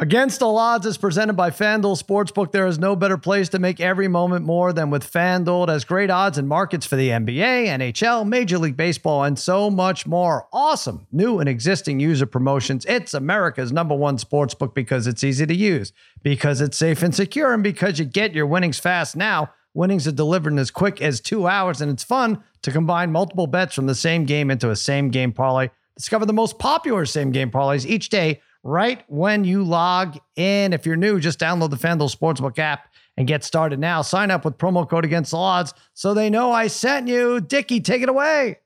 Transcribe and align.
Against 0.00 0.42
All 0.44 0.58
Odds 0.58 0.86
is 0.86 0.96
presented 0.96 1.32
by 1.32 1.50
FanDuel 1.50 2.00
Sportsbook. 2.00 2.52
There 2.52 2.68
is 2.68 2.78
no 2.78 2.94
better 2.94 3.18
place 3.18 3.48
to 3.48 3.58
make 3.58 3.80
every 3.80 4.06
moment 4.06 4.46
more 4.46 4.72
than 4.72 4.90
with 4.90 5.02
FanDuel. 5.12 5.64
It 5.64 5.70
has 5.70 5.84
great 5.84 6.08
odds 6.08 6.38
and 6.38 6.46
markets 6.46 6.86
for 6.86 6.94
the 6.94 7.08
NBA, 7.08 7.66
NHL, 7.66 8.24
Major 8.24 8.58
League 8.58 8.76
Baseball, 8.76 9.24
and 9.24 9.36
so 9.36 9.68
much 9.68 10.06
more. 10.06 10.46
Awesome 10.52 11.08
new 11.10 11.40
and 11.40 11.48
existing 11.48 11.98
user 11.98 12.26
promotions. 12.26 12.84
It's 12.84 13.12
America's 13.12 13.72
number 13.72 13.96
one 13.96 14.18
sportsbook 14.18 14.72
because 14.72 15.08
it's 15.08 15.24
easy 15.24 15.46
to 15.46 15.54
use, 15.54 15.92
because 16.22 16.60
it's 16.60 16.76
safe 16.76 17.02
and 17.02 17.12
secure, 17.12 17.52
and 17.52 17.64
because 17.64 17.98
you 17.98 18.04
get 18.04 18.36
your 18.36 18.46
winnings 18.46 18.78
fast 18.78 19.16
now. 19.16 19.52
Winnings 19.74 20.06
are 20.06 20.12
delivered 20.12 20.52
in 20.52 20.60
as 20.60 20.70
quick 20.70 21.02
as 21.02 21.20
two 21.20 21.48
hours, 21.48 21.80
and 21.80 21.90
it's 21.90 22.04
fun 22.04 22.44
to 22.62 22.70
combine 22.70 23.10
multiple 23.10 23.48
bets 23.48 23.74
from 23.74 23.86
the 23.86 23.96
same 23.96 24.26
game 24.26 24.48
into 24.48 24.70
a 24.70 24.76
same 24.76 25.10
game 25.10 25.32
parlay. 25.32 25.70
Discover 25.96 26.26
the 26.26 26.32
most 26.32 26.60
popular 26.60 27.04
same 27.04 27.32
game 27.32 27.50
parlays 27.50 27.84
each 27.84 28.10
day 28.10 28.40
right 28.62 29.02
when 29.08 29.44
you 29.44 29.64
log 29.64 30.18
in. 30.36 30.72
If 30.72 30.86
you're 30.86 30.96
new, 30.96 31.20
just 31.20 31.38
download 31.38 31.70
the 31.70 31.76
FanDuel 31.76 32.14
Sportsbook 32.14 32.58
app 32.58 32.88
and 33.16 33.26
get 33.26 33.44
started 33.44 33.78
now. 33.78 34.02
Sign 34.02 34.30
up 34.30 34.44
with 34.44 34.58
promo 34.58 34.88
code 34.88 35.04
against 35.04 35.32
the 35.32 35.36
odds 35.38 35.74
so 35.94 36.14
they 36.14 36.30
know 36.30 36.52
I 36.52 36.68
sent 36.68 37.08
you. 37.08 37.40
Dickie, 37.40 37.80
take 37.80 38.02
it 38.02 38.08
away. 38.08 38.58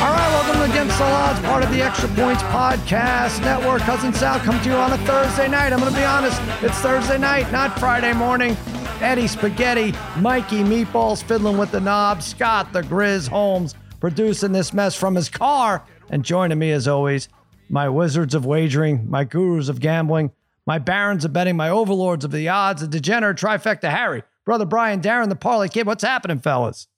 All 0.00 0.08
right, 0.14 0.30
welcome 0.30 0.62
to 0.62 0.70
Against 0.70 0.96
the 0.96 1.04
Odds, 1.04 1.40
part 1.40 1.62
of 1.62 1.70
the 1.70 1.82
Extra 1.82 2.08
Points 2.08 2.42
Podcast 2.44 3.42
Network. 3.42 3.82
Cousin 3.82 4.14
Sal 4.14 4.38
come 4.40 4.58
to 4.62 4.70
you 4.70 4.74
on 4.74 4.92
a 4.92 4.98
Thursday 4.98 5.46
night. 5.46 5.74
I'm 5.74 5.80
going 5.80 5.92
to 5.92 5.98
be 5.98 6.04
honest, 6.04 6.40
it's 6.62 6.78
Thursday 6.78 7.18
night, 7.18 7.52
not 7.52 7.78
Friday 7.78 8.14
morning. 8.14 8.56
Eddie 9.02 9.26
Spaghetti, 9.26 9.92
Mikey 10.18 10.62
Meatballs 10.62 11.22
fiddling 11.22 11.58
with 11.58 11.70
the 11.70 11.80
knob, 11.80 12.22
Scott 12.22 12.72
the 12.72 12.80
Grizz 12.80 13.28
Holmes 13.28 13.74
producing 14.00 14.52
this 14.52 14.72
mess 14.72 14.94
from 14.94 15.14
his 15.14 15.28
car. 15.28 15.84
And 16.08 16.24
joining 16.24 16.58
me, 16.58 16.72
as 16.72 16.88
always, 16.88 17.28
my 17.68 17.88
wizards 17.88 18.34
of 18.34 18.44
wagering, 18.44 19.08
my 19.08 19.24
gurus 19.24 19.68
of 19.68 19.80
gambling, 19.80 20.32
my 20.66 20.78
barons 20.78 21.24
of 21.24 21.32
betting, 21.32 21.56
my 21.56 21.68
overlords 21.68 22.24
of 22.24 22.32
the 22.32 22.48
odds, 22.48 22.80
the 22.80 22.88
degenerate 22.88 23.36
trifecta 23.36 23.90
Harry, 23.90 24.22
brother 24.44 24.64
Brian, 24.64 25.00
Darren, 25.00 25.28
the 25.28 25.36
parlay 25.36 25.68
kid. 25.68 25.86
What's 25.86 26.02
happening, 26.02 26.40
fellas? 26.40 26.88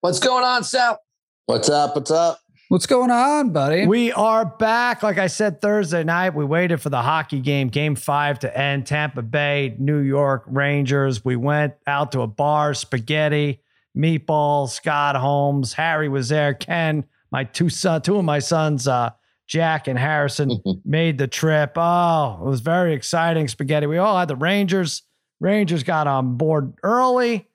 What's 0.00 0.20
going 0.20 0.44
on, 0.44 0.64
Sal? 0.64 1.00
What's 1.46 1.68
up? 1.68 1.96
What's 1.96 2.10
up? 2.10 2.40
What's 2.68 2.84
going 2.84 3.10
on, 3.10 3.50
buddy? 3.50 3.86
We 3.86 4.12
are 4.12 4.44
back. 4.44 5.02
Like 5.02 5.16
I 5.16 5.28
said 5.28 5.62
Thursday 5.62 6.04
night, 6.04 6.34
we 6.34 6.44
waited 6.44 6.82
for 6.82 6.90
the 6.90 7.00
hockey 7.00 7.40
game, 7.40 7.68
game 7.68 7.94
five 7.94 8.38
to 8.40 8.58
end. 8.58 8.86
Tampa 8.86 9.22
Bay, 9.22 9.74
New 9.78 10.00
York 10.00 10.44
Rangers. 10.46 11.24
We 11.24 11.34
went 11.34 11.74
out 11.86 12.12
to 12.12 12.20
a 12.20 12.26
bar, 12.26 12.74
spaghetti. 12.74 13.62
Meatball, 13.96 14.68
Scott 14.68 15.16
Holmes, 15.16 15.72
Harry 15.72 16.08
was 16.08 16.28
there, 16.28 16.54
Ken, 16.54 17.04
my 17.30 17.44
two 17.44 17.68
son, 17.68 18.02
two 18.02 18.16
of 18.16 18.24
my 18.24 18.38
sons, 18.38 18.88
uh, 18.88 19.10
Jack 19.46 19.88
and 19.88 19.98
Harrison 19.98 20.50
made 20.84 21.18
the 21.18 21.26
trip. 21.26 21.72
Oh, 21.76 22.38
it 22.40 22.48
was 22.48 22.60
very 22.60 22.94
exciting. 22.94 23.48
Spaghetti. 23.48 23.86
We 23.86 23.98
all 23.98 24.18
had 24.18 24.28
the 24.28 24.36
Rangers. 24.36 25.02
Rangers 25.40 25.82
got 25.82 26.06
on 26.06 26.36
board 26.36 26.74
early. 26.82 27.48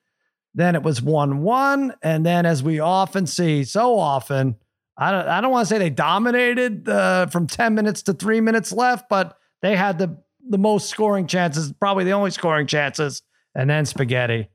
Then 0.56 0.76
it 0.76 0.84
was 0.84 1.02
1 1.02 1.44
1. 1.44 1.94
And 2.02 2.26
then, 2.26 2.45
as 2.45 2.61
we 2.61 2.80
often 2.80 3.26
see, 3.28 3.64
so 3.64 3.98
often, 3.98 4.56
I 4.98 5.11
don't, 5.11 5.28
I 5.28 5.42
don't 5.42 5.52
want 5.52 5.67
to 5.67 5.73
say 5.73 5.80
they 5.80 5.89
dominated 5.89 6.88
uh, 6.89 7.28
from 7.28 7.48
10 7.48 7.73
minutes 7.73 8.04
to 8.04 8.14
three 8.14 8.42
minutes 8.42 8.72
left, 8.72 9.09
but 9.09 9.38
they 9.61 9.76
had 9.76 9.98
the, 9.98 10.17
the 10.48 10.58
most 10.58 10.89
scoring 10.89 11.26
chances, 11.26 11.73
probably 11.73 12.04
the 12.04 12.11
only 12.11 12.31
scoring 12.31 12.67
chances. 12.67 13.22
And 13.56 13.70
then 13.70 13.86
Spaghetti 13.86 14.50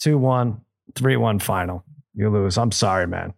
2 0.00 0.16
1 0.18 0.60
three 0.94 1.16
one 1.16 1.38
final. 1.38 1.84
You 2.14 2.30
lose. 2.30 2.58
I'm 2.58 2.72
sorry, 2.72 3.06
man. 3.06 3.34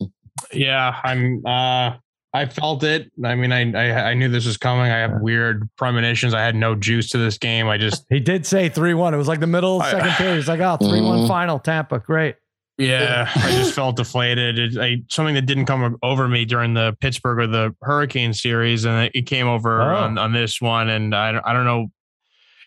Yeah, 0.52 1.00
I'm. 1.02 1.44
uh 1.46 1.96
I 2.36 2.44
felt 2.44 2.84
it. 2.84 3.10
I 3.24 3.34
mean, 3.34 3.50
I, 3.50 3.72
I, 3.72 4.10
I 4.10 4.14
knew 4.14 4.28
this 4.28 4.44
was 4.44 4.58
coming. 4.58 4.92
I 4.92 4.98
have 4.98 5.22
weird 5.22 5.70
premonitions. 5.78 6.34
I 6.34 6.42
had 6.42 6.54
no 6.54 6.74
juice 6.74 7.08
to 7.10 7.18
this 7.18 7.38
game. 7.38 7.66
I 7.66 7.78
just 7.78 8.04
he 8.10 8.20
did 8.20 8.44
say 8.44 8.68
three 8.68 8.92
one. 8.92 9.14
It 9.14 9.16
was 9.16 9.26
like 9.26 9.40
the 9.40 9.46
middle 9.46 9.80
of 9.80 9.84
the 9.84 9.90
second 9.92 10.12
period. 10.12 10.36
He's 10.36 10.48
like, 10.48 10.60
oh, 10.60 10.76
3 10.76 11.00
one 11.00 11.18
mm-hmm. 11.20 11.28
final, 11.28 11.58
Tampa. 11.58 11.98
Great. 11.98 12.36
Yeah, 12.78 13.30
I 13.34 13.52
just 13.52 13.72
felt 13.72 13.96
deflated. 13.96 14.58
It, 14.58 14.78
I, 14.78 15.02
something 15.08 15.34
that 15.34 15.46
didn't 15.46 15.64
come 15.64 15.96
over 16.02 16.28
me 16.28 16.44
during 16.44 16.74
the 16.74 16.94
Pittsburgh 17.00 17.38
or 17.38 17.46
the 17.46 17.74
Hurricane 17.80 18.34
series, 18.34 18.84
and 18.84 19.10
it 19.14 19.22
came 19.22 19.46
over 19.46 19.80
oh. 19.80 19.96
on, 19.96 20.18
on 20.18 20.34
this 20.34 20.60
one. 20.60 20.90
And 20.90 21.14
I, 21.14 21.40
I 21.42 21.54
don't 21.54 21.64
know 21.64 21.86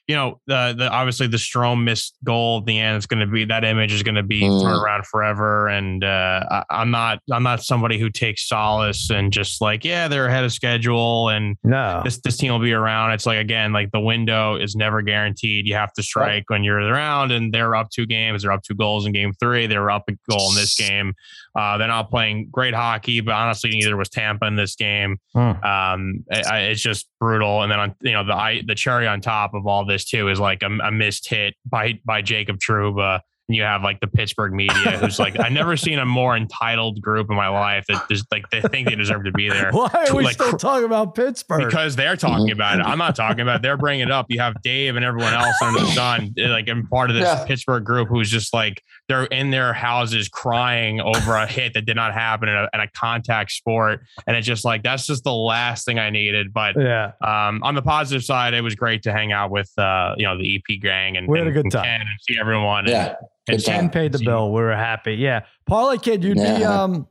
you 0.10 0.16
know, 0.16 0.42
the 0.48 0.74
the 0.76 0.90
obviously 0.90 1.28
the 1.28 1.38
Strome 1.38 1.84
missed 1.84 2.18
goal 2.24 2.58
at 2.58 2.66
the 2.66 2.80
end 2.80 2.98
is 2.98 3.06
going 3.06 3.20
to 3.20 3.28
be 3.28 3.46
that 3.46 3.64
image 3.64 3.94
is 3.94 4.02
going 4.02 4.16
to 4.16 4.24
be 4.24 4.42
mm. 4.42 4.60
thrown 4.60 4.84
around 4.84 5.06
forever. 5.06 5.68
And 5.68 6.04
uh, 6.04 6.64
I, 6.72 6.82
am 6.82 6.90
not 6.90 7.20
I'm 7.32 7.44
not 7.44 7.62
somebody 7.62 8.00
who 8.00 8.10
takes 8.10 8.50
solace 8.50 9.12
and 9.12 9.32
just 9.32 9.62
like 9.62 9.86
yeah 9.86 10.08
they're 10.08 10.26
ahead 10.26 10.44
of 10.44 10.52
schedule 10.52 11.30
and 11.30 11.58
no 11.64 12.02
this 12.04 12.18
this 12.22 12.38
team 12.38 12.52
will 12.52 12.58
be 12.58 12.74
around. 12.74 13.12
It's 13.12 13.28
like 13.28 13.38
again 13.38 13.72
like 13.72 13.92
the 13.92 14.00
window 14.00 14.56
is 14.56 14.76
never 14.76 15.04
guaranteed. 15.04 15.68
You 15.68 15.76
have 15.76 15.94
to 15.94 16.02
strike 16.02 16.26
right. 16.26 16.44
when 16.48 16.64
you're 16.64 16.80
around, 16.80 17.32
and 17.32 17.54
they're 17.54 17.76
up 17.76 17.92
two 17.92 18.08
games. 18.08 18.42
They're 18.42 18.52
up 18.52 18.64
two 18.64 18.74
goals 18.74 19.06
in 19.06 19.12
game 19.12 19.34
three. 19.40 19.68
they're 19.68 19.92
up 19.92 20.06
a 20.10 20.14
goal 20.28 20.50
in 20.50 20.56
this 20.56 20.76
game. 20.76 21.14
Uh, 21.56 21.78
they're 21.78 21.88
not 21.88 22.10
playing 22.10 22.48
great 22.52 22.74
hockey, 22.74 23.22
but 23.22 23.34
honestly, 23.34 23.70
neither 23.70 23.98
was 23.98 24.10
Tampa 24.10 24.46
in 24.46 24.56
this 24.56 24.76
game. 24.76 25.18
Hmm. 25.34 25.64
Um, 25.64 26.26
it, 26.30 26.46
it's 26.72 26.82
just 26.82 27.08
brutal. 27.20 27.62
And 27.62 27.72
then 27.72 27.80
on 27.80 27.96
you 28.02 28.14
know 28.14 28.24
the 28.24 28.64
the 28.66 28.76
cherry 28.76 29.08
on 29.08 29.22
top 29.22 29.54
of 29.54 29.68
all 29.68 29.86
this 29.86 29.99
too 30.06 30.30
is 30.30 30.40
like 30.40 30.64
a, 30.64 30.68
a 30.68 30.92
missed 30.92 31.28
hit 31.30 31.56
by 31.66 32.00
by 32.06 32.22
Jacob 32.22 32.60
Trouba 32.60 33.22
and 33.50 33.56
you 33.56 33.64
have 33.64 33.82
like 33.82 34.00
the 34.00 34.08
Pittsburgh 34.08 34.54
media 34.54 35.00
who's 35.00 35.18
like, 35.18 35.40
I've 35.40 35.52
never 35.52 35.76
seen 35.76 35.98
a 35.98 36.06
more 36.06 36.38
entitled 36.38 37.02
group 37.02 37.32
in 37.32 37.36
my 37.36 37.48
life 37.48 37.84
that 37.88 38.08
just 38.08 38.26
like 38.32 38.48
they 38.52 38.62
think 38.62 38.88
they 38.88 38.96
deserve 38.96 39.26
to 39.26 39.32
be 39.32 39.50
there. 39.50 39.72
Why 39.74 39.90
are 40.08 40.16
we 40.16 40.24
like, 40.24 40.36
still 40.36 40.56
talking 40.56 40.86
about 40.86 41.16
Pittsburgh? 41.16 41.66
Because 41.66 41.96
they're 41.96 42.16
talking 42.16 42.52
about 42.52 42.80
it. 42.80 42.84
I'm 42.86 43.00
not 43.00 43.16
talking 43.16 43.42
about 43.42 43.58
it. 43.58 43.62
They're 43.64 43.76
bringing 43.76 44.06
it 44.06 44.12
up. 44.12 44.28
You 44.30 44.40
have 44.40 44.62
Dave 44.62 44.96
and 44.96 45.04
everyone 45.04 45.34
else 45.34 45.56
under 45.64 45.80
the 45.80 45.88
sun, 45.88 46.36
eh, 46.38 46.48
like 46.48 46.70
I'm 46.70 46.86
part 46.88 47.10
of 47.10 47.16
this 47.16 47.26
yeah. 47.26 47.44
Pittsburgh 47.46 47.84
group 47.84 48.08
who's 48.08 48.30
just 48.30 48.54
like 48.54 48.84
they're 49.10 49.26
in 49.26 49.50
their 49.50 49.74
houses 49.74 50.30
crying 50.30 51.02
over 51.02 51.36
a 51.36 51.46
hit 51.46 51.74
that 51.74 51.86
did 51.86 51.98
not 51.98 52.14
happen 52.14 52.48
in 52.48 52.56
a, 52.56 52.70
in 52.74 52.80
a 52.80 52.88
contact 52.88 53.52
sport, 53.52 54.02
and 54.26 54.38
it's 54.38 54.48
just 54.48 54.64
like 54.64 54.84
that's 54.84 55.06
just 55.06 55.26
the 55.26 55.34
last 55.34 55.86
thing 55.86 56.00
I 56.00 56.10
needed. 56.10 56.54
But 56.54 56.76
yeah, 56.78 57.12
um, 57.22 57.62
on 57.64 57.76
the 57.76 57.82
positive 57.82 58.24
side, 58.24 58.54
it 58.54 58.62
was 58.62 58.76
great 58.76 59.04
to 59.04 59.12
hang 59.12 59.34
out 59.34 59.52
with 59.52 59.72
uh, 59.78 60.16
you 60.18 60.26
know 60.26 60.38
the 60.38 60.56
EP 60.56 60.80
gang 60.80 61.18
and 61.18 61.28
we 61.28 61.38
had 61.38 61.48
a 61.48 61.52
good 61.52 61.72
time 61.72 62.02
and 62.02 62.10
see 62.22 62.38
everyone. 62.40 62.88
Yeah. 62.88 63.16
And, 63.48 63.56
and 63.56 63.64
Ken 63.64 63.90
paid 63.90 64.12
the 64.12 64.20
bill. 64.20 64.52
We 64.52 64.62
were 64.62 64.76
happy. 64.76 65.16
Yeah. 65.16 65.42
Parlay 65.66 65.98
Kid, 65.98 66.24
you'd 66.24 66.38
yeah. 66.38 66.58
be 66.58 66.64
um 66.64 67.08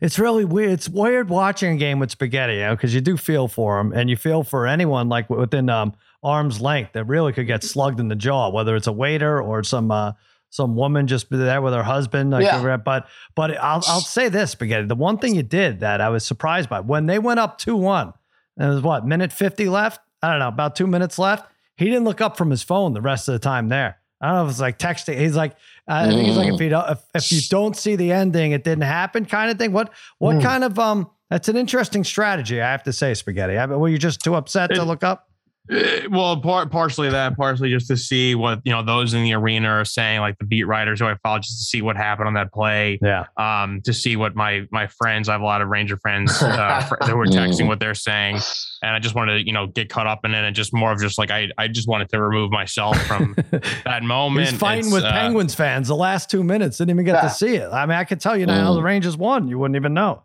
it's 0.00 0.18
really 0.18 0.44
weird. 0.44 0.72
It's 0.72 0.88
weird 0.88 1.30
watching 1.30 1.74
a 1.74 1.76
game 1.76 1.98
with 1.98 2.10
spaghetti, 2.10 2.54
you 2.54 2.60
know, 2.60 2.76
because 2.76 2.94
you 2.94 3.00
do 3.00 3.16
feel 3.16 3.48
for 3.48 3.78
them 3.78 3.92
and 3.92 4.10
you 4.10 4.16
feel 4.16 4.42
for 4.42 4.66
anyone 4.66 5.08
like 5.08 5.30
within 5.30 5.68
um 5.68 5.94
arm's 6.22 6.60
length 6.60 6.92
that 6.92 7.04
really 7.04 7.32
could 7.32 7.46
get 7.46 7.64
slugged 7.64 8.00
in 8.00 8.08
the 8.08 8.16
jaw, 8.16 8.50
whether 8.50 8.76
it's 8.76 8.86
a 8.86 8.92
waiter 8.92 9.40
or 9.40 9.62
some 9.62 9.90
uh 9.90 10.12
some 10.50 10.76
woman 10.76 11.06
just 11.06 11.30
be 11.30 11.36
there 11.36 11.62
with 11.62 11.72
her 11.72 11.82
husband. 11.82 12.30
Like 12.30 12.44
yeah. 12.44 12.76
But 12.76 13.08
but 13.34 13.56
I'll 13.56 13.82
I'll 13.86 14.00
say 14.00 14.28
this, 14.28 14.50
spaghetti. 14.50 14.86
The 14.86 14.94
one 14.94 15.18
thing 15.18 15.34
you 15.34 15.42
did 15.42 15.80
that 15.80 16.00
I 16.00 16.08
was 16.10 16.26
surprised 16.26 16.68
by 16.68 16.80
when 16.80 17.06
they 17.06 17.18
went 17.18 17.40
up 17.40 17.58
two 17.58 17.76
one, 17.76 18.12
and 18.56 18.70
it 18.70 18.74
was 18.74 18.82
what 18.82 19.06
minute 19.06 19.32
fifty 19.32 19.68
left. 19.68 20.00
I 20.22 20.30
don't 20.30 20.40
know, 20.40 20.48
about 20.48 20.76
two 20.76 20.86
minutes 20.86 21.18
left. 21.18 21.50
He 21.76 21.86
didn't 21.86 22.04
look 22.04 22.20
up 22.20 22.36
from 22.36 22.50
his 22.50 22.62
phone 22.62 22.92
the 22.92 23.00
rest 23.00 23.26
of 23.28 23.32
the 23.32 23.38
time 23.38 23.68
there. 23.68 23.96
I 24.20 24.26
don't 24.26 24.36
know 24.36 24.44
if 24.44 24.50
it's 24.50 24.60
like 24.60 24.78
texting. 24.78 25.18
He's 25.18 25.34
like, 25.34 25.56
I 25.88 26.06
think 26.08 26.26
he's 26.26 26.36
like, 26.36 26.52
if 26.52 26.60
you 26.60 26.68
don't, 26.68 26.90
if, 26.90 26.98
if 27.14 27.32
you 27.32 27.40
don't 27.48 27.74
see 27.74 27.96
the 27.96 28.12
ending, 28.12 28.52
it 28.52 28.64
didn't 28.64 28.82
happen, 28.82 29.24
kind 29.24 29.50
of 29.50 29.56
thing. 29.56 29.72
What 29.72 29.94
what 30.18 30.36
mm. 30.36 30.42
kind 30.42 30.62
of 30.62 30.78
um? 30.78 31.10
That's 31.30 31.48
an 31.48 31.56
interesting 31.56 32.02
strategy, 32.02 32.60
I 32.60 32.70
have 32.70 32.82
to 32.82 32.92
say, 32.92 33.14
spaghetti. 33.14 33.56
I 33.56 33.64
mean, 33.64 33.78
were 33.78 33.88
you 33.88 33.98
just 33.98 34.20
too 34.20 34.34
upset 34.34 34.72
it, 34.72 34.74
to 34.74 34.82
look 34.82 35.04
up? 35.04 35.29
Uh, 35.70 36.00
well, 36.10 36.40
part, 36.40 36.70
partially 36.70 37.10
that, 37.10 37.36
partially 37.36 37.70
just 37.70 37.86
to 37.86 37.96
see 37.96 38.34
what 38.34 38.60
you 38.64 38.72
know 38.72 38.82
those 38.82 39.14
in 39.14 39.22
the 39.22 39.32
arena 39.34 39.68
are 39.68 39.84
saying, 39.84 40.20
like 40.20 40.36
the 40.38 40.44
beat 40.44 40.64
writers 40.64 41.00
who 41.00 41.06
I 41.06 41.16
follow, 41.22 41.38
just 41.38 41.58
to 41.58 41.64
see 41.64 41.82
what 41.82 41.96
happened 41.96 42.28
on 42.28 42.34
that 42.34 42.52
play. 42.52 42.98
Yeah. 43.02 43.26
Um, 43.36 43.80
to 43.82 43.92
see 43.92 44.16
what 44.16 44.34
my 44.34 44.66
my 44.70 44.86
friends, 44.86 45.28
I 45.28 45.32
have 45.32 45.42
a 45.42 45.44
lot 45.44 45.62
of 45.62 45.68
Ranger 45.68 45.96
friends 45.96 46.32
uh, 46.42 46.82
who 47.04 47.16
were 47.16 47.26
texting 47.26 47.68
what 47.68 47.78
they're 47.78 47.94
saying, 47.94 48.40
and 48.82 48.92
I 48.92 48.98
just 48.98 49.14
wanted 49.14 49.34
to 49.34 49.46
you 49.46 49.52
know 49.52 49.66
get 49.66 49.88
caught 49.88 50.06
up 50.06 50.24
in 50.24 50.34
it 50.34 50.44
and 50.44 50.56
just 50.56 50.74
more 50.74 50.92
of 50.92 51.00
just 51.00 51.18
like 51.18 51.30
I 51.30 51.48
I 51.56 51.68
just 51.68 51.86
wanted 51.86 52.08
to 52.10 52.20
remove 52.20 52.50
myself 52.50 53.00
from 53.06 53.36
that 53.84 54.02
moment. 54.02 54.48
He's 54.48 54.58
fighting 54.58 54.86
it's, 54.86 54.94
with 54.94 55.04
uh, 55.04 55.12
Penguins 55.12 55.54
fans 55.54 55.88
the 55.88 55.96
last 55.96 56.30
two 56.30 56.42
minutes. 56.42 56.78
Didn't 56.78 56.90
even 56.90 57.04
get 57.04 57.14
yeah. 57.14 57.28
to 57.28 57.30
see 57.30 57.56
it. 57.56 57.68
I 57.70 57.86
mean, 57.86 57.96
I 57.96 58.04
could 58.04 58.20
tell 58.20 58.36
you 58.36 58.46
now 58.46 58.72
mm. 58.72 58.76
the 58.76 58.82
Rangers 58.82 59.16
won. 59.16 59.46
You 59.46 59.58
wouldn't 59.58 59.76
even 59.76 59.94
know 59.94 60.24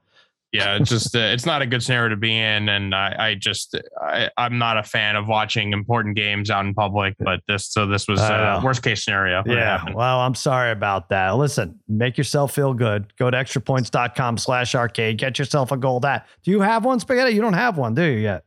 yeah, 0.55 0.77
it's 0.77 0.89
just 0.89 1.15
uh, 1.15 1.19
it's 1.19 1.45
not 1.45 1.61
a 1.61 1.65
good 1.65 1.83
scenario 1.83 2.09
to 2.09 2.15
be 2.15 2.37
in, 2.37 2.69
and 2.69 2.95
I, 2.95 3.15
I 3.17 3.35
just 3.35 3.77
I, 4.01 4.29
am 4.37 4.57
not 4.57 4.77
a 4.77 4.83
fan 4.83 5.15
of 5.15 5.27
watching 5.27 5.73
important 5.73 6.15
games 6.15 6.49
out 6.49 6.65
in 6.65 6.73
public. 6.73 7.15
But 7.19 7.41
this 7.47 7.67
so 7.67 7.85
this 7.85 8.07
was 8.07 8.19
uh, 8.19 8.61
worst 8.63 8.81
case 8.83 9.03
scenario. 9.03 9.43
Yeah, 9.45 9.83
well, 9.93 10.19
I'm 10.19 10.35
sorry 10.35 10.71
about 10.71 11.09
that. 11.09 11.31
Listen, 11.31 11.79
make 11.87 12.17
yourself 12.17 12.53
feel 12.53 12.73
good. 12.73 13.15
Go 13.17 13.29
to 13.29 13.37
extrapoints.com/slash 13.37 14.75
arcade. 14.75 15.17
Get 15.17 15.37
yourself 15.37 15.71
a 15.71 15.77
goal. 15.77 15.99
That 15.99 16.27
Do 16.43 16.51
you 16.51 16.61
have 16.61 16.85
one, 16.85 16.99
Spaghetti? 16.99 17.35
You 17.35 17.41
don't 17.41 17.53
have 17.53 17.77
one, 17.77 17.93
do 17.93 18.03
you 18.03 18.19
yet? 18.19 18.44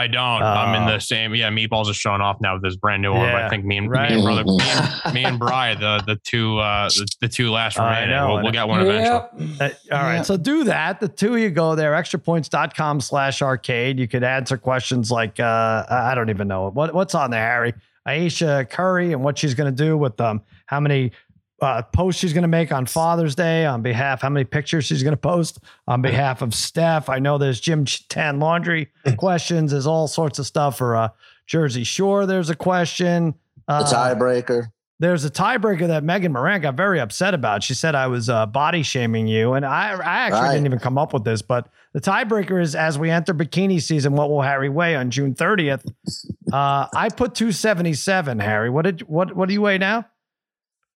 I 0.00 0.06
don't. 0.06 0.42
I'm 0.42 0.74
in 0.82 0.88
Oh. 0.88 0.92
the 0.94 0.98
same. 1.00 1.34
Yeah, 1.34 1.50
Meatballs 1.50 1.88
is 1.88 1.96
showing 1.96 2.20
off 2.20 2.40
now 2.40 2.54
with 2.54 2.62
this 2.62 2.76
brand 2.76 3.02
new 3.02 3.12
one. 3.12 3.30
But 3.30 3.42
I 3.42 3.48
think 3.48 3.64
me 3.64 3.76
and, 3.78 3.90
right. 3.90 4.10
me 4.10 4.16
and 4.16 4.24
brother, 4.24 4.44
me 4.44 4.58
and, 4.60 4.90
me 5.14 5.24
and 5.24 5.38
Bry, 5.38 5.74
the 5.74 6.02
the 6.06 6.16
two 6.16 6.58
uh 6.58 6.88
the, 6.88 7.06
the 7.20 7.28
two 7.28 7.50
last 7.50 7.78
I 7.78 7.88
remaining. 8.00 8.16
know, 8.16 8.34
We'll, 8.34 8.42
we'll 8.44 8.52
get 8.52 8.66
one 8.68 8.80
eventually. 8.80 9.56
Uh, 9.60 9.70
all 9.92 10.02
right. 10.02 10.16
Yeah. 10.16 10.22
So 10.22 10.36
do 10.36 10.64
that. 10.64 11.00
The 11.00 11.08
two 11.08 11.34
of 11.34 11.40
you 11.40 11.50
go 11.50 11.74
there, 11.74 11.92
extrapoints.com 11.92 13.00
slash 13.00 13.42
arcade. 13.42 13.98
You 13.98 14.08
could 14.08 14.24
answer 14.24 14.56
questions 14.56 15.10
like, 15.10 15.38
uh, 15.40 15.84
I 15.88 16.10
I 16.12 16.14
don't 16.14 16.30
even 16.30 16.48
know. 16.48 16.70
What, 16.70 16.94
what's 16.94 17.14
on 17.14 17.30
there, 17.30 17.46
Harry? 17.46 17.74
Ayesha 18.06 18.66
Curry 18.70 19.12
and 19.12 19.22
what 19.22 19.38
she's 19.38 19.54
going 19.54 19.74
to 19.74 19.84
do 19.84 19.96
with 19.96 20.16
them. 20.16 20.40
How 20.66 20.80
many 20.80 21.12
uh, 21.60 21.82
posts 21.82 22.20
she's 22.20 22.32
going 22.32 22.42
to 22.42 22.48
make 22.48 22.72
on 22.72 22.86
Father's 22.86 23.34
Day 23.34 23.66
on 23.66 23.82
behalf, 23.82 24.22
how 24.22 24.28
many 24.30 24.44
pictures 24.44 24.84
she's 24.86 25.02
going 25.02 25.12
to 25.12 25.16
post 25.20 25.58
on 25.86 26.00
behalf 26.02 26.42
of 26.42 26.54
Steph. 26.54 27.08
I 27.08 27.18
know 27.18 27.38
there's 27.38 27.60
Gym 27.60 27.84
Tan 27.84 28.38
Laundry 28.40 28.88
questions. 29.16 29.70
There's 29.72 29.86
all 29.86 30.08
sorts 30.08 30.38
of 30.38 30.46
stuff 30.46 30.78
for 30.78 30.96
uh, 30.96 31.08
Jersey 31.46 31.84
Shore. 31.84 32.26
There's 32.26 32.50
a 32.50 32.54
question. 32.56 33.34
The 33.68 33.74
Uh, 33.74 33.84
tiebreaker. 33.84 34.68
there's 34.98 35.24
a 35.24 35.30
tiebreaker 35.30 35.86
that 35.88 36.02
Megan 36.02 36.32
Moran 36.32 36.60
got 36.60 36.74
very 36.76 36.98
upset 37.00 37.34
about. 37.34 37.62
She 37.62 37.74
said 37.74 37.94
I 37.94 38.06
was 38.08 38.28
uh, 38.28 38.46
body 38.46 38.82
shaming 38.82 39.26
you, 39.28 39.52
and 39.54 39.64
I, 39.64 39.90
I 39.92 40.02
actually 40.26 40.40
Right. 40.40 40.52
didn't 40.54 40.66
even 40.66 40.78
come 40.78 40.98
up 40.98 41.12
with 41.12 41.24
this. 41.24 41.40
But 41.42 41.68
the 41.92 42.00
tiebreaker 42.00 42.60
is 42.60 42.74
as 42.74 42.98
we 42.98 43.10
enter 43.10 43.32
bikini 43.34 43.80
season, 43.82 44.14
what 44.14 44.28
will 44.30 44.42
Harry 44.42 44.68
weigh 44.68 44.96
on 44.96 45.10
June 45.10 45.34
30th? 45.34 45.84
Uh, 46.52 46.86
I 46.94 47.08
put 47.10 47.34
277. 47.34 48.38
Harry, 48.40 48.70
what 48.70 48.82
did 48.82 49.02
what 49.02 49.34
what 49.36 49.46
do 49.48 49.52
you 49.54 49.62
weigh 49.62 49.78
now? 49.78 50.06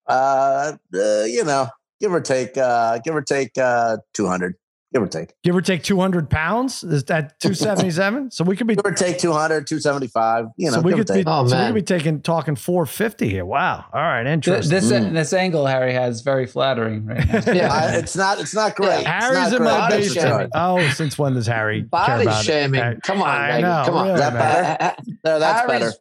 Uh, 0.08 0.72
uh, 0.94 1.22
you 1.24 1.44
know, 1.44 1.68
give 2.00 2.12
or 2.12 2.20
take, 2.20 2.56
uh, 2.56 2.98
give 3.04 3.14
or 3.14 3.22
take, 3.22 3.56
uh, 3.58 3.96
200, 4.14 4.54
give 4.92 5.02
or 5.02 5.06
take, 5.08 5.32
Give 5.42 5.56
or 5.56 5.60
take 5.62 5.82
200 5.82 6.28
pounds. 6.30 6.84
Is 6.84 7.04
that 7.04 7.40
277? 7.40 8.30
so 8.30 8.44
we 8.44 8.56
could 8.56 8.66
be 8.66 8.76
give 8.76 8.84
or 8.86 8.92
take 8.92 9.18
200, 9.18 9.66
275, 9.66 10.46
you 10.56 10.66
know, 10.70 10.74
so 10.76 10.80
we 10.82 10.92
could 10.92 11.06
be. 11.08 11.24
Oh, 11.26 11.46
so 11.48 11.58
we 11.58 11.64
could 11.66 11.74
be 11.74 11.82
taking 11.82 12.20
talking 12.20 12.54
450 12.54 13.28
here. 13.28 13.44
Wow. 13.44 13.84
All 13.92 14.00
right, 14.02 14.26
interesting. 14.26 14.70
This 14.70 14.92
Mm. 14.92 15.12
this 15.14 15.32
angle 15.32 15.66
Harry 15.66 15.92
has 15.94 16.20
very 16.20 16.46
flattering 16.46 17.06
right 17.06 17.26
now. 17.26 17.40
I, 17.46 17.52
Yeah. 17.54 17.92
it's 17.98 18.14
not, 18.16 18.38
it's 18.40 18.54
not 18.54 18.76
great. 18.76 18.98
It's 19.00 19.06
Harry's 19.06 19.34
not 19.38 19.52
in 19.52 19.58
great. 19.58 19.66
my 19.70 19.78
Body 19.78 19.96
That's 19.96 20.08
for 20.08 20.14
basement. 20.20 20.50
sure. 20.54 20.60
Oh, 20.62 20.88
since 20.90 21.18
when 21.18 21.34
does 21.34 21.46
Harry 21.46 21.80
care 21.80 21.88
Body 21.88 22.22
about 22.24 22.40
it? 22.42 22.44
shaming. 22.44 22.80
Uh, 22.80 22.94
Come 23.02 23.22
on, 23.22 23.28
I 23.28 23.60
know, 23.60 23.82
Come 23.86 23.94
on. 23.94 24.06
really, 24.08 24.18
that 24.20 24.32
better? 24.34 25.02
There, 25.24 25.38
that's 25.40 25.60
Harry's, 25.66 25.80
better. 25.80 25.92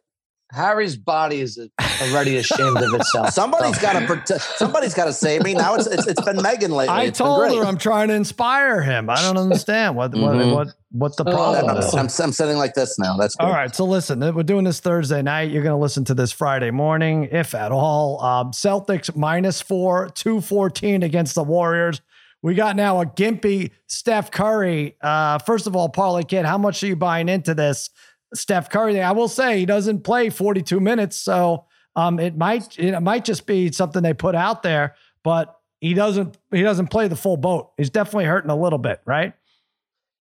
Harry's 0.54 0.96
body 0.96 1.40
is 1.40 1.58
already 2.02 2.36
ashamed 2.36 2.76
of 2.78 2.94
itself. 2.94 3.30
somebody's 3.32 3.78
got 3.78 3.98
to 3.98 4.06
protect. 4.06 4.40
Somebody's 4.42 4.94
got 4.94 5.06
to 5.06 5.12
save 5.12 5.42
me. 5.42 5.54
Now 5.54 5.74
it's 5.74 5.86
it's, 5.86 6.06
it's 6.06 6.22
been 6.22 6.40
Megan 6.42 6.70
lately. 6.70 6.88
I 6.94 7.02
It's 7.04 7.18
been 7.18 7.26
told 7.26 7.40
great. 7.40 7.56
her 7.58 7.64
I'm 7.64 7.78
trying 7.78 8.08
to 8.08 8.14
inspire 8.14 8.80
him. 8.82 9.10
I 9.10 9.16
don't 9.22 9.36
understand 9.38 9.96
what 9.96 10.12
Mhm. 10.12 10.22
what 10.22 10.54
what 10.54 10.68
what 10.92 11.16
the 11.16 11.24
Oh. 11.24 11.32
problem 11.32 11.70
I'm, 11.70 11.76
is. 11.78 11.92
I'm, 11.94 12.08
I'm 12.24 12.32
sitting 12.32 12.56
like 12.56 12.74
this 12.74 12.98
now. 12.98 13.16
That's 13.16 13.34
good. 13.34 13.44
All 13.46 13.52
right, 13.52 13.74
so 13.74 13.84
listen, 13.84 14.20
we're 14.34 14.44
doing 14.44 14.64
this 14.64 14.78
Thursday 14.80 15.22
night. 15.22 15.50
You're 15.50 15.64
going 15.64 15.74
to 15.76 15.82
listen 15.82 16.04
to 16.04 16.14
this 16.14 16.30
Friday 16.30 16.70
morning, 16.70 17.28
if 17.32 17.54
at 17.54 17.72
all. 17.72 18.20
Um, 18.22 18.52
Celtics 18.52 19.14
minus 19.16 19.60
four, 19.60 20.08
214 20.10 21.02
against 21.02 21.34
the 21.34 21.42
Warriors. 21.42 22.00
We 22.42 22.54
got 22.54 22.76
now 22.76 23.00
a 23.00 23.06
gimpy 23.06 23.70
Steph 23.88 24.30
Curry. 24.30 24.96
Uh, 25.00 25.38
first 25.38 25.66
of 25.66 25.74
all, 25.74 25.88
Parlay 25.88 26.22
Kid, 26.24 26.44
how 26.44 26.58
much 26.58 26.82
are 26.84 26.86
you 26.86 26.94
buying 26.94 27.28
into 27.28 27.54
this 27.54 27.88
Steph 28.34 28.70
Curry 28.70 28.92
thing? 28.94 29.02
I 29.02 29.12
will 29.12 29.28
say 29.28 29.58
he 29.58 29.66
doesn't 29.66 30.02
play 30.04 30.30
42 30.30 30.80
minutes, 30.80 31.16
so 31.16 31.66
um, 31.96 32.18
it 32.18 32.36
might 32.36 32.78
it 32.78 32.98
might 33.00 33.24
just 33.24 33.46
be 33.46 33.70
something 33.72 34.02
they 34.02 34.14
put 34.14 34.34
out 34.34 34.62
there, 34.62 34.94
but 35.22 35.54
he 35.80 35.94
doesn't 35.94 36.36
he 36.52 36.62
doesn't 36.62 36.88
play 36.88 37.08
the 37.08 37.16
full 37.16 37.36
boat. 37.36 37.70
He's 37.76 37.90
definitely 37.90 38.24
hurting 38.24 38.50
a 38.50 38.56
little 38.56 38.78
bit, 38.78 39.00
right? 39.04 39.32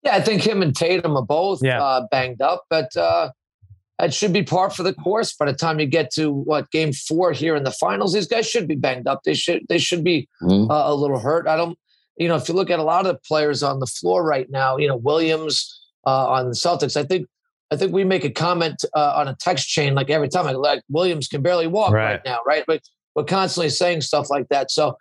Yeah, 0.02 0.14
I 0.16 0.20
think 0.20 0.43
him 0.43 0.62
and 0.62 0.75
Tatum 0.75 1.16
are 1.16 1.25
both 1.25 1.60
Yeah. 1.62 1.82
uh, 1.82 2.06
banged 2.10 2.40
up, 2.40 2.64
but 2.70 2.96
uh, 2.96 3.31
it 4.00 4.14
should 4.14 4.32
be 4.32 4.44
par 4.44 4.70
for 4.70 4.84
the 4.84 4.94
course 4.94 5.34
by 5.34 5.46
the 5.46 5.52
time 5.52 5.81
you 5.81 5.87
get 5.87 6.12
to 6.12 6.31
what 6.32 6.70
game 6.70 6.93
four 6.93 7.32
here 7.32 7.56
in 7.56 7.64
the 7.64 7.72
finals. 7.72 8.14
These 8.14 8.28
guys 8.28 8.49
should 8.49 8.69
be 8.69 8.76
banged 8.76 9.08
up. 9.08 9.22
They 9.25 9.34
should 9.34 9.62
they 9.69 9.78
should 9.78 10.04
be 10.04 10.28
Mhm. 10.43 10.70
uh, 10.70 10.93
a 10.93 10.94
little 10.94 11.19
hurt. 11.19 11.49
I 11.49 11.56
don't, 11.56 11.76
you 12.16 12.28
know, 12.28 12.37
if 12.37 12.49
you 12.49 12.54
look 12.54 12.70
at 12.70 12.78
a 12.78 12.82
lot 12.84 13.04
of 13.06 13.12
the 13.12 13.19
players 13.26 13.62
on 13.62 13.81
the 13.81 13.87
floor 13.87 14.25
right 14.25 14.49
now, 14.50 14.76
you 14.76 14.87
know, 14.88 14.96
Williams 14.96 15.75
uh, 16.06 16.28
on 16.28 16.46
the 16.49 16.54
Celtics, 16.54 16.96
I 16.96 17.02
think. 17.04 17.26
I 17.70 17.76
think 17.76 17.93
we 17.93 18.05
make 18.05 18.25
a 18.25 18.31
comment 18.31 18.85
uh, 18.94 19.12
on 19.17 19.29
a 19.29 19.37
text 19.38 19.69
chain 19.69 19.94
like 19.94 20.11
every 20.11 20.29
time. 20.29 20.47
Like, 20.47 20.56
like 20.56 20.82
Williams 20.88 21.29
can 21.29 21.43
barely 21.43 21.67
walk 21.67 21.93
Right. 21.93 22.12
right, 22.12 22.20
now, 22.25 22.38
right? 22.47 22.65
But 22.67 22.82
we're 23.15 23.25
constantly 23.25 23.69
saying 23.69 24.00
stuff 24.03 24.31
like 24.31 24.49
that. 24.49 24.70
So 24.70 24.97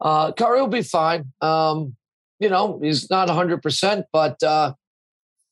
uh, 0.00 0.32
Curry 0.32 0.60
will 0.60 0.68
be 0.68 0.82
fine. 0.82 1.32
Um, 1.40 1.94
you 2.40 2.48
know, 2.48 2.78
he's 2.82 3.08
not 3.10 3.28
100%, 3.28 4.04
but 4.12 4.42
uh, 4.42 4.72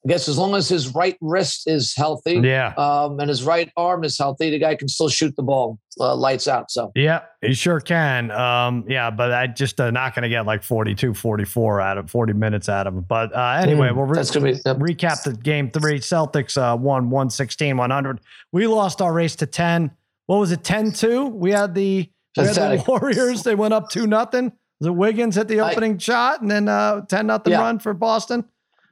I 0.06 0.08
guess 0.12 0.28
as 0.28 0.38
long 0.38 0.54
as 0.54 0.68
his 0.68 0.94
right 0.94 1.16
wrist 1.20 1.66
is 1.66 1.92
healthy 1.96 2.34
Yeah. 2.40 2.74
um, 2.78 3.18
and 3.18 3.28
his 3.28 3.42
right 3.42 3.72
arm 3.76 4.04
is 4.04 4.16
healthy, 4.16 4.50
the 4.50 4.58
guy 4.60 4.76
can 4.76 4.86
still 4.86 5.08
shoot 5.08 5.34
the 5.34 5.42
ball 5.42 5.80
uh, 5.98 6.14
lights 6.14 6.46
out. 6.46 6.70
So, 6.70 6.92
Yeah, 6.94 7.22
he 7.40 7.54
sure 7.54 7.80
can. 7.80 8.30
Um, 8.30 8.84
yeah, 8.86 9.10
but 9.10 9.32
I 9.32 9.48
just 9.48 9.80
uh, 9.80 9.90
not 9.90 10.14
going 10.14 10.22
to 10.22 10.28
get 10.28 10.46
like 10.46 10.62
42, 10.62 11.12
44 11.12 11.80
out 11.80 11.98
of 11.98 12.08
40 12.08 12.34
minutes 12.34 12.68
out 12.68 12.86
of 12.86 12.94
him. 12.94 13.00
But 13.00 13.34
uh, 13.34 13.58
anyway, 13.60 13.90
we'll 13.90 14.04
re- 14.06 14.22
be. 14.22 14.50
yep. 14.64 14.76
recap 14.76 15.24
the 15.24 15.32
game 15.32 15.72
three. 15.72 15.98
Celtics 15.98 16.56
uh, 16.56 16.76
won 16.76 17.10
116, 17.10 17.76
100. 17.76 18.20
We 18.52 18.68
lost 18.68 19.02
our 19.02 19.12
race 19.12 19.34
to 19.36 19.46
10. 19.46 19.90
What 20.26 20.38
was 20.38 20.52
it, 20.52 20.62
10 20.62 20.92
2? 20.92 21.26
We 21.26 21.50
had 21.50 21.74
the, 21.74 22.08
we 22.36 22.44
had 22.44 22.54
the 22.54 22.84
Warriors. 22.88 23.42
They 23.42 23.56
went 23.56 23.74
up 23.74 23.90
2 23.90 24.06
nothing. 24.06 24.52
The 24.80 24.92
Wiggins 24.92 25.34
hit 25.34 25.48
the 25.48 25.58
I- 25.62 25.72
opening 25.72 25.98
shot 25.98 26.42
and 26.42 26.50
then 26.50 26.68
uh, 26.68 27.00
10 27.06 27.26
nothing 27.26 27.52
Yeah. 27.54 27.62
run 27.62 27.80
for 27.80 27.92
Boston? 27.92 28.44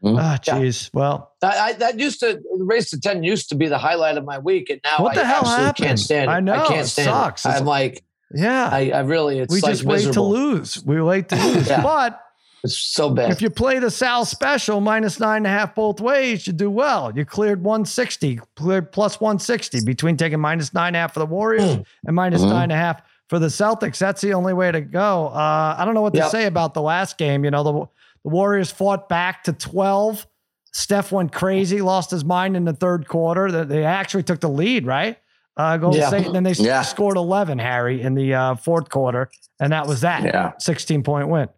Mhm. 0.04 0.18
Ah, 0.20 0.38
Yeah. 0.46 0.54
jeez. 0.58 0.90
Well, 0.92 1.32
I, 1.42 1.46
I, 1.58 1.72
that 1.74 1.98
used 1.98 2.20
to 2.20 2.34
the 2.58 2.64
race 2.64 2.90
to 2.90 3.00
ten 3.00 3.22
used 3.22 3.48
to 3.48 3.54
be 3.54 3.68
the 3.68 3.78
highlight 3.78 4.16
of 4.18 4.24
my 4.24 4.38
week, 4.38 4.70
and 4.70 4.80
now 4.84 4.98
What 5.02 5.14
the 5.14 5.22
I 5.22 5.24
hell 5.24 5.38
absolutely 5.40 5.64
happened? 5.66 5.86
can't 5.86 5.98
stand 5.98 6.30
it. 6.30 6.32
I 6.34 6.40
know, 6.40 6.52
I 6.54 6.64
it 6.64 6.68
can't 6.68 6.86
stand 6.86 7.06
sucks. 7.06 7.44
it. 7.44 7.48
It's- 7.48 7.60
I'm 7.60 7.66
like, 7.66 8.04
yeah. 8.34 8.68
I, 8.70 8.90
I 8.90 9.00
really, 9.00 9.38
it's 9.38 9.52
we 9.54 9.60
like 9.60 9.72
just 9.72 9.84
wait 9.84 10.12
to 10.12 10.20
lose. 10.22 10.84
We 10.84 11.00
wait 11.00 11.28
to 11.30 11.36
lose. 11.36 11.68
Yeah. 11.74 11.82
But 11.82 12.20
It's 12.64 12.76
so 12.78 13.10
bad. 13.10 13.30
If 13.30 13.40
you 13.42 13.50
play 13.50 13.78
the 13.78 13.90
Sal 13.90 14.24
special 14.24 14.80
minus 14.80 15.20
nine 15.20 15.38
and 15.38 15.46
a 15.46 15.50
half 15.50 15.74
both 15.74 16.00
ways, 16.00 16.46
you 16.46 16.52
do 16.52 16.70
well. 16.70 17.12
You 17.14 17.24
cleared 17.24 17.62
160, 17.62 18.40
cleared 18.56 18.90
plus 18.90 19.20
160 19.20 19.84
between 19.84 20.16
taking 20.16 20.40
minus 20.40 20.72
nine 20.74 20.88
and 20.88 20.96
a 20.96 21.00
half 21.00 21.12
for 21.14 21.20
the 21.20 21.26
Warriors 21.26 21.78
and 22.06 22.16
minus 22.16 22.42
Mhm. 22.42 22.48
nine 22.48 22.62
and 22.64 22.72
a 22.72 22.76
half 22.76 23.02
for 23.28 23.38
the 23.38 23.46
Celtics. 23.48 23.98
That's 23.98 24.20
the 24.20 24.32
only 24.34 24.52
way 24.54 24.72
to 24.72 24.80
go. 24.80 25.28
Uh, 25.28 25.76
I 25.78 25.84
don't 25.84 25.94
know 25.94 26.02
what 26.02 26.14
to 26.14 26.20
Yep. 26.20 26.30
say 26.30 26.46
about 26.46 26.74
the 26.74 26.82
last 26.82 27.16
game. 27.18 27.44
You 27.44 27.50
know, 27.50 27.62
the, 27.62 27.86
the 28.24 28.30
Warriors 28.30 28.70
fought 28.70 29.08
back 29.08 29.44
to 29.44 29.52
12. 29.52 30.26
Steph 30.72 31.12
went 31.12 31.32
crazy, 31.32 31.80
lost 31.80 32.10
his 32.10 32.24
mind 32.24 32.56
in 32.56 32.64
the 32.64 32.72
third 32.72 33.06
quarter. 33.06 33.50
They- 33.52 33.64
They 33.64 33.84
actually 33.84 34.24
took 34.24 34.40
the 34.40 34.48
lead, 34.48 34.86
right? 34.86 35.18
Uh, 35.56 35.76
Golden 35.76 36.00
Yeah. 36.00 36.08
State, 36.08 36.26
and 36.26 36.34
then 36.34 36.42
they 36.42 36.52
Yeah. 36.52 36.82
scored 36.82 37.16
11, 37.16 37.60
Harry, 37.60 38.02
in 38.02 38.14
the 38.14 38.34
uh, 38.34 38.54
fourth 38.56 38.88
quarter. 38.88 39.30
And 39.60 39.72
that 39.72 39.86
was 39.86 40.00
that 40.00 40.24
Yeah. 40.24 40.52
16 40.58 41.02
point 41.04 41.28
win. 41.28 41.48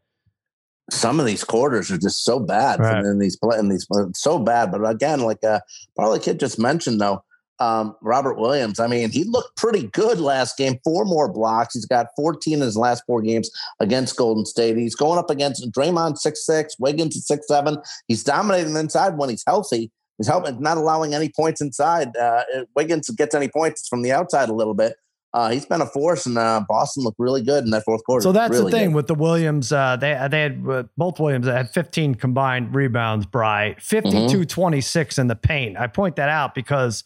some 0.92 1.18
of 1.18 1.26
these 1.26 1.42
quarters 1.42 1.90
are 1.90 1.98
just 1.98 2.22
so 2.22 2.38
bad 2.38 2.78
Right. 2.78 2.98
and 2.98 3.04
then 3.04 3.18
these 3.18 3.34
play 3.36 3.58
and 3.58 3.72
these 3.72 3.88
so 4.14 4.38
bad 4.38 4.70
but 4.70 4.88
again 4.88 5.18
like 5.18 5.42
uh 5.42 5.58
probably 5.96 6.20
kid 6.20 6.38
just 6.38 6.60
mentioned 6.60 7.00
though 7.00 7.24
um 7.58 7.96
robert 8.02 8.38
williams 8.38 8.78
i 8.78 8.86
mean 8.86 9.10
he 9.10 9.24
looked 9.24 9.56
pretty 9.56 9.88
good 9.88 10.20
last 10.20 10.56
game 10.58 10.78
four 10.84 11.04
more 11.04 11.32
blocks 11.32 11.74
he's 11.74 11.86
got 11.86 12.08
14 12.16 12.54
in 12.54 12.60
his 12.60 12.76
last 12.76 13.02
four 13.06 13.22
games 13.22 13.50
against 13.80 14.16
golden 14.16 14.44
state 14.44 14.76
he's 14.76 14.94
going 14.94 15.18
up 15.18 15.30
against 15.30 15.70
draymond 15.72 16.16
6'6 16.24 16.72
wiggins 16.78 17.30
at 17.30 17.40
6'7 17.50 17.82
he's 18.08 18.22
dominating 18.22 18.76
inside 18.76 19.16
when 19.16 19.30
he's 19.30 19.44
healthy 19.46 19.90
he's 20.18 20.26
helping 20.26 20.60
not 20.60 20.76
allowing 20.76 21.14
any 21.14 21.30
points 21.34 21.60
inside 21.60 22.14
uh 22.16 22.42
wiggins 22.74 23.08
gets 23.10 23.34
any 23.34 23.48
points 23.48 23.88
from 23.88 24.02
the 24.02 24.12
outside 24.12 24.48
a 24.48 24.54
little 24.54 24.74
bit 24.74 24.96
uh, 25.36 25.50
he's 25.50 25.66
been 25.66 25.82
a 25.82 25.86
force, 25.86 26.24
and 26.24 26.38
uh, 26.38 26.62
Boston 26.66 27.04
looked 27.04 27.18
really 27.18 27.42
good 27.42 27.62
in 27.62 27.68
that 27.70 27.84
fourth 27.84 28.02
quarter. 28.04 28.22
So 28.22 28.32
that's 28.32 28.52
Really 28.52 28.70
the 28.70 28.78
thing 28.78 28.88
good. 28.88 28.94
with 28.96 29.06
the 29.06 29.14
Williams. 29.14 29.70
Uh, 29.70 29.96
they 29.96 30.12
they 30.30 30.40
had 30.40 30.64
uh, 30.66 30.84
both 30.96 31.20
Williams 31.20 31.46
had 31.46 31.68
15 31.68 32.14
combined 32.14 32.74
rebounds. 32.74 33.26
Bry 33.26 33.76
52 33.78 34.46
26 34.46 35.18
in 35.18 35.26
the 35.26 35.36
paint. 35.36 35.76
I 35.76 35.88
point 35.88 36.16
that 36.16 36.30
out 36.30 36.54
because 36.54 37.04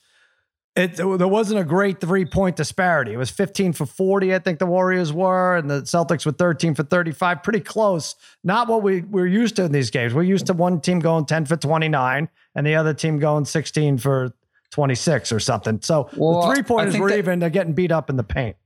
it 0.80 0.96
there 0.96 1.28
wasn't 1.28 1.60
a 1.60 1.64
great 1.64 2.00
three 2.00 2.24
point 2.24 2.56
disparity. 2.56 3.12
It 3.12 3.16
was 3.16 3.30
15 3.30 3.72
for 3.74 3.86
40. 3.86 4.34
I 4.34 4.38
think 4.38 4.58
the 4.58 4.66
Warriors 4.66 5.12
were, 5.12 5.56
and 5.56 5.70
the 5.70 5.82
Celtics 5.82 6.24
were 6.26 6.32
13 6.32 6.74
for 6.74 6.82
35. 6.82 7.42
Pretty 7.42 7.60
close. 7.60 8.14
Not 8.44 8.68
what 8.68 8.82
we 8.82 9.02
we're 9.02 9.26
used 9.26 9.56
to 9.56 9.64
in 9.64 9.72
these 9.72 9.90
games. 9.90 10.14
We're 10.14 10.22
used 10.22 10.46
to 10.46 10.52
one 10.54 10.80
team 10.80 10.98
going 11.00 11.26
10 11.26 11.46
for 11.46 11.56
29 11.56 12.28
and 12.54 12.66
the 12.66 12.74
other 12.74 12.94
team 12.94 13.18
going 13.18 13.44
16 13.44 13.98
for 13.98 14.32
26 14.70 15.32
or 15.32 15.40
something. 15.40 15.80
So 15.82 16.08
Well, 16.16 16.42
the 16.42 16.54
three 16.54 16.60
I 16.60 16.62
pointers 16.62 16.94
think 16.94 17.02
were 17.02 17.10
that- 17.10 17.18
even. 17.18 17.38
They're 17.38 17.50
getting 17.50 17.72
beat 17.72 17.92
up 17.92 18.08
in 18.10 18.16
the 18.16 18.24
paint. 18.24 18.56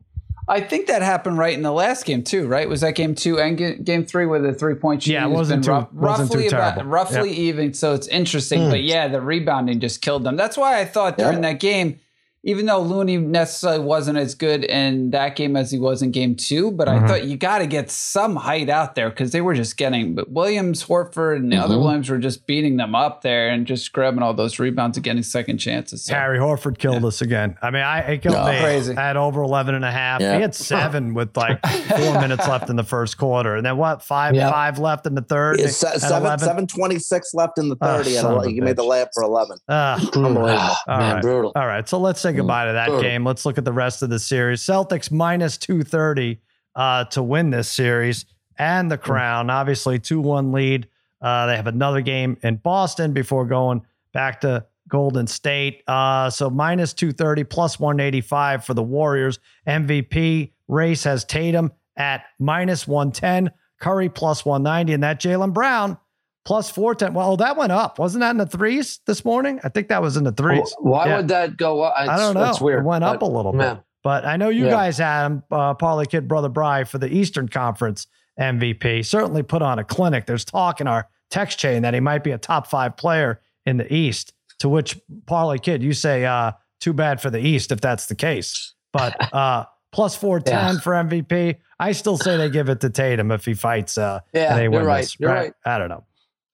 I 0.47 0.61
think 0.61 0.89
that 0.89 1.01
happened 1.01 1.39
right 1.39 1.55
in 1.55 1.63
the 1.63 1.73
last 1.73 2.05
game 2.05 2.23
too, 2.23 2.47
right? 2.47 2.69
Was 2.69 2.83
that 2.83 2.95
game 2.97 3.15
two 3.15 3.41
and 3.41 3.57
ga- 3.57 3.77
game 3.79 4.05
three 4.05 4.27
where 4.27 4.43
the 4.43 4.53
three 4.53 4.75
point 4.75 5.03
shooting 5.03 5.15
Yeah, 5.15 5.27
it 5.27 5.31
wasn't 5.31 5.65
too- 5.65 5.71
rough- 5.71 5.91
wasn't 5.95 6.31
too 6.33 6.37
roughly 6.39 6.49
about 6.49 6.75
terrible. 6.75 6.91
roughly 6.91 7.31
even. 7.33 7.73
So 7.73 7.95
it's 7.95 8.07
interesting, 8.09 8.69
but 8.69 8.81
hmm. 8.81 8.85
yeah, 8.85 9.09
the 9.09 9.23
rebounding 9.23 9.81
just 9.81 10.03
killed 10.03 10.23
them. 10.25 10.37
That's 10.37 10.59
why 10.59 10.79
I 10.81 10.85
thought 10.85 11.17
during 11.17 11.43
Yeah. 11.43 11.53
that 11.53 11.61
game 11.61 11.99
even 12.47 12.67
though 12.67 12.81
Looney 12.81 13.17
necessarily 13.17 13.81
wasn't 13.83 14.19
as 14.19 14.35
good 14.35 14.65
in 14.65 15.11
that 15.11 15.35
game 15.35 15.57
as 15.57 15.71
he 15.71 15.79
was 15.79 16.03
in 16.03 16.11
game 16.11 16.35
two, 16.37 16.71
but 16.71 16.87
Mhm. 16.89 17.03
I 17.05 17.07
thought 17.09 17.25
you 17.25 17.37
got 17.39 17.59
to 17.59 17.67
get 17.67 17.91
some 17.91 18.37
height 18.37 18.69
out 18.69 18.95
there 18.95 19.09
because 19.09 19.33
they 19.33 19.41
were 19.41 19.55
just 19.55 19.77
getting, 19.79 20.15
but 20.15 20.31
Williams, 20.31 20.85
Horford, 20.85 21.37
and 21.37 21.51
the 21.51 21.57
other 21.57 21.77
Mhm. 21.77 21.81
Williams 21.83 22.11
were 22.11 22.19
just 22.19 22.47
beating 22.47 22.77
them 22.77 22.95
up 22.95 23.23
there 23.23 23.49
and 23.49 23.67
just 23.67 23.93
grabbing 23.95 24.23
all 24.23 24.35
those 24.35 24.59
rebounds 24.59 24.97
and 24.99 25.05
getting 25.05 25.23
second 25.23 25.57
chances. 25.57 26.05
So, 26.05 26.15
Harry 26.15 26.39
Horford 26.39 26.77
killed 26.79 27.05
us 27.07 27.23
again. 27.23 27.57
I 27.63 27.71
mean, 27.71 27.83
I 27.83 28.01
it 28.01 28.23
killed 28.23 28.37
No. 28.37 28.45
me 28.47 28.59
Crazy. 28.61 28.95
at 28.95 29.17
over 29.17 29.43
11 29.43 29.75
and 29.75 29.85
a 29.85 29.91
half. 29.91 30.21
Yeah. 30.21 30.37
He 30.37 30.43
had 30.43 30.55
seven 30.55 31.15
with 31.15 31.35
like 31.37 31.59
four 31.97 32.21
minutes 32.21 32.47
left 32.47 32.69
in 32.69 32.77
the 32.77 32.85
first 32.85 33.17
quarter. 33.17 33.57
And 33.57 33.65
then 33.65 33.79
what? 33.79 34.03
Five, 34.03 34.35
Yeah. 34.35 34.51
five 34.51 34.79
left 34.79 35.07
in 35.07 35.15
the 35.15 35.23
third. 35.23 35.61
It's 35.61 35.77
se- 35.79 35.97
seven 35.99 36.23
11? 36.27 36.47
seven 36.47 36.67
twenty 36.67 36.99
six 36.99 37.33
left 37.33 37.59
in 37.59 37.71
the 37.71 37.77
Oh, 37.81 37.97
thirty, 37.97 38.11
son 38.11 38.33
of 38.33 38.39
and 38.43 38.47
a 38.47 38.51
he 38.51 38.61
made 38.61 38.77
the 38.77 38.83
layup 38.83 39.09
for 39.15 39.23
eleven. 39.23 39.57
Ah, 39.69 39.95
Unbelievable. 40.15 40.47
Ah, 40.51 40.83
All 40.89 40.99
man, 40.99 41.15
right. 41.15 41.23
brutal. 41.23 41.53
All 41.57 41.67
right, 41.67 41.89
so 41.89 41.99
let's 41.99 42.21
say. 42.21 42.34
Goodbye 42.37 42.67
to 42.67 42.73
that 42.73 43.01
game. 43.01 43.25
Let's 43.25 43.45
look 43.47 43.59
at 43.59 43.65
the 43.65 43.73
rest 43.73 44.03
of 44.03 44.11
the 44.11 44.19
series. 44.19 44.61
Celtics 44.63 45.11
minus 45.11 45.57
230 45.59 46.41
uh, 46.75 47.05
to 47.07 47.23
win 47.23 47.51
this 47.51 47.69
series 47.69 48.27
and 48.59 48.87
Mm. 48.87 48.91
the 48.91 48.99
crown. 48.99 49.51
Obviously, 49.51 49.99
2 49.99 50.21
1 50.21 50.53
lead. 50.53 50.89
Uh, 51.21 51.47
they 51.47 51.57
have 51.57 51.67
another 51.67 52.01
game 52.01 52.37
in 52.43 52.57
Boston 52.57 53.13
before 53.13 53.47
going 53.47 53.83
back 54.13 54.41
to 54.43 54.65
Golden 54.89 55.27
State. 55.27 55.83
Uh, 55.89 56.29
so 56.31 56.51
minus 56.51 56.93
230 56.93 57.45
plus 57.45 57.81
185 57.81 58.65
for 58.65 58.75
the 58.75 58.83
Warriors. 58.83 59.39
MVP 59.67 60.53
race 60.69 61.05
has 61.05 61.25
Tatum 61.25 61.73
at 61.97 62.25
minus 62.39 62.87
110, 62.87 63.51
Curry 63.81 64.09
plus 64.09 64.45
190, 64.45 64.93
and 64.93 65.03
that 65.03 65.21
Jaylen 65.21 65.53
Brown 65.53 65.97
plus 66.45 66.71
410. 66.71 67.15
Well, 67.15 67.37
that 67.39 67.57
went 67.57 67.73
up. 67.73 67.99
Wasn't 67.99 68.21
that 68.21 68.31
in 68.31 68.37
the 68.39 68.47
threes 68.47 69.01
this 69.07 69.25
morning? 69.25 69.61
I 69.65 69.69
think 69.69 69.89
that 69.89 70.03
was 70.03 70.17
in 70.17 70.25
the 70.25 70.33
threes. 70.33 70.75
Why 70.79 71.07
Yeah. 71.07 71.17
would 71.19 71.29
that 71.29 71.57
go 71.57 71.83
up? 71.83 71.95
I 71.97 72.17
don't 72.17 72.35
know. 72.35 72.51
It's 72.51 72.61
weird. 72.61 72.81
It 72.81 72.87
went 72.87 73.05
up 73.05 73.21
But, 73.21 73.27
a 73.27 73.29
little 73.29 73.53
bit. 73.53 73.79
But 74.03 74.27
I 74.27 74.37
know 74.37 74.51
you 74.51 74.67
Yeah. 74.67 74.71
guys 74.73 74.99
had 74.99 75.27
him, 75.27 75.43
uh, 75.51 75.75
Parlay 75.75 76.05
Kid, 76.07 76.29
Brother 76.29 76.51
Bry, 76.51 76.85
for 76.85 76.99
the 76.99 77.09
Eastern 77.09 77.49
Conference 77.49 78.07
MVP. 78.39 79.03
Certainly 79.03 79.45
put 79.45 79.63
on 79.63 79.79
a 79.79 79.85
clinic. 79.85 80.27
There's 80.27 80.45
talk 80.45 80.81
in 80.81 80.87
our 80.87 81.09
text 81.31 81.59
chain 81.59 81.83
that 81.83 81.95
he 81.95 82.01
might 82.01 82.23
be 82.23 82.33
a 82.33 82.39
top 82.39 82.67
five 82.67 82.97
player 82.97 83.41
in 83.65 83.77
the 83.79 83.93
East. 83.93 84.33
To 84.61 84.69
which 84.69 85.01
Parlay 85.27 85.59
Kid, 85.59 85.83
you 85.83 85.93
say, 85.95 86.25
uh, 86.27 86.53
too 86.81 86.93
bad 86.93 87.21
for 87.21 87.31
the 87.31 87.39
East 87.41 87.73
if 87.73 87.81
that's 87.81 88.07
the 88.07 88.15
case. 88.15 88.75
But 88.93 89.17
uh, 89.35 89.65
plus 89.93 90.15
410 90.17 90.75
Yeah. 90.75 90.81
for 90.81 90.95
MVP. 90.95 91.57
I 91.79 91.93
still 91.93 92.17
say 92.19 92.37
they 92.37 92.51
give 92.51 92.69
it 92.69 92.81
to 92.81 92.91
Tatum 92.91 93.31
if 93.33 93.45
he 93.45 93.55
fights. 93.55 93.97
Uh, 93.97 94.21
Yeah, 94.33 94.51
and 94.51 94.59
they 94.59 94.63
you're 94.65 94.71
win 94.73 94.85
right. 94.85 95.01
this, 95.03 95.19
You're 95.19 95.33
right. 95.33 95.53
I 95.65 95.79
don't 95.79 95.89
know. 95.89 96.05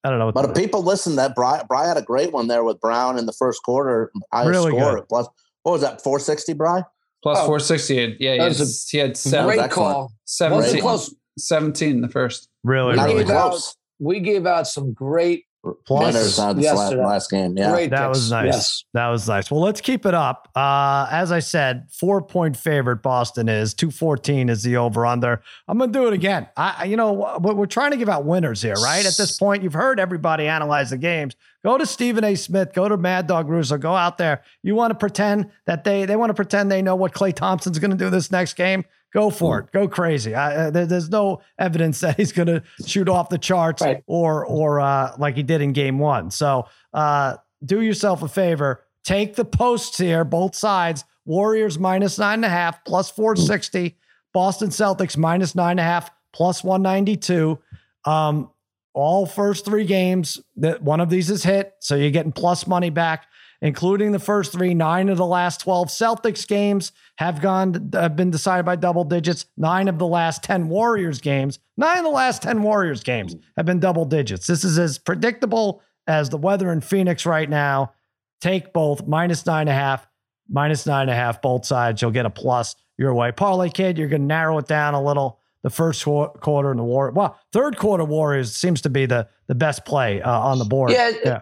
I 0.03 0.09
don't 0.09 0.19
know. 0.19 0.25
what 0.27 0.35
But 0.35 0.49
if 0.49 0.55
people 0.55 0.83
listen, 0.83 1.15
that 1.17 1.35
Bry, 1.35 1.61
Bry 1.67 1.87
had 1.87 1.97
a 1.97 2.01
great 2.01 2.31
one 2.33 2.47
there 2.47 2.63
with 2.63 2.79
Brown 2.81 3.17
in 3.19 3.25
the 3.27 3.33
first 3.33 3.61
quarter. 3.63 4.11
I 4.31 4.45
Really 4.45 4.71
score 4.71 4.95
good. 4.95 5.09
plus 5.09 5.27
what 5.63 5.73
was 5.73 5.81
that? 5.81 6.01
Four 6.03 6.19
sixty, 6.19 6.53
Bry. 6.53 6.83
Plus 7.23 7.37
Oh. 7.39 7.45
468. 7.45 8.17
Yeah, 8.19 8.33
he 8.33 8.39
had, 8.39 8.47
was 8.49 8.89
he 8.89 8.97
had 8.97 9.15
seven, 9.15 9.45
Great 9.55 9.69
call. 9.69 10.11
17, 10.25 10.81
close. 10.81 11.13
17 11.37 11.91
in 11.91 12.01
the 12.01 12.09
first. 12.09 12.49
really, 12.63 12.93
We 12.93 12.99
really 12.99 13.11
even 13.13 13.27
gave 13.27 13.35
out- 13.35 13.49
close. 13.51 13.75
We 13.99 14.19
gave 14.21 14.47
out 14.47 14.65
some 14.67 14.91
great, 14.93 15.45
Plus- 15.85 16.13
Winners 16.15 16.39
on 16.39 16.55
this 16.57 16.65
last, 16.73 16.95
last 16.95 17.29
game. 17.29 17.55
Yeah. 17.55 17.71
great. 17.71 17.91
That 17.91 18.07
picks. 18.07 18.17
was 18.17 18.31
nice. 18.31 18.45
Yes. 18.53 18.83
That 18.93 19.07
was 19.09 19.27
nice. 19.27 19.51
Well, 19.51 19.61
let's 19.61 19.79
keep 19.79 20.07
it 20.07 20.13
up. 20.15 20.49
Uh, 20.55 21.07
as 21.11 21.31
I 21.31 21.37
said, 21.39 21.85
four 21.91 22.21
point 22.21 22.57
favorite 22.57 23.03
Boston 23.03 23.47
is 23.47 23.75
214 23.75 24.49
is 24.49 24.63
the 24.63 24.77
over 24.77 25.05
under. 25.05 25.41
I'm 25.67 25.77
going 25.77 25.93
to 25.93 25.99
do 25.99 26.07
it 26.07 26.13
again. 26.13 26.47
I, 26.57 26.75
I- 26.79 26.83
you 26.85 26.97
know, 26.97 27.37
we're, 27.39 27.53
we're 27.53 27.65
trying 27.67 27.91
to 27.91 27.97
give 27.97 28.09
out 28.09 28.25
winners 28.25 28.61
here, 28.61 28.73
right? 28.73 29.05
At 29.05 29.17
this 29.17 29.37
point, 29.37 29.61
you've 29.61 29.73
heard 29.73 29.99
everybody 29.99 30.47
analyze 30.47 30.89
the 30.89 30.97
games. 30.97 31.35
Go 31.63 31.77
to 31.77 31.85
Stephen 31.85 32.23
A. 32.23 32.33
Smith, 32.33 32.73
go 32.73 32.89
to 32.89 32.97
Mad 32.97 33.27
Dog 33.27 33.47
Russo, 33.47 33.77
go 33.77 33.93
out 33.95 34.17
there. 34.17 34.41
You 34.63 34.73
want 34.73 34.91
to 34.91 34.95
pretend 34.95 35.51
that 35.67 35.83
they, 35.83 36.05
they 36.05 36.15
want 36.15 36.31
to 36.31 36.33
pretend 36.33 36.71
they 36.71 36.81
know 36.81 36.95
what 36.95 37.13
Klay 37.13 37.35
Thompson's 37.35 37.77
going 37.77 37.91
to 37.91 37.97
do 37.97 38.09
this 38.09 38.31
next 38.31 38.53
game. 38.55 38.83
Go 39.13 39.29
for 39.29 39.59
it. 39.59 39.71
Go 39.71 39.87
crazy. 39.87 40.33
I, 40.35 40.55
uh, 40.67 40.69
there- 40.71 40.85
there's 40.85 41.09
no 41.09 41.41
evidence 41.59 41.99
that 41.99 42.15
he's 42.17 42.31
going 42.31 42.47
to 42.47 42.63
shoot 42.85 43.09
off 43.09 43.29
the 43.29 43.37
charts 43.37 43.81
Right. 43.81 44.03
or 44.07 44.45
or 44.45 44.79
uh, 44.79 45.13
like 45.17 45.35
he 45.35 45.43
did 45.43 45.61
in 45.61 45.73
game 45.73 45.99
one. 45.99 46.31
So 46.31 46.67
uh, 46.93 47.37
do 47.63 47.81
yourself 47.81 48.23
a 48.23 48.27
favor. 48.27 48.83
Take 49.03 49.35
the 49.35 49.45
posts 49.45 49.97
here, 49.97 50.23
both 50.23 50.55
sides. 50.55 51.03
Warriors 51.25 51.77
minus 51.77 52.17
nine 52.17 52.35
and 52.35 52.45
a 52.45 52.49
half, 52.49 52.83
plus 52.85 53.09
460. 53.11 53.97
Boston 54.33 54.69
Celtics 54.69 55.17
minus 55.17 55.55
nine 55.55 55.71
and 55.71 55.79
a 55.81 55.83
half, 55.83 56.09
plus 56.33 56.63
192. 56.63 57.59
Um, 58.05 58.49
all 58.93 59.25
first 59.25 59.63
three 59.65 59.85
games 59.85 60.39
that 60.57 60.81
one 60.81 60.99
of 61.01 61.09
these 61.09 61.29
is 61.29 61.43
hit. 61.43 61.73
So 61.79 61.95
you're 61.95 62.11
getting 62.11 62.31
plus 62.31 62.65
money 62.67 62.89
back, 62.89 63.25
including 63.61 64.11
the 64.11 64.19
first 64.19 64.51
three, 64.51 64.73
nine 64.73 65.07
of 65.09 65.17
the 65.17 65.25
last 65.25 65.61
12 65.61 65.89
Celtics 65.89 66.47
games 66.47 66.91
have 67.17 67.41
gone, 67.41 67.91
have 67.93 68.15
been 68.15 68.31
decided 68.31 68.65
by 68.65 68.75
double 68.75 69.03
digits. 69.03 69.45
Nine 69.55 69.87
of 69.87 69.99
the 69.99 70.07
last 70.07 70.43
10 70.43 70.67
Warriors 70.67 71.21
games, 71.21 71.59
nine 71.77 71.99
of 71.99 72.03
the 72.03 72.09
last 72.09 72.41
10 72.41 72.63
Warriors 72.63 73.03
games 73.03 73.35
have 73.55 73.65
been 73.65 73.79
double 73.79 74.05
digits. 74.05 74.47
This 74.47 74.63
is 74.63 74.79
as 74.79 74.97
predictable 74.97 75.81
as 76.07 76.29
the 76.29 76.37
weather 76.37 76.71
in 76.71 76.81
Phoenix 76.81 77.25
right 77.25 77.49
now. 77.49 77.93
Take 78.41 78.73
both 78.73 79.05
minus 79.05 79.45
nine 79.45 79.61
and 79.61 79.69
a 79.69 79.73
half, 79.73 80.07
minus 80.49 80.87
nine 80.87 81.03
and 81.03 81.11
a 81.11 81.15
half, 81.15 81.41
both 81.41 81.65
sides. 81.65 82.01
You'll 82.01 82.11
get 82.11 82.25
a 82.25 82.31
plus 82.31 82.75
your 82.97 83.13
way. 83.13 83.31
Parlay 83.31 83.69
kid, 83.69 83.97
you're 83.97 84.07
going 84.07 84.23
to 84.23 84.27
narrow 84.27 84.57
it 84.57 84.67
down 84.67 84.95
a 84.95 85.01
little. 85.01 85.39
The 85.63 85.69
first 85.69 86.03
quarter 86.03 86.71
and 86.71 86.79
the 86.79 86.83
war, 86.83 87.11
well, 87.11 87.39
third 87.53 87.77
quarter 87.77 88.03
Warriors 88.03 88.55
seems 88.55 88.81
to 88.81 88.89
be 88.89 89.05
the 89.05 89.27
the 89.45 89.53
best 89.53 89.85
play 89.85 90.19
uh, 90.19 90.31
on 90.31 90.57
the 90.57 90.65
board. 90.65 90.89
Yeah, 90.91 91.11
yeah. 91.23 91.41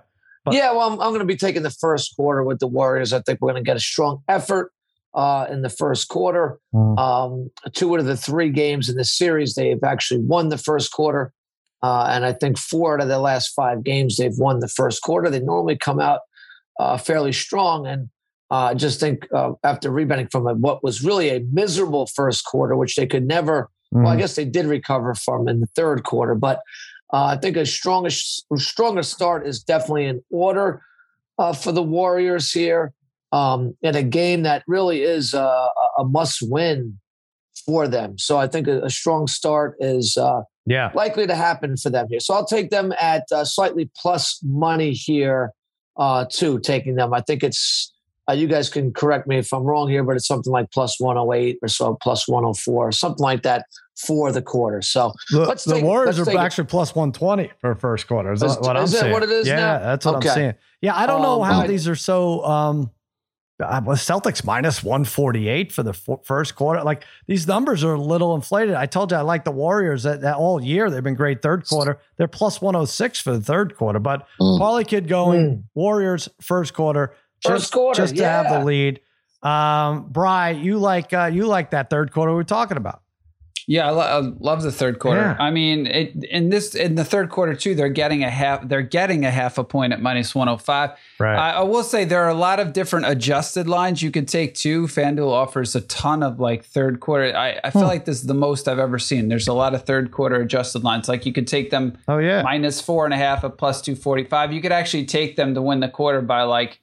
But- 0.49 0.55
yeah, 0.55 0.71
well, 0.71 0.87
I'm, 0.91 0.99
I'm 0.99 1.09
going 1.09 1.19
to 1.19 1.25
be 1.25 1.35
taking 1.37 1.63
the 1.63 1.69
first 1.71 2.15
quarter 2.15 2.43
with 2.43 2.59
the 2.59 2.67
Warriors. 2.67 3.13
I 3.13 3.21
think 3.21 3.39
we're 3.41 3.51
going 3.51 3.63
to 3.63 3.67
get 3.67 3.77
a 3.77 3.81
strong 3.81 4.23
effort 4.27 4.71
uh, 5.13 5.47
in 5.49 5.61
the 5.61 5.69
first 5.69 6.07
quarter. 6.07 6.59
Mm. 6.73 6.97
Um, 6.99 7.51
two 7.73 7.93
out 7.93 7.99
of 7.99 8.05
the 8.05 8.17
three 8.17 8.49
games 8.49 8.89
in 8.89 8.95
the 8.95 9.05
series, 9.05 9.55
they've 9.55 9.83
actually 9.83 10.21
won 10.21 10.49
the 10.49 10.57
first 10.57 10.91
quarter. 10.91 11.33
Uh, 11.81 12.07
and 12.09 12.25
I 12.25 12.33
think 12.33 12.57
four 12.57 12.95
out 12.95 13.01
of 13.01 13.07
the 13.07 13.19
last 13.19 13.49
five 13.55 13.83
games, 13.83 14.17
they've 14.17 14.37
won 14.37 14.59
the 14.59 14.67
first 14.67 15.01
quarter. 15.01 15.29
They 15.29 15.39
normally 15.39 15.77
come 15.77 15.99
out 15.99 16.21
uh, 16.79 16.97
fairly 16.97 17.31
strong. 17.31 17.87
And 17.87 18.09
uh, 18.51 18.55
I 18.55 18.73
just 18.73 18.99
think 18.99 19.27
uh, 19.33 19.53
after 19.63 19.89
rebounding 19.89 20.27
from 20.27 20.45
a, 20.47 20.53
what 20.55 20.83
was 20.83 21.03
really 21.03 21.29
a 21.29 21.39
miserable 21.51 22.05
first 22.07 22.43
quarter, 22.45 22.75
which 22.75 22.95
they 22.95 23.07
could 23.07 23.25
never 23.25 23.69
well, 23.91 24.05
I 24.07 24.15
Mm. 24.15 24.19
guess 24.19 24.35
they 24.35 24.45
did 24.45 24.67
recover 24.67 25.15
from 25.15 25.47
in 25.47 25.61
the 25.61 25.67
third 25.75 26.03
quarter, 26.03 26.35
but 26.35 26.61
uh, 27.11 27.25
I 27.25 27.37
think 27.37 27.57
a 27.57 27.65
strongest, 27.65 28.45
stronger 28.55 29.03
start 29.03 29.47
is 29.47 29.63
definitely 29.63 30.05
in 30.05 30.21
order 30.29 30.81
uh, 31.37 31.53
for 31.53 31.71
the 31.71 31.83
Warriors 31.83 32.51
here 32.51 32.93
um, 33.31 33.75
in 33.81 33.95
a 33.95 34.03
game 34.03 34.43
that 34.43 34.63
really 34.67 35.01
is 35.01 35.33
a, 35.33 35.69
a 35.97 36.03
must-win 36.03 36.99
for 37.65 37.87
them. 37.87 38.17
So 38.17 38.37
I 38.37 38.47
think 38.47 38.67
a, 38.67 38.81
a 38.81 38.89
strong 38.89 39.27
start 39.27 39.75
is 39.79 40.17
uh, 40.17 40.41
yeah. 40.65 40.91
likely 40.93 41.27
to 41.27 41.35
happen 41.35 41.77
for 41.77 41.89
them 41.89 42.07
here. 42.09 42.19
So 42.19 42.33
I'll 42.33 42.45
take 42.45 42.69
them 42.69 42.93
at 42.99 43.23
uh, 43.31 43.45
slightly 43.45 43.89
plus 43.95 44.39
money 44.43 44.91
here 44.91 45.51
uh, 45.97 46.25
too. 46.29 46.59
Taking 46.59 46.95
them, 46.95 47.13
I 47.13 47.21
think 47.21 47.43
it's. 47.43 47.93
Uh, 48.29 48.33
you 48.33 48.48
guys 48.48 48.69
can 48.69 48.93
correct 48.93 49.27
me 49.27 49.38
if 49.39 49.51
I'm 49.51 49.63
wrong 49.63 49.89
here, 49.89 50.03
but 50.03 50.15
it's 50.15 50.27
something 50.27 50.51
like 50.53 50.69
plus 50.71 51.00
108 51.00 51.57
or 51.63 51.67
so, 51.67 51.95
plus 52.01 52.27
104, 52.27 52.91
something 52.91 53.24
like 53.24 53.41
that 53.43 53.65
for 53.98 54.31
the 54.31 54.41
quarter. 54.41 54.81
So 54.81 55.12
The, 55.31 55.39
Let's 55.39 55.63
the 55.65 55.75
take. 55.75 55.83
Warriors 55.83 56.19
are 56.19 56.38
actually 56.38 56.65
plus 56.67 56.93
120 56.93 57.51
for 57.59 57.74
first 57.75 58.07
quarter. 58.07 58.31
Is, 58.31 58.43
Is- 58.43 58.55
that 58.55 58.62
what 58.62 58.77
I'm 58.77 58.83
is 58.83 58.91
that 58.91 59.00
saying. 59.01 59.13
what 59.13 59.24
it 59.24 59.29
is 59.29 59.48
yeah, 59.48 59.55
now? 59.55 59.79
that's 59.79 60.05
what 60.05 60.15
Okay. 60.17 60.29
I'm 60.29 60.36
saying. 60.36 60.53
Yeah, 60.81 60.95
I 60.95 61.07
don't 61.07 61.21
know 61.21 61.41
Um, 61.43 61.50
how 61.51 61.62
I- 61.62 61.67
these 61.67 61.88
are 61.88 61.95
so. 61.95 62.43
Um, 62.45 62.91
uh, 63.62 63.81
Celtics 63.81 64.45
minus 64.45 64.81
148 64.83 65.74
for 65.74 65.83
the 65.83 65.89
f- 65.89 66.19
first 66.24 66.55
quarter. 66.55 66.81
Like 66.81 67.03
these 67.27 67.45
numbers 67.45 67.83
are 67.83 67.93
a 67.95 68.00
little 68.01 68.33
inflated. 68.33 68.74
I 68.74 68.86
told 68.86 69.12
you 69.12 69.17
I 69.17 69.21
like 69.21 69.43
the 69.43 69.51
Warriors 69.51 70.03
that, 70.03 70.21
that 70.21 70.36
all 70.38 70.63
year. 70.63 70.89
They've 70.89 71.03
been 71.03 71.15
great 71.15 71.41
third 71.41 71.67
quarter. 71.67 72.00
They're 72.15 72.29
plus 72.29 72.62
106 72.62 73.19
for 73.19 73.33
the 73.33 73.41
third 73.41 73.75
quarter. 73.75 74.00
But 74.00 74.25
Mm. 74.39 74.88
Kid 74.88 75.09
going 75.09 75.65
Warriors 75.75 76.29
first 76.39 76.74
quarter. 76.74 77.13
First 77.43 77.63
just, 77.63 77.74
quarter, 77.74 78.01
just 78.01 78.15
to 78.17 78.24
have 78.25 78.50
the 78.50 78.63
lead. 78.65 79.00
Um, 79.41 80.08
Bry, 80.10 80.50
you 80.51 80.77
like 80.79 81.13
uh, 81.13 81.29
you 81.31 81.48
like 81.48 81.72
that 81.72 81.89
third 81.89 82.12
quarter 82.12 82.31
we 82.31 82.36
were 82.36 82.43
talking 82.43 82.77
about. 82.77 83.01
Yeah, 83.67 83.86
I, 83.88 83.91
lo- 83.91 84.00
I 84.01 84.17
love 84.39 84.63
the 84.63 84.72
third 84.72 84.98
quarter. 84.98 85.22
Yeah. 85.22 85.38
I 85.39 85.51
mean, 85.51 85.86
it, 85.86 86.24
in 86.24 86.50
this 86.50 86.74
in 86.74 86.96
the 86.96 87.05
third 87.05 87.29
quarter 87.29 87.53
too, 87.53 87.75
they're 87.75 87.88
getting 87.88 88.24
a 88.24 88.29
half. 88.29 88.67
They're 88.67 88.81
getting 88.81 89.25
a 89.25 89.29
half 89.31 89.60
a 89.60 89.63
point 89.63 89.93
at 89.93 90.01
minus 90.01 90.34
one 90.34 90.48
hundred 90.48 90.63
five. 90.63 90.89
Right. 91.19 91.38
I, 91.38 91.51
I 91.51 91.62
will 91.62 91.84
say 91.84 92.03
there 92.03 92.24
are 92.24 92.29
a 92.29 92.34
lot 92.34 92.60
of 92.60 92.74
different 92.74 93.05
adjusted 93.05 93.67
lines 93.67 94.01
you 94.01 94.10
could 94.10 94.27
take 94.27 94.55
too. 94.55 94.88
FanDuel 94.88 95.31
offers 95.31 95.75
a 95.75 95.81
ton 95.81 96.24
of 96.24 96.39
like 96.39 96.65
third 96.65 97.00
quarter. 97.00 97.36
I, 97.38 97.60
I 97.63 97.69
feel 97.69 97.84
Hmm. 97.84 97.89
like 97.89 98.05
this 98.05 98.17
is 98.22 98.25
the 98.25 98.34
most 98.34 98.67
I've 98.67 98.79
ever 98.79 98.98
seen. 98.98 99.27
There's 99.29 99.48
a 99.48 99.53
lot 99.53 99.75
of 99.75 99.84
third 99.84 100.10
quarter 100.12 100.38
adjusted 100.41 100.84
lines. 100.84 101.08
Like 101.08 101.27
you 101.27 101.31
could 101.31 101.48
take 101.48 101.69
them 101.69 101.96
oh 102.08 102.17
yeah. 102.17 102.41
minus 102.41 102.81
four 102.81 103.05
and 103.05 103.13
a 103.13 103.17
half 103.17 103.43
at 103.43 103.58
plus 103.60 103.84
245. 103.84 104.51
You 104.51 104.62
could 104.62 104.72
actually 104.72 105.05
take 105.05 105.36
them 105.36 105.53
to 105.53 105.62
win 105.62 105.79
the 105.79 105.89
quarter 105.89 106.22
by 106.22 106.41
like 106.41 106.79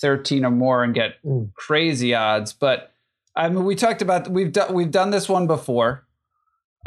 13 0.00 0.44
or 0.44 0.50
more 0.50 0.82
and 0.84 0.94
get 0.94 1.22
Mm. 1.24 1.52
crazy 1.54 2.14
odds. 2.14 2.52
But 2.52 2.92
I 3.36 3.48
mean, 3.48 3.64
we 3.64 3.74
talked 3.76 4.02
about 4.02 4.28
we've 4.28 4.52
done 4.52 4.74
we've 4.74 4.90
done 4.90 5.10
this 5.10 5.28
one 5.28 5.46
before. 5.46 6.04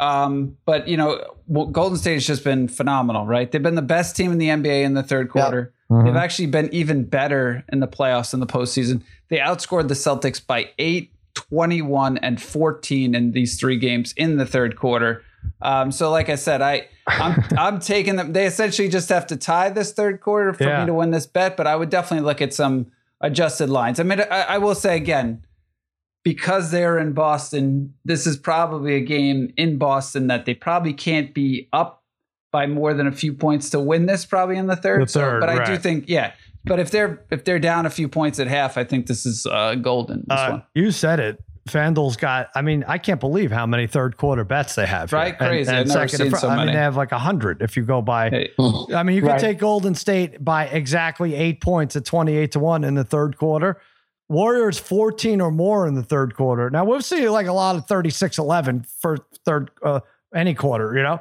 Um, 0.00 0.56
but 0.66 0.88
you 0.88 0.96
know, 0.96 1.20
Golden 1.70 1.96
State 1.96 2.14
has 2.14 2.26
just 2.26 2.42
been 2.44 2.66
phenomenal, 2.68 3.26
right? 3.26 3.50
They've 3.50 3.62
been 3.62 3.76
the 3.76 3.82
best 3.82 4.16
team 4.16 4.32
in 4.32 4.38
the 4.38 4.48
NBA 4.48 4.82
in 4.82 4.94
the 4.94 5.02
third 5.04 5.30
quarter. 5.30 5.72
Mm-hmm. 5.90 6.06
They've 6.06 6.16
actually 6.16 6.46
been 6.46 6.68
even 6.74 7.04
better 7.04 7.62
in 7.72 7.78
the 7.80 7.86
playoffs 7.86 8.34
in 8.34 8.40
the 8.40 8.46
postseason. 8.46 9.02
They 9.28 9.38
outscored 9.38 9.86
the 9.88 9.94
Celtics 9.94 10.44
by 10.44 10.70
8, 10.78 11.12
21, 11.34 12.18
and 12.18 12.40
14 12.42 13.14
in 13.14 13.32
these 13.32 13.58
three 13.58 13.76
games 13.78 14.12
in 14.16 14.36
the 14.36 14.46
third 14.46 14.76
quarter. 14.76 15.22
Um, 15.62 15.90
so, 15.90 16.10
like 16.10 16.28
I 16.28 16.34
said, 16.34 16.62
I 16.62 16.88
I'm, 17.06 17.42
I'm 17.58 17.80
taking 17.80 18.16
them. 18.16 18.32
They 18.32 18.46
essentially 18.46 18.88
just 18.88 19.08
have 19.08 19.26
to 19.28 19.36
tie 19.36 19.70
this 19.70 19.92
third 19.92 20.20
quarter 20.20 20.52
for 20.52 20.64
yeah. 20.64 20.80
me 20.80 20.86
to 20.86 20.94
win 20.94 21.10
this 21.10 21.26
bet. 21.26 21.56
But 21.56 21.66
I 21.66 21.76
would 21.76 21.90
definitely 21.90 22.26
look 22.26 22.42
at 22.42 22.52
some 22.52 22.92
adjusted 23.20 23.70
lines. 23.70 24.00
I 24.00 24.02
mean, 24.02 24.20
I, 24.20 24.42
I 24.42 24.58
will 24.58 24.74
say 24.74 24.96
again, 24.96 25.44
because 26.22 26.70
they're 26.70 26.98
in 26.98 27.12
Boston, 27.12 27.94
this 28.04 28.26
is 28.26 28.36
probably 28.36 28.94
a 28.94 29.00
game 29.00 29.52
in 29.56 29.78
Boston 29.78 30.26
that 30.28 30.46
they 30.46 30.54
probably 30.54 30.92
can't 30.92 31.34
be 31.34 31.68
up 31.72 32.02
by 32.50 32.66
more 32.66 32.94
than 32.94 33.06
a 33.06 33.12
few 33.12 33.32
points 33.32 33.70
to 33.70 33.80
win 33.80 34.06
this 34.06 34.24
probably 34.24 34.56
in 34.56 34.66
the 34.66 34.76
third. 34.76 35.02
The 35.02 35.06
third 35.06 35.10
so, 35.10 35.40
but 35.40 35.48
right. 35.48 35.68
I 35.68 35.74
do 35.74 35.76
think, 35.76 36.04
yeah. 36.08 36.32
But 36.64 36.80
if 36.80 36.90
they're 36.90 37.22
if 37.30 37.44
they're 37.44 37.58
down 37.58 37.84
a 37.84 37.90
few 37.90 38.08
points 38.08 38.38
at 38.38 38.46
half, 38.46 38.78
I 38.78 38.84
think 38.84 39.06
this 39.06 39.26
is 39.26 39.44
uh, 39.44 39.74
golden. 39.74 40.24
This 40.26 40.38
uh, 40.38 40.62
you 40.74 40.90
said 40.92 41.20
it. 41.20 41.42
FanDuel's 41.68 42.16
got. 42.16 42.50
I 42.54 42.60
mean, 42.60 42.84
I 42.86 42.98
can't 42.98 43.20
believe 43.20 43.50
how 43.50 43.64
many 43.64 43.86
third 43.86 44.16
quarter 44.18 44.44
bets 44.44 44.74
they 44.74 44.86
have. 44.86 45.12
Right, 45.12 45.28
here. 45.28 45.48
crazy. 45.48 45.70
And, 45.70 45.78
and 45.78 45.90
I've 45.90 45.96
never 45.96 46.08
seen 46.08 46.30
so 46.32 46.48
I 46.48 46.56
mean, 46.58 46.66
they 46.66 46.72
have 46.80 46.96
like 46.96 47.12
a 47.12 47.18
hundred 47.18 47.62
if 47.62 47.76
you 47.76 47.84
go 47.84 48.02
by. 48.02 48.28
Hey. 48.28 48.50
I 48.94 49.02
mean, 49.02 49.16
you 49.16 49.22
could 49.22 49.28
right. 49.28 49.40
take 49.40 49.58
Golden 49.58 49.94
State 49.94 50.44
by 50.44 50.66
exactly 50.66 51.34
eight 51.34 51.62
points 51.62 51.96
at 51.96 52.04
twenty-eight 52.04 52.52
to 52.52 52.60
one 52.60 52.84
in 52.84 52.94
the 52.94 53.04
third 53.04 53.38
quarter. 53.38 53.80
Warriors 54.28 54.78
14 54.78 55.42
or 55.42 55.50
more 55.50 55.86
in 55.86 55.94
the 55.94 56.02
third 56.02 56.34
quarter. 56.34 56.70
Now 56.70 56.84
we'll 56.84 57.02
see 57.02 57.28
like 57.28 57.46
a 57.46 57.52
lot 57.52 57.76
of 57.76 57.86
36-11 57.86 58.86
for 58.86 59.18
third 59.44 59.70
uh, 59.82 60.00
any 60.34 60.54
quarter, 60.54 60.96
you 60.96 61.02
know. 61.02 61.20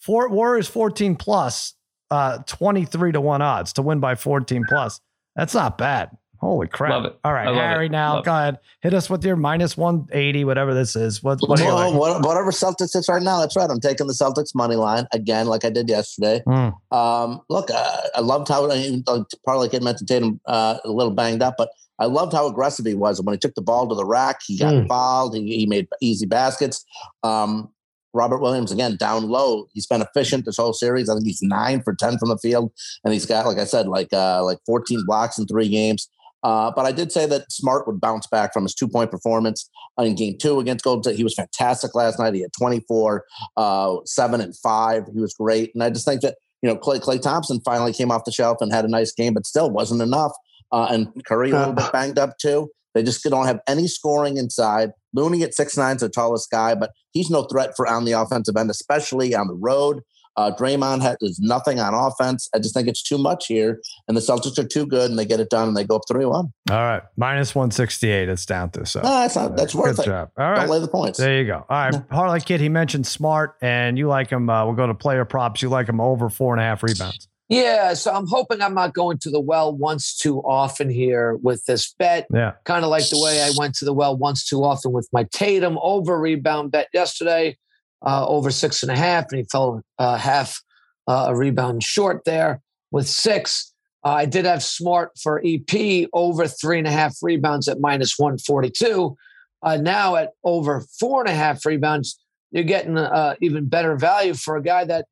Four 0.00 0.28
Warriors 0.28 0.66
14 0.66 1.14
plus 1.16 1.74
uh 2.10 2.38
23 2.38 3.12
to 3.12 3.20
1 3.20 3.40
odds 3.40 3.72
to 3.74 3.82
win 3.82 4.00
by 4.00 4.16
14 4.16 4.64
plus. 4.68 5.00
That's 5.36 5.54
not 5.54 5.78
bad. 5.78 6.10
Holy 6.40 6.68
crap. 6.68 6.90
Love 6.92 7.04
it. 7.04 7.18
All 7.22 7.34
right, 7.34 7.54
Harry, 7.54 7.86
it. 7.86 7.92
now 7.92 8.14
love 8.14 8.24
go 8.24 8.32
ahead. 8.32 8.58
Hit 8.80 8.94
us 8.94 9.10
with 9.10 9.22
your 9.24 9.36
minus 9.36 9.76
180, 9.76 10.44
whatever 10.44 10.72
this 10.72 10.96
is. 10.96 11.22
What, 11.22 11.38
what 11.42 11.60
well, 11.60 11.92
like? 11.92 12.24
Whatever 12.24 12.50
Celtics 12.50 12.96
is 12.96 13.08
right 13.10 13.22
now, 13.22 13.40
that's 13.40 13.56
right. 13.56 13.68
I'm 13.68 13.78
taking 13.78 14.06
the 14.06 14.14
Celtics 14.14 14.54
money 14.54 14.76
line 14.76 15.06
again, 15.12 15.48
like 15.48 15.66
I 15.66 15.70
did 15.70 15.90
yesterday. 15.90 16.42
Mm. 16.46 16.72
Um, 16.92 17.42
look, 17.50 17.70
uh, 17.70 18.00
I 18.14 18.20
loved 18.20 18.48
how, 18.48 18.70
I, 18.70 19.02
probably 19.44 19.68
like 19.68 19.82
mentioned 19.82 20.08
Tatum 20.08 20.40
uh, 20.46 20.78
a 20.82 20.90
little 20.90 21.12
banged 21.12 21.42
up, 21.42 21.56
but 21.58 21.68
I 21.98 22.06
loved 22.06 22.32
how 22.32 22.46
aggressive 22.46 22.86
he 22.86 22.94
was. 22.94 23.20
When 23.20 23.34
he 23.34 23.38
took 23.38 23.54
the 23.54 23.60
ball 23.60 23.86
to 23.88 23.94
the 23.94 24.06
rack, 24.06 24.40
he 24.46 24.56
got 24.56 24.72
mm. 24.72 24.88
fouled. 24.88 25.36
He, 25.36 25.58
he, 25.58 25.66
made 25.66 25.88
easy 26.00 26.24
baskets. 26.24 26.82
Um, 27.22 27.70
Robert 28.14 28.38
Williams 28.38 28.72
again 28.72 28.96
down 28.96 29.28
low. 29.28 29.66
He's 29.74 29.86
been 29.86 30.00
efficient 30.00 30.46
this 30.46 30.56
whole 30.56 30.72
series. 30.72 31.10
I 31.10 31.14
think 31.14 31.26
he's 31.26 31.42
nine 31.42 31.82
for 31.82 31.94
ten 31.94 32.16
from 32.18 32.30
the 32.30 32.38
field, 32.38 32.72
and 33.04 33.12
he's 33.12 33.26
got, 33.26 33.46
like 33.46 33.58
I 33.58 33.64
said, 33.64 33.86
like 33.86 34.12
uh, 34.14 34.42
like 34.42 34.58
14 34.64 35.04
blocks 35.06 35.38
in 35.38 35.46
three 35.46 35.68
games. 35.68 36.08
Uh, 36.42 36.72
but 36.74 36.86
I 36.86 36.92
did 36.92 37.12
say 37.12 37.26
that 37.26 37.50
Smart 37.52 37.86
would 37.86 38.00
bounce 38.00 38.26
back 38.26 38.52
from 38.52 38.62
his 38.62 38.74
two 38.74 38.88
point 38.88 39.10
performance 39.10 39.68
in 39.98 40.14
game 40.14 40.36
two 40.40 40.60
against 40.60 40.84
Golden 40.84 41.02
State. 41.02 41.16
He 41.16 41.24
was 41.24 41.34
fantastic 41.34 41.94
last 41.94 42.18
night. 42.18 42.34
He 42.34 42.40
had 42.40 42.52
24, 42.58 43.24
uh, 43.56 43.96
seven, 44.04 44.40
and 44.40 44.56
five. 44.56 45.04
He 45.12 45.20
was 45.20 45.34
great. 45.34 45.70
And 45.74 45.82
I 45.82 45.90
just 45.90 46.06
think 46.06 46.22
that, 46.22 46.36
you 46.62 46.68
know, 46.68 46.76
Clay, 46.76 46.98
Klay 46.98 47.20
Thompson 47.20 47.60
finally 47.64 47.92
came 47.92 48.10
off 48.10 48.24
the 48.24 48.32
shelf 48.32 48.58
and 48.60 48.72
had 48.72 48.84
a 48.84 48.88
nice 48.88 49.12
game, 49.12 49.34
but 49.34 49.46
still 49.46 49.70
wasn't 49.70 50.02
enough. 50.02 50.32
Uh, 50.72 50.86
and 50.90 51.08
Curry 51.26 51.50
a 51.50 51.58
little 51.58 51.74
bit 51.74 51.92
banged 51.92 52.18
up 52.18 52.38
too. 52.38 52.70
They 52.94 53.02
just 53.02 53.22
don't 53.22 53.46
have 53.46 53.60
any 53.66 53.86
scoring 53.86 54.36
inside. 54.36 54.90
Looney 55.14 55.42
at 55.42 55.54
six 55.54 55.76
nine 55.76 55.96
is 55.96 56.02
the 56.02 56.08
tallest 56.08 56.50
guy, 56.50 56.74
but 56.74 56.90
he's 57.12 57.30
no 57.30 57.44
threat 57.44 57.72
for 57.76 57.86
on 57.88 58.04
the 58.04 58.12
offensive 58.12 58.56
end, 58.56 58.70
especially 58.70 59.34
on 59.34 59.46
the 59.46 59.54
road. 59.54 60.00
Uh, 60.36 60.52
Draymond 60.56 61.02
has 61.02 61.38
nothing 61.40 61.80
on 61.80 61.92
offense. 61.94 62.48
I 62.54 62.58
just 62.58 62.74
think 62.74 62.88
it's 62.88 63.02
too 63.02 63.18
much 63.18 63.46
here, 63.46 63.80
and 64.08 64.16
the 64.16 64.20
Celtics 64.20 64.58
are 64.58 64.66
too 64.66 64.86
good, 64.86 65.10
and 65.10 65.18
they 65.18 65.24
get 65.24 65.40
it 65.40 65.50
done, 65.50 65.68
and 65.68 65.76
they 65.76 65.84
go 65.84 65.96
up 65.96 66.02
three 66.08 66.24
one. 66.24 66.52
All 66.70 66.76
right, 66.76 67.02
minus 67.16 67.54
one 67.54 67.70
sixty 67.70 68.10
eight. 68.10 68.28
It's 68.28 68.46
down 68.46 68.70
to 68.70 68.86
so. 68.86 69.00
No, 69.00 69.08
that's 69.08 69.36
not. 69.36 69.56
That's 69.56 69.74
worth 69.74 69.96
good 69.96 70.04
it. 70.04 70.08
Job. 70.08 70.30
All 70.38 70.50
right, 70.50 70.60
don't 70.60 70.70
lay 70.70 70.80
the 70.80 70.88
points. 70.88 71.18
There 71.18 71.38
you 71.38 71.46
go. 71.46 71.64
All 71.68 71.76
right, 71.76 71.92
no. 71.92 72.00
Parlay 72.00 72.40
Kid. 72.40 72.60
He 72.60 72.68
mentioned 72.68 73.06
Smart, 73.06 73.56
and 73.60 73.98
you 73.98 74.08
like 74.08 74.30
him. 74.30 74.48
Uh, 74.48 74.64
we'll 74.64 74.76
go 74.76 74.86
to 74.86 74.94
player 74.94 75.24
props. 75.24 75.62
You 75.62 75.68
like 75.68 75.88
him 75.88 76.00
over 76.00 76.30
four 76.30 76.54
and 76.54 76.60
a 76.60 76.64
half 76.64 76.82
rebounds. 76.82 77.28
Yeah, 77.48 77.94
so 77.94 78.12
I'm 78.12 78.28
hoping 78.28 78.62
I'm 78.62 78.74
not 78.74 78.94
going 78.94 79.18
to 79.18 79.30
the 79.30 79.40
well 79.40 79.76
once 79.76 80.16
too 80.16 80.38
often 80.38 80.88
here 80.88 81.34
with 81.42 81.64
this 81.64 81.92
bet. 81.98 82.28
Yeah. 82.32 82.52
Kind 82.64 82.84
of 82.84 82.90
like 82.90 83.08
the 83.08 83.20
way 83.20 83.42
I 83.42 83.50
went 83.58 83.74
to 83.78 83.84
the 83.84 83.92
well 83.92 84.16
once 84.16 84.46
too 84.46 84.62
often 84.62 84.92
with 84.92 85.08
my 85.12 85.24
Tatum 85.32 85.76
over 85.82 86.16
rebound 86.16 86.70
bet 86.70 86.86
yesterday, 86.94 87.58
uh, 88.02 88.26
over 88.26 88.50
six 88.50 88.82
and 88.82 88.90
a 88.90 88.96
half, 88.96 89.26
and 89.30 89.38
he 89.38 89.44
fell 89.44 89.82
uh, 89.98 90.16
half 90.16 90.60
uh, 91.06 91.26
a 91.28 91.36
rebound 91.36 91.82
short 91.82 92.24
there 92.24 92.60
with 92.90 93.08
six. 93.08 93.72
Uh, 94.04 94.10
I 94.10 94.24
did 94.26 94.46
have 94.46 94.62
Smart 94.62 95.12
for 95.22 95.42
EP 95.44 96.08
over 96.12 96.46
three 96.46 96.78
and 96.78 96.86
a 96.86 96.90
half 96.90 97.16
rebounds 97.22 97.68
at 97.68 97.80
minus 97.80 98.18
142. 98.18 99.16
Uh, 99.62 99.76
now 99.76 100.16
at 100.16 100.30
over 100.42 100.84
four 100.98 101.20
and 101.20 101.28
a 101.28 101.34
half 101.34 101.66
rebounds, 101.66 102.18
you're 102.50 102.64
getting 102.64 102.96
uh, 102.96 103.34
even 103.40 103.66
better 103.66 103.96
value 103.96 104.34
for 104.34 104.56
a 104.56 104.62
guy 104.62 104.84
that 104.84 105.06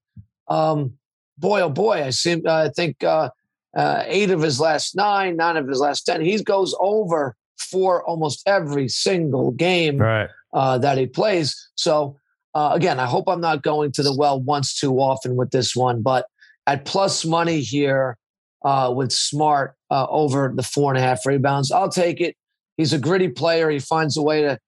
um, 0.48 0.94
boy, 1.38 1.60
oh 1.60 1.70
boy, 1.70 2.04
I 2.04 2.10
seem 2.10 2.42
uh, 2.46 2.64
I 2.64 2.68
think 2.70 3.02
uh, 3.04 3.30
uh, 3.76 4.02
eight 4.06 4.30
of 4.30 4.40
his 4.40 4.60
last 4.60 4.96
nine, 4.96 5.36
nine 5.36 5.56
of 5.56 5.68
his 5.68 5.80
last 5.80 6.02
ten. 6.02 6.20
He 6.20 6.42
goes 6.42 6.74
over 6.80 7.36
for 7.58 8.02
almost 8.04 8.42
every 8.46 8.88
single 8.88 9.50
game 9.52 9.98
right. 9.98 10.30
uh, 10.52 10.78
that 10.78 10.98
he 10.98 11.06
plays. 11.06 11.70
So 11.74 12.16
uh, 12.54 12.70
again, 12.74 12.98
I 12.98 13.06
hope 13.06 13.28
I'm 13.28 13.40
not 13.40 13.62
going 13.62 13.92
to 13.92 14.02
the 14.02 14.14
well 14.14 14.40
once 14.40 14.78
too 14.78 14.98
often 14.98 15.36
with 15.36 15.50
this 15.50 15.76
one, 15.76 16.02
but 16.02 16.26
at 16.66 16.84
plus 16.84 17.24
money 17.24 17.60
here 17.60 18.16
uh, 18.64 18.92
with 18.94 19.12
Smart 19.12 19.74
uh, 19.90 20.06
over 20.08 20.52
the 20.54 20.62
four 20.62 20.90
and 20.90 20.98
a 20.98 21.02
half 21.02 21.24
rebounds, 21.26 21.70
I'll 21.70 21.90
take 21.90 22.20
it. 22.20 22.36
He's 22.76 22.92
a 22.92 22.98
gritty 22.98 23.28
player. 23.28 23.70
He 23.70 23.78
finds 23.78 24.16
a 24.16 24.22
way 24.22 24.42
to 24.42 24.58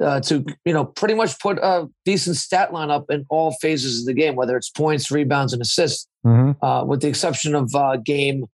uh, 0.00 0.20
to 0.20 0.44
you 0.64 0.72
know 0.72 0.84
pretty 0.84 1.14
much 1.14 1.38
put 1.40 1.58
a 1.58 1.86
decent 2.04 2.36
stat 2.36 2.72
line 2.72 2.90
up 2.90 3.06
in 3.10 3.26
all 3.28 3.52
phases 3.60 4.00
of 4.00 4.06
the 4.06 4.14
game, 4.14 4.34
whether 4.34 4.56
it's 4.56 4.70
points, 4.70 5.10
rebounds, 5.10 5.52
and 5.52 5.60
assists, 5.60 6.06
mm-hmm. 6.24 6.64
uh, 6.64 6.84
with 6.84 7.02
the 7.02 7.08
exception 7.08 7.54
of 7.54 7.74
uh, 7.74 7.96
game 7.96 8.46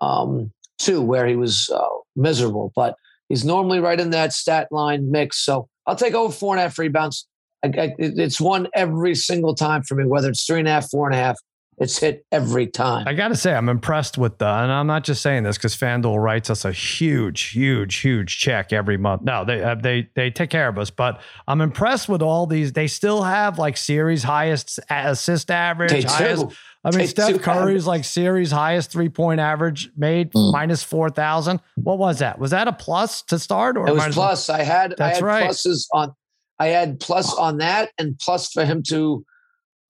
um, 0.00 0.52
two 0.78 1.00
where 1.00 1.26
he 1.26 1.36
was 1.36 1.70
uh, 1.70 1.88
miserable. 2.16 2.72
But 2.74 2.96
he's 3.28 3.44
normally 3.44 3.80
right 3.80 4.00
in 4.00 4.10
that 4.10 4.32
stat 4.32 4.68
line 4.70 5.10
mix. 5.10 5.38
So 5.38 5.68
I'll 5.86 5.96
take 5.96 6.14
over 6.14 6.32
four 6.32 6.54
and 6.54 6.60
a 6.60 6.62
half 6.64 6.78
rebounds. 6.78 7.26
I, 7.62 7.68
I, 7.68 7.94
it's 7.98 8.40
one 8.40 8.68
every 8.74 9.14
single 9.14 9.54
time 9.54 9.82
for 9.82 9.94
me, 9.94 10.04
whether 10.06 10.28
it's 10.30 10.44
three 10.46 10.58
and 10.60 10.68
a 10.68 10.70
half, 10.72 10.90
four 10.90 11.06
and 11.06 11.14
a 11.14 11.18
half. 11.18 11.36
It's 11.78 11.96
hit 11.98 12.26
every 12.30 12.66
time. 12.66 13.08
I 13.08 13.14
got 13.14 13.28
to 13.28 13.34
say, 13.34 13.54
I'm 13.54 13.70
impressed 13.70 14.18
with 14.18 14.36
the, 14.36 14.44
and 14.46 14.70
I'm 14.70 14.86
not 14.86 15.02
just 15.02 15.22
saying 15.22 15.44
this 15.44 15.56
because 15.56 15.74
FanDuel 15.74 16.22
writes 16.22 16.50
us 16.50 16.66
a 16.66 16.72
huge, 16.72 17.52
huge, 17.52 17.96
huge 17.96 18.36
check 18.38 18.70
every 18.74 18.98
month. 18.98 19.22
No, 19.22 19.46
they 19.46 19.62
uh, 19.62 19.76
they 19.76 20.10
they 20.14 20.30
take 20.30 20.50
care 20.50 20.68
of 20.68 20.76
us, 20.76 20.90
but 20.90 21.22
I'm 21.48 21.62
impressed 21.62 22.06
with 22.06 22.20
all 22.20 22.46
these. 22.46 22.74
They 22.74 22.86
still 22.86 23.22
have 23.22 23.58
like 23.58 23.78
series 23.78 24.22
highest 24.24 24.78
assist 24.90 25.50
average. 25.50 25.90
They 25.90 26.02
highest, 26.02 26.48
do. 26.50 26.54
I 26.84 26.90
mean, 26.90 26.98
They 26.98 27.06
Steph. 27.06 27.40
Curry's 27.40 27.86
like 27.86 28.04
series 28.04 28.50
highest 28.50 28.90
three 28.92 29.08
point 29.08 29.40
average 29.40 29.90
made 29.96 30.32
Mm. 30.34 30.52
minus 30.52 30.82
four 30.82 31.08
thousand. 31.08 31.60
What 31.76 31.96
was 31.98 32.18
that? 32.18 32.38
Was 32.38 32.50
that 32.50 32.68
a 32.68 32.74
plus 32.74 33.22
to 33.22 33.38
start 33.38 33.78
or 33.78 33.86
It 33.88 33.92
was 33.92 33.98
minus- 34.00 34.14
plus. 34.16 34.50
I 34.50 34.64
had 34.64 34.92
I 34.92 34.96
That's 34.98 35.18
had 35.20 35.24
right. 35.24 35.48
pluses 35.48 35.86
on. 35.94 36.14
I 36.60 36.66
had 36.68 37.00
plus 37.00 37.34
on 37.34 37.56
that, 37.58 37.90
and 37.98 38.16
plus 38.20 38.52
for 38.52 38.64
him 38.64 38.82
to 38.88 39.24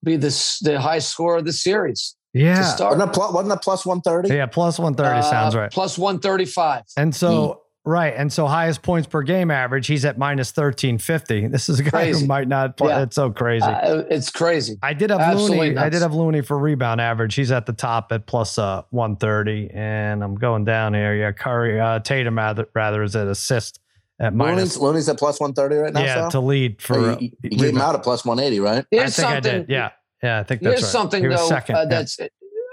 be 0.03 0.15
this 0.15 0.57
the 0.59 0.79
high 0.81 0.97
score 0.99 1.37
of 1.37 1.45
the 1.45 1.53
series 1.53 2.15
to 2.33 2.41
Yeah, 2.41 2.63
start. 2.63 2.93
Wasn't 2.97 3.11
that 3.11 3.13
plus, 3.13 3.33
wasn't 3.33 3.49
that 3.49 3.61
plus 3.61 3.85
130? 3.85 4.35
yeah, 4.35 4.45
plus 4.47 4.79
one 4.79 4.95
thirty 4.95 5.21
sounds 5.21 5.53
Uh, 5.55 5.59
right. 5.59 5.71
Plus 5.71 5.97
one 5.99 6.17
thirty 6.19 6.45
five. 6.45 6.83
And 6.97 7.13
so, 7.13 7.61
right. 7.85 8.13
And 8.15 8.31
so, 8.33 8.47
highest 8.47 8.81
points 8.83 9.07
per 9.07 9.21
game 9.21 9.51
average, 9.51 9.85
he's 9.87 10.05
at 10.05 10.17
minus 10.17 10.47
1350. 10.55 11.47
This 11.47 11.67
is 11.67 11.79
a 11.81 11.83
guy 11.83 11.89
Crazy. 11.89 12.21
who 12.21 12.25
might 12.27 12.47
not 12.47 12.77
play. 12.77 12.87
Yeah. 12.93 13.01
It's 13.03 13.15
so 13.15 13.29
crazy. 13.31 13.65
Uh, 13.67 14.03
it's 14.09 14.29
crazy. 14.31 14.77
I 14.81 14.93
did 14.93 15.09
have 15.09 15.19
absolutely 15.19 15.67
Looney. 15.69 15.77
I 15.77 15.89
did 15.89 16.01
have 16.01 16.13
Looney 16.15 16.39
for 16.41 16.57
rebound 16.57 17.01
average. 17.01 17.35
He's 17.35 17.51
at 17.51 17.65
the 17.65 17.73
top 17.73 18.11
at 18.13 18.25
plus 18.27 18.57
uh, 18.57 18.83
130. 18.91 19.71
And 19.73 20.23
I'm 20.23 20.35
going 20.35 20.63
down 20.63 20.93
here. 20.93 21.13
Yeah. 21.15 21.31
Curry, 21.33 21.79
uh, 21.81 21.99
Tatum 21.99 22.37
rather, 22.37 22.67
rather 22.73 23.03
is 23.03 23.13
at 23.15 23.27
assist 23.27 23.80
at 24.21 24.33
minus. 24.33 24.77
Looney's 24.77 25.09
at 25.09 25.17
plus 25.17 25.39
130 25.39 25.75
right 25.83 25.93
now. 25.93 26.01
Yeah, 26.01 26.13
Sal? 26.15 26.31
to 26.31 26.39
lead 26.39 26.81
for. 26.81 26.97
Oh, 26.97 27.05
uh, 27.13 27.17
you, 27.19 27.31
you 27.43 27.57
gave 27.57 27.69
him 27.69 27.79
out 27.81 27.95
at 27.95 28.03
plus 28.03 28.23
180, 28.23 28.59
right? 28.61 28.83
I 28.83 28.85
Here's 28.91 29.15
think 29.15 29.27
I 29.27 29.33
something. 29.33 29.51
did. 29.61 29.69
Yeah. 29.69 29.89
Yeah. 30.23 30.39
I 30.39 30.43
think 30.43 30.61
Here's 30.61 30.75
that's 30.75 30.83
right. 30.83 30.89
something 30.91 31.23
He 31.23 31.29
though 31.29 31.47
second. 31.47 31.75
uh, 31.75 31.79
yeah. 31.79 31.85
that's 31.85 32.17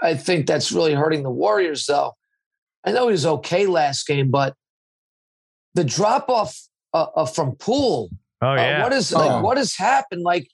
I 0.02 0.14
think 0.14 0.46
that's 0.46 0.70
really 0.70 0.94
hurting 0.94 1.22
the 1.24 1.30
Warriors 1.30 1.87
though. 1.87 2.12
I 2.84 2.92
know 2.92 3.08
he 3.08 3.12
was 3.12 3.26
okay 3.26 3.66
last 3.66 4.06
game, 4.06 4.30
but 4.30 4.54
the 5.74 5.84
drop 5.84 6.28
off 6.28 6.56
uh, 6.94 7.06
uh, 7.16 7.26
from 7.26 7.52
Poole. 7.56 8.11
oh, 8.42 8.48
uh, 8.48 8.54
yeah. 8.54 8.82
what 8.82 8.92
is 8.92 9.12
Oh. 9.12 9.18
like? 9.18 9.42
What 9.42 9.56
has 9.56 9.74
happened? 9.76 10.22
Like 10.22 10.48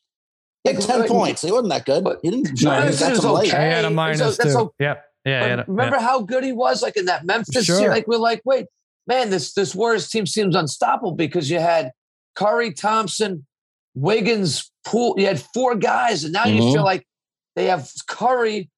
He 0.64 0.72
had 0.72 0.80
10 0.80 1.06
points. 1.08 1.42
He 1.42 1.50
wasn't 1.52 1.70
that 1.70 1.84
good. 1.84 2.02
But- 2.04 2.20
He 2.22 2.30
didn't. 2.30 2.62
No, 2.62 2.72
he 2.76 2.80
he 2.82 2.86
was 2.88 3.00
got 3.00 3.16
some 3.16 3.32
late. 3.34 3.44
he 3.46 3.50
had 3.50 3.84
a 3.84 3.90
minus 3.90 4.18
So 4.18 4.30
that's 4.30 4.54
two. 4.54 4.60
okay. 4.60 4.74
Yep. 4.80 5.04
Yeah. 5.26 5.42
he 5.44 5.50
had 5.50 5.58
a- 5.60 5.64
remember 5.68 5.98
how 5.98 6.22
good 6.22 6.44
he 6.44 6.52
was, 6.52 6.82
like 6.82 6.96
in 6.96 7.06
that 7.06 7.24
Memphis 7.24 7.64
Sure. 7.64 7.76
series? 7.76 7.90
Like 7.90 8.06
we're 8.06 8.16
like, 8.18 8.40
wait, 8.44 8.66
man, 9.06 9.30
this 9.30 9.52
this 9.54 9.74
Warriors 9.74 10.08
team 10.08 10.26
seems 10.26 10.54
unstoppable 10.56 11.12
because 11.12 11.50
you 11.50 11.58
had 11.60 11.92
Curry, 12.34 12.72
Thompson, 12.72 13.46
Wiggins, 13.94 14.70
Poole. 14.84 15.14
You 15.18 15.26
had 15.26 15.40
four 15.54 15.74
guys, 15.74 16.24
and 16.24 16.32
now 16.32 16.46
you 16.46 16.62
Mhm. 16.62 16.72
feel 16.72 16.84
like 16.84 17.06
they 17.56 17.66
have 17.66 17.90
Curry, 18.08 18.70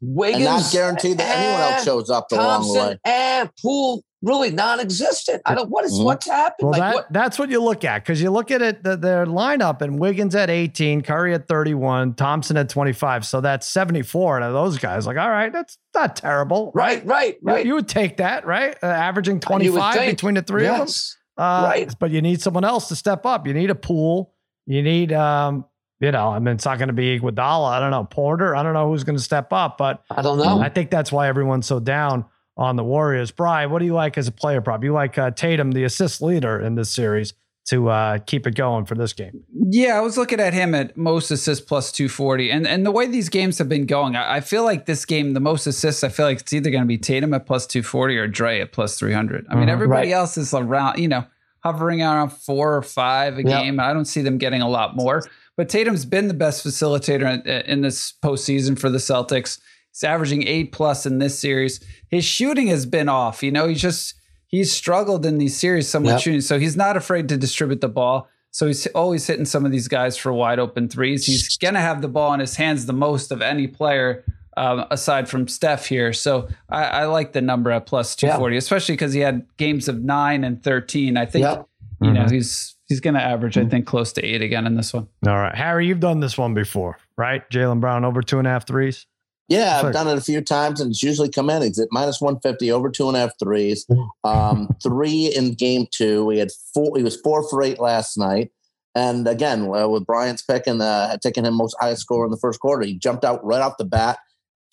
Wiggins, 0.00 0.44
and 0.46 0.62
not 0.62 0.72
guaranteed 0.72 1.18
that 1.18 1.36
anyone 1.36 1.72
else 1.74 1.84
shows 1.84 2.10
up 2.10 2.28
the 2.28 2.36
way. 2.36 2.42
Thompson, 2.42 3.00
and 3.04 3.50
Poole 3.60 4.02
really 4.22 4.50
non-existent. 4.50 5.42
I 5.46 5.54
don't. 5.54 5.70
What 5.70 5.84
is- 5.84 5.92
Mhm. 5.92 6.04
what's 6.04 6.26
happened? 6.26 6.70
Well, 6.70 6.72
like 6.72 6.80
that, 6.80 6.94
what? 6.94 7.12
that's 7.12 7.38
what 7.38 7.50
you 7.50 7.62
look 7.62 7.84
at 7.84 8.02
because 8.04 8.20
you 8.20 8.30
look 8.30 8.50
at 8.50 8.60
it, 8.62 8.82
the, 8.82 8.96
their 8.96 9.26
lineup, 9.26 9.80
and 9.82 9.98
Wiggins 9.98 10.34
at 10.34 10.50
18, 10.50 11.02
Curry 11.02 11.34
at 11.34 11.46
31, 11.48 12.14
Thompson 12.14 12.56
at 12.56 12.68
25. 12.68 13.24
So 13.24 13.40
that's 13.40 13.66
74 13.68 14.38
out 14.40 14.42
of 14.48 14.52
those 14.54 14.78
guys. 14.78 15.06
Like, 15.06 15.16
all 15.18 15.30
right, 15.30 15.52
that's 15.52 15.78
not 15.94 16.16
terrible. 16.16 16.72
Right, 16.74 17.04
right, 17.06 17.34
You- 17.40 17.46
right. 17.52 17.66
You, 17.66 17.74
would 17.74 17.88
take 17.88 18.16
that, 18.18 18.46
right? 18.46 18.76
Uh, 18.82 18.86
averaging 18.86 19.40
25 19.40 19.94
think. 19.94 20.12
between 20.16 20.34
the 20.34 20.42
three 20.42 20.66
of 20.66 20.78
them. 20.78 20.88
Uh, 21.36 21.62
Right. 21.68 21.94
But 22.00 22.10
you 22.10 22.20
need 22.20 22.42
someone 22.42 22.64
else 22.64 22.88
to 22.88 22.96
step 22.96 23.24
up. 23.24 23.46
You 23.46 23.54
need 23.54 23.70
a 23.70 23.74
Poole. 23.76 24.34
You 24.66 24.82
need, 24.82 25.12
um, 25.12 25.64
you 26.00 26.10
know, 26.12 26.28
I 26.30 26.38
mean, 26.40 26.54
it's 26.56 26.64
not 26.64 26.78
going 26.78 26.88
to 26.88 26.92
be 26.94 27.18
Iguodala. 27.18 27.70
I 27.70 27.78
don't 27.80 27.90
know. 27.92 28.04
Porter. 28.04 28.54
I 28.56 28.62
don't 28.64 28.72
know 28.74 28.88
who's 28.88 29.04
going 29.04 29.16
to 29.16 29.22
step 29.22 29.52
up, 29.52 29.78
but 29.78 30.02
I 30.10 30.22
don't 30.22 30.38
know. 30.38 30.60
I 30.60 30.68
think 30.68 30.90
that's 30.90 31.10
why 31.12 31.28
everyone's 31.28 31.66
so 31.66 31.78
down 31.80 32.24
on 32.58 32.76
the 32.76 32.84
Warriors. 32.84 33.30
Brian, 33.30 33.70
what 33.70 33.78
do 33.78 33.84
you 33.86 33.94
like 33.94 34.18
as 34.18 34.28
a 34.28 34.32
player 34.32 34.60
prop? 34.60 34.82
You 34.84 34.92
like 34.92 35.16
uh, 35.16 35.30
Tatum, 35.30 35.72
the 35.72 35.84
assist 35.84 36.20
leader 36.20 36.60
in 36.60 36.74
this 36.74 36.90
series, 36.90 37.32
to 37.66 37.88
uh, 37.88 38.18
keep 38.18 38.46
it 38.46 38.54
going 38.54 38.84
for 38.86 38.94
this 38.94 39.12
game. 39.12 39.44
Yeah, 39.70 39.96
I 39.96 40.00
was 40.00 40.16
looking 40.16 40.40
at 40.40 40.54
him 40.54 40.74
at 40.74 40.96
most 40.96 41.30
assists 41.30 41.64
plus 41.64 41.92
240. 41.92 42.50
And 42.50 42.66
and 42.66 42.84
the 42.84 42.90
way 42.90 43.06
these 43.06 43.28
games 43.28 43.58
have 43.58 43.68
been 43.68 43.84
going, 43.86 44.16
I, 44.16 44.36
I 44.36 44.40
feel 44.40 44.64
like 44.64 44.86
this 44.86 45.04
game, 45.04 45.34
the 45.34 45.40
most 45.40 45.66
assists, 45.66 46.02
I 46.02 46.08
feel 46.08 46.26
like 46.26 46.40
it's 46.40 46.52
either 46.52 46.70
going 46.70 46.82
to 46.82 46.88
be 46.88 46.96
Tatum 46.98 47.32
at 47.34 47.46
plus 47.46 47.66
240 47.66 48.16
or 48.16 48.26
Dre 48.26 48.60
at 48.60 48.72
plus 48.72 48.98
300. 48.98 49.46
I 49.50 49.54
mean, 49.54 49.68
Mhm. 49.68 49.72
everybody 49.72 50.08
Right. 50.08 50.14
else 50.16 50.36
is 50.38 50.52
around, 50.54 50.98
you 50.98 51.08
know, 51.08 51.24
hovering 51.62 52.00
around 52.02 52.30
four 52.30 52.74
or 52.74 52.82
five 52.82 53.36
a 53.38 53.42
Yeah. 53.42 53.62
game. 53.62 53.78
I 53.78 53.92
don't 53.92 54.06
see 54.06 54.22
them 54.22 54.38
getting 54.38 54.62
a 54.62 54.68
lot 54.68 54.96
more. 54.96 55.22
But 55.56 55.68
Tatum's 55.68 56.04
been 56.06 56.28
the 56.28 56.34
best 56.34 56.64
facilitator 56.64 57.44
in, 57.44 57.46
in 57.70 57.80
this 57.82 58.14
postseason 58.24 58.78
for 58.78 58.88
the 58.88 58.98
Celtics. 58.98 59.58
He's 59.98 60.04
averaging 60.08 60.46
eight 60.46 60.70
plus 60.70 61.06
in 61.06 61.18
this 61.18 61.36
series. 61.38 61.80
His 62.08 62.24
shooting 62.24 62.68
has 62.68 62.86
been 62.86 63.08
off. 63.08 63.42
You 63.42 63.50
know, 63.50 63.66
he's 63.66 63.82
just 63.82 64.14
he's 64.46 64.72
struggled 64.72 65.26
in 65.26 65.38
these 65.38 65.56
series 65.56 65.88
somewhat 65.88 66.12
Yep. 66.12 66.20
shooting. 66.20 66.40
So 66.40 66.58
he's 66.60 66.76
not 66.76 66.96
afraid 66.96 67.28
to 67.30 67.36
distribute 67.36 67.80
the 67.80 67.88
ball. 67.88 68.28
So 68.50 68.66
he's 68.68 68.86
always 68.88 69.26
hitting 69.26 69.44
some 69.44 69.66
of 69.66 69.72
these 69.72 69.88
guys 69.88 70.16
for 70.16 70.32
wide 70.32 70.58
open 70.58 70.88
threes. 70.88 71.26
He's 71.26 71.56
gonna 71.58 71.80
have 71.80 72.00
the 72.00 72.08
ball 72.08 72.32
in 72.32 72.40
his 72.40 72.56
hands 72.56 72.86
the 72.86 72.92
most 72.92 73.30
of 73.32 73.42
any 73.42 73.66
player 73.66 74.24
um, 74.56 74.84
aside 74.90 75.28
from 75.28 75.46
Steph 75.48 75.86
here. 75.86 76.12
So 76.12 76.48
I, 76.68 76.84
I 76.84 77.04
like 77.06 77.32
the 77.32 77.40
number 77.42 77.70
at 77.70 77.86
plus 77.86 78.14
two 78.16 78.30
forty, 78.32 78.56
especially 78.56 78.94
because 78.94 79.12
he 79.12 79.20
had 79.20 79.46
games 79.56 79.88
of 79.88 80.02
nine 80.02 80.44
and 80.44 80.62
thirteen. 80.62 81.16
I 81.16 81.26
think 81.26 81.42
Yep. 81.42 81.66
you 82.02 82.12
know 82.12 82.24
Mhm. 82.24 82.30
he's 82.30 82.76
he's 82.88 83.00
gonna 83.00 83.18
average 83.20 83.58
I 83.58 83.66
think 83.66 83.86
close 83.86 84.12
to 84.14 84.24
eight 84.24 84.42
again 84.42 84.64
in 84.66 84.76
this 84.76 84.94
one. 84.94 85.08
All 85.26 85.34
right. 85.36 85.54
Harry, 85.54 85.86
you've 85.88 86.00
done 86.00 86.20
this 86.20 86.38
one 86.38 86.54
before, 86.54 86.98
right? 87.16 87.48
Jaylen 87.50 87.80
Brown 87.80 88.04
over 88.04 88.22
two 88.22 88.38
and 88.38 88.46
a 88.46 88.50
half 88.50 88.66
threes. 88.66 89.06
Yeah, 89.48 89.76
I've 89.76 89.80
Sorry. 89.80 89.92
done 89.94 90.08
it 90.08 90.18
a 90.18 90.22
few 90.22 90.42
times, 90.42 90.80
and 90.80 90.90
it's 90.90 91.02
usually 91.02 91.30
come 91.30 91.48
in. 91.48 91.62
He's 91.62 91.78
at 91.78 91.88
minus 91.90 92.20
one 92.20 92.38
fifty 92.40 92.70
over 92.70 92.90
two 92.90 93.08
and 93.08 93.16
a 93.16 93.20
half 93.20 93.38
threes. 93.38 93.86
Um, 94.24 94.68
three 94.82 95.32
in 95.34 95.54
game 95.54 95.86
two. 95.90 96.24
We 96.26 96.38
had 96.38 96.50
four. 96.74 96.98
He 96.98 97.02
was 97.02 97.18
four 97.18 97.48
for 97.48 97.62
eight 97.62 97.78
last 97.78 98.18
night. 98.18 98.50
And 98.94 99.26
again, 99.26 99.62
uh, 99.72 99.88
with 99.88 100.04
Brian's 100.04 100.42
pick 100.42 100.66
and 100.66 100.82
uh, 100.82 101.16
taking 101.22 101.44
him 101.44 101.54
most 101.54 101.76
highest 101.80 102.02
score 102.02 102.24
in 102.24 102.30
the 102.30 102.36
first 102.36 102.60
quarter, 102.60 102.84
he 102.84 102.98
jumped 102.98 103.24
out 103.24 103.42
right 103.44 103.62
off 103.62 103.78
the 103.78 103.84
bat, 103.84 104.18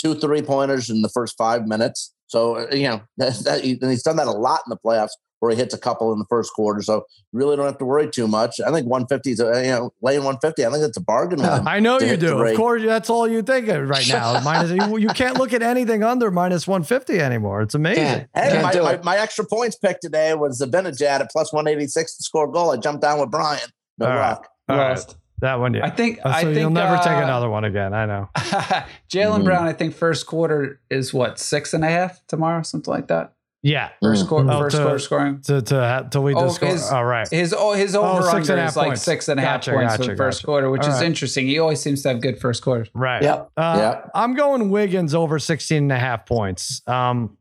two 0.02 0.16
three 0.16 0.42
pointers 0.42 0.90
in 0.90 1.04
the 1.04 1.10
first 1.10 1.38
five 1.38 1.68
minutes. 1.68 2.14
So 2.28 2.58
uh, 2.58 2.68
you 2.74 2.88
know, 2.90 3.02
that, 3.18 3.36
that, 3.46 3.64
and 3.64 3.92
he's 3.92 4.04
done 4.04 4.18
that 4.18 4.28
a 4.28 4.32
lot 4.32 4.62
in 4.66 4.72
the 4.72 4.78
playoffs, 4.78 5.12
where 5.39 5.52
he 5.52 5.58
hits 5.58 5.74
a 5.74 5.78
couple 5.78 6.12
in 6.13 6.19
the 6.19 6.26
first 6.30 6.52
quarter. 6.54 6.82
So 6.82 7.06
really 7.34 7.56
don't 7.56 7.65
have 7.65 7.78
to 7.80 7.86
worry 7.86 8.10
too 8.10 8.28
much. 8.28 8.60
I 8.65 8.71
think 8.71 8.88
one 8.88 9.06
fifty 9.08 9.32
is 9.32 9.39
a, 9.39 9.63
you 9.63 9.71
know 9.71 9.91
laying 10.02 10.24
one 10.24 10.38
fifty. 10.39 10.65
I 10.65 10.71
think 10.71 10.84
it's 10.84 10.98
a 10.98 11.02
bargain 11.02 11.39
with. 11.41 11.50
I 11.67 11.80
know 11.80 12.00
you 12.00 12.17
do. 12.17 12.38
Of 12.41 12.56
course, 12.58 12.84
that's 12.84 13.10
all 13.10 13.28
you 13.28 13.41
think 13.41 13.67
of 13.67 13.88
right 13.88 14.08
now. 14.08 14.39
Minus, 14.43 14.71
you, 14.71 14.98
you 14.98 15.08
can't 15.10 15.38
look 15.38 15.54
at 15.54 15.62
anything 15.62 16.04
under 16.04 16.32
minus 16.32 16.67
150 16.67 17.19
anymore. 17.19 17.62
It's 17.62 17.76
amazing. 17.76 18.04
Can't. 18.04 18.30
Hey, 18.34 18.50
Can't 18.52 18.63
my, 18.63 18.71
do 18.71 18.84
my, 18.84 18.98
my 19.04 19.17
extra 19.17 19.45
points 19.45 19.76
pick 19.76 20.00
today 20.00 20.34
was 20.36 20.62
Zibanejad 20.62 21.19
at 21.21 21.32
plus 21.32 21.52
186 21.54 22.17
to 22.17 22.24
score 22.24 22.50
a 22.50 22.52
goal. 22.52 22.71
I 22.71 22.78
jumped 22.78 23.02
down 23.02 23.19
with 23.19 23.32
Brian. 23.32 23.60
No 23.98 24.08
All 24.08 24.13
right. 24.13 24.30
luck. 24.32 24.48
All 24.69 24.78
right. 24.78 24.89
Lost. 24.89 25.17
That 25.39 25.60
one, 25.60 25.74
yeah. 25.74 25.86
I 25.86 25.89
think 25.89 26.19
Uh, 26.26 26.30
I 26.30 26.41
so 26.41 26.48
think 26.48 26.60
you'll 26.60 26.69
never 26.69 26.95
take 26.98 27.08
uh, 27.08 27.21
another 27.24 27.50
one 27.50 27.65
again. 27.65 27.93
I 27.93 28.06
know. 28.06 28.30
Jaylen 29.10 29.41
Mhm. 29.41 29.43
Brown, 29.43 29.67
I 29.67 29.74
think 29.74 29.93
first 29.93 30.26
quarter 30.28 30.80
is 30.89 31.13
what 31.13 31.39
six 31.39 31.74
and 31.74 31.84
a 31.84 31.89
half 31.89 32.26
tomorrow, 32.28 32.62
something 32.63 32.91
like 32.91 33.08
that. 33.08 33.34
Yeah. 33.67 33.89
First 33.99 34.28
quarter, 34.28 34.51
Oh, 34.51 34.60
first 34.60 34.75
to- 34.75 34.84
quarter 34.84 34.99
scoring. 34.99 35.41
To 35.45 35.60
to 35.60 35.75
ha- 35.75 36.01
till 36.04 36.21
we 36.21 36.36
Oh, 36.36 36.43
discuss. 36.47 36.71
his- 36.73 36.91
All 36.91 37.04
right. 37.04 37.28
His 37.28 37.51
oh 37.58 37.73
his 37.73 37.95
Oh, 37.95 38.04
over 38.04 38.21
six 38.21 38.34
under 38.36 38.51
and 38.54 38.60
a 38.60 38.62
half 38.63 38.71
is 38.71 38.78
like 38.78 38.88
points. 38.89 39.01
six 39.01 39.28
and 39.28 39.39
a 39.39 39.43
half 39.43 39.62
Gotcha, 39.62 39.71
points 39.71 39.95
for 39.95 40.04
the 40.04 40.15
first 40.15 40.39
gotcha. 40.39 40.45
quarter, 40.45 40.69
which 40.69 40.84
All 40.84 40.89
is 40.89 40.95
right. 40.99 41.06
interesting. 41.06 41.47
He 41.47 41.58
always 41.58 41.82
seems 41.82 42.04
to 42.04 42.10
have 42.10 42.21
good 42.21 42.39
first 42.39 42.62
quarters. 42.63 42.89
Right. 42.93 43.23
Yep. 43.23 43.49
Uh, 43.58 43.75
Yep. 43.80 44.12
I'm 44.13 44.36
going 44.36 44.69
Wiggins 44.69 45.15
over 45.15 45.39
16 45.39 45.84
and 45.84 45.91
a 45.91 45.97
half 45.97 46.28
points. 46.28 46.84
Um, 46.86 47.38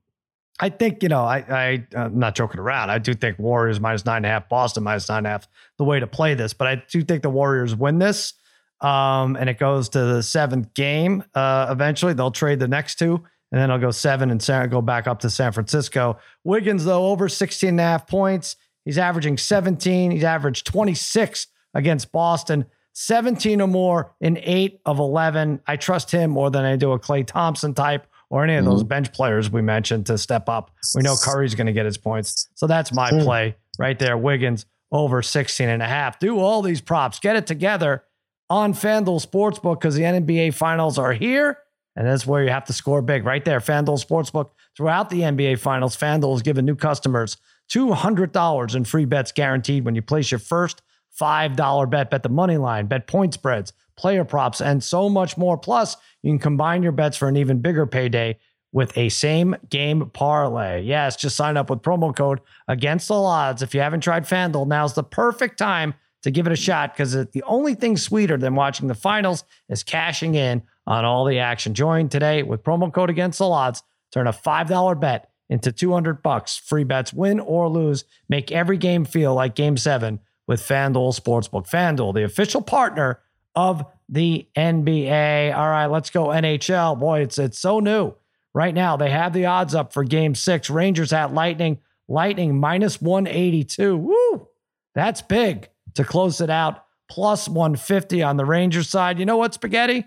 I 0.60 0.70
think, 0.70 1.02
you 1.02 1.08
know, 1.10 1.24
I, 1.24 1.38
I, 1.50 1.86
I'm 1.96 2.18
not 2.18 2.34
joking 2.36 2.60
around. 2.60 2.88
I 2.88 2.98
do 2.98 3.12
think 3.12 3.38
Warriors 3.38 3.78
minus 3.78 4.06
nine 4.06 4.18
and 4.18 4.26
a 4.26 4.28
half, 4.30 4.48
Boston 4.48 4.84
minus 4.84 5.08
nine 5.10 5.18
and 5.18 5.26
a 5.26 5.30
half, 5.30 5.48
the 5.78 5.84
way 5.84 6.00
to 6.00 6.06
play 6.06 6.34
this. 6.34 6.54
But 6.54 6.68
I 6.68 6.82
do 6.90 7.02
think 7.02 7.22
the 7.22 7.28
Warriors 7.30 7.74
win 7.76 7.98
this. 7.98 8.32
Um, 8.80 9.36
and 9.36 9.50
it 9.50 9.58
goes 9.58 9.88
to 9.90 9.98
the 9.98 10.22
seventh 10.22 10.72
game. 10.74 11.22
Uh, 11.34 11.66
eventually, 11.70 12.12
they'll 12.14 12.30
trade 12.30 12.60
the 12.60 12.68
next 12.68 12.98
two, 12.98 13.24
and 13.54 13.62
then 13.62 13.70
I'll 13.70 13.78
go 13.78 13.92
seven 13.92 14.32
and 14.32 14.42
San, 14.42 14.68
go 14.68 14.82
back 14.82 15.06
up 15.06 15.20
to 15.20 15.30
San 15.30 15.52
Francisco. 15.52 16.18
Wiggins, 16.42 16.84
though, 16.84 17.06
over 17.06 17.28
16 17.28 17.68
and 17.68 17.78
a 17.78 17.84
half 17.84 18.08
points. 18.08 18.56
He's 18.84 18.98
averaging 18.98 19.38
17. 19.38 20.10
He's 20.10 20.24
averaged 20.24 20.66
26 20.66 21.46
against 21.72 22.10
Boston. 22.10 22.64
17 22.94 23.60
or 23.60 23.68
more 23.68 24.12
in 24.20 24.38
eight 24.42 24.80
of 24.84 24.98
11. 24.98 25.60
I 25.68 25.76
trust 25.76 26.10
him 26.10 26.32
more 26.32 26.50
than 26.50 26.64
I 26.64 26.74
do 26.74 26.90
a 26.90 26.98
Klay 26.98 27.24
Thompson 27.24 27.74
type 27.74 28.08
or 28.28 28.42
any 28.42 28.56
of 28.56 28.64
those 28.64 28.82
bench 28.82 29.12
players 29.12 29.48
we 29.52 29.62
mentioned 29.62 30.06
to 30.06 30.18
step 30.18 30.48
up. 30.48 30.72
We 30.96 31.02
know 31.02 31.14
Curry's 31.14 31.54
going 31.54 31.68
to 31.68 31.72
get 31.72 31.86
his 31.86 31.96
points. 31.96 32.48
So 32.56 32.66
that's 32.66 32.92
my 32.92 33.10
Hmm. 33.10 33.20
play 33.20 33.56
right 33.78 33.96
there. 34.00 34.18
Wiggins 34.18 34.66
over 34.90 35.22
16 35.22 35.68
and 35.68 35.80
a 35.80 35.86
half. 35.86 36.18
Do 36.18 36.40
all 36.40 36.60
these 36.60 36.80
props. 36.80 37.20
Get 37.20 37.36
it 37.36 37.46
together 37.46 38.02
on 38.50 38.74
FanDuel 38.74 39.24
Sportsbook 39.24 39.78
because 39.78 39.94
the 39.94 40.02
NBA 40.02 40.50
finals 40.54 40.98
are 40.98 41.12
here. 41.12 41.58
And 41.96 42.06
that's 42.06 42.26
where 42.26 42.42
you 42.42 42.50
have 42.50 42.64
to 42.64 42.72
score 42.72 43.02
big 43.02 43.24
right 43.24 43.44
there. 43.44 43.60
FanDuel 43.60 44.04
Sportsbook 44.04 44.50
throughout 44.76 45.10
the 45.10 45.20
NBA 45.20 45.58
finals. 45.58 45.96
FanDuel 45.96 46.34
is 46.34 46.42
giving 46.42 46.64
new 46.64 46.74
customers 46.74 47.36
$200 47.70 48.74
in 48.74 48.84
free 48.84 49.04
bets 49.04 49.32
guaranteed 49.32 49.84
when 49.84 49.94
you 49.94 50.02
place 50.02 50.30
your 50.30 50.40
first 50.40 50.82
$5 51.20 51.90
bet. 51.90 52.10
Bet 52.10 52.22
the 52.22 52.28
money 52.28 52.56
line, 52.56 52.86
bet 52.86 53.06
point 53.06 53.34
spreads, 53.34 53.72
player 53.96 54.24
props, 54.24 54.60
and 54.60 54.82
so 54.82 55.08
much 55.08 55.36
more. 55.36 55.56
Plus, 55.56 55.96
you 56.22 56.30
can 56.32 56.38
combine 56.38 56.82
your 56.82 56.92
bets 56.92 57.16
for 57.16 57.28
an 57.28 57.36
even 57.36 57.60
bigger 57.60 57.86
payday 57.86 58.38
with 58.72 58.96
a 58.98 59.08
same 59.08 59.54
game 59.70 60.10
parlay. 60.10 60.82
Yes, 60.82 61.14
just 61.14 61.36
sign 61.36 61.56
up 61.56 61.70
with 61.70 61.82
promo 61.82 62.14
code 62.14 62.40
against 62.66 63.06
the 63.06 63.14
odds. 63.14 63.62
If 63.62 63.72
you 63.72 63.80
haven't 63.80 64.00
tried 64.00 64.24
FanDuel, 64.24 64.66
now's 64.66 64.94
the 64.94 65.04
perfect 65.04 65.58
time 65.58 65.94
to 66.24 66.30
give 66.30 66.46
it 66.46 66.52
a 66.54 66.56
shot 66.56 66.94
because 66.94 67.12
the 67.12 67.42
only 67.46 67.74
thing 67.74 67.98
sweeter 67.98 68.38
than 68.38 68.54
watching 68.54 68.88
the 68.88 68.94
finals 68.94 69.44
is 69.68 69.82
cashing 69.82 70.34
in 70.34 70.62
on 70.86 71.04
all 71.04 71.26
the 71.26 71.38
action. 71.38 71.74
Join 71.74 72.08
today 72.08 72.42
with 72.42 72.64
promo 72.64 72.90
code 72.90 73.10
against 73.10 73.38
the 73.38 73.46
odds. 73.46 73.82
Turn 74.10 74.26
a 74.26 74.32
$5 74.32 74.98
bet 74.98 75.30
into 75.50 75.70
200 75.70 76.22
bucks. 76.22 76.56
Free 76.56 76.84
bets, 76.84 77.12
win 77.12 77.40
or 77.40 77.68
lose. 77.68 78.06
Make 78.26 78.50
every 78.50 78.78
game 78.78 79.04
feel 79.04 79.34
like 79.34 79.54
game 79.54 79.76
seven 79.76 80.18
with 80.46 80.62
FanDuel 80.62 81.14
Sportsbook. 81.20 81.68
FanDuel, 81.68 82.14
the 82.14 82.24
official 82.24 82.62
partner 82.62 83.20
of 83.54 83.84
the 84.08 84.48
NBA. 84.56 85.54
All 85.54 85.68
right, 85.68 85.86
let's 85.86 86.08
go 86.08 86.28
NHL. 86.28 86.98
Boy, 86.98 87.20
it's 87.20 87.38
it's 87.38 87.58
so 87.58 87.80
new. 87.80 88.14
Right 88.54 88.74
now, 88.74 88.96
they 88.96 89.10
have 89.10 89.34
the 89.34 89.44
odds 89.44 89.74
up 89.74 89.92
for 89.92 90.04
game 90.04 90.34
six. 90.34 90.70
Rangers 90.70 91.12
at 91.12 91.34
Lightning. 91.34 91.80
Lightning 92.08 92.58
minus 92.58 93.02
182. 93.02 93.96
Woo! 93.96 94.48
That's 94.94 95.20
big 95.20 95.68
to 95.94 96.04
close 96.04 96.40
it 96.40 96.50
out. 96.50 96.84
Plus 97.08 97.48
150 97.48 98.22
on 98.22 98.36
the 98.36 98.44
Rangers 98.44 98.88
side. 98.88 99.18
You 99.18 99.26
know 99.26 99.36
what, 99.36 99.54
Spaghetti? 99.54 100.06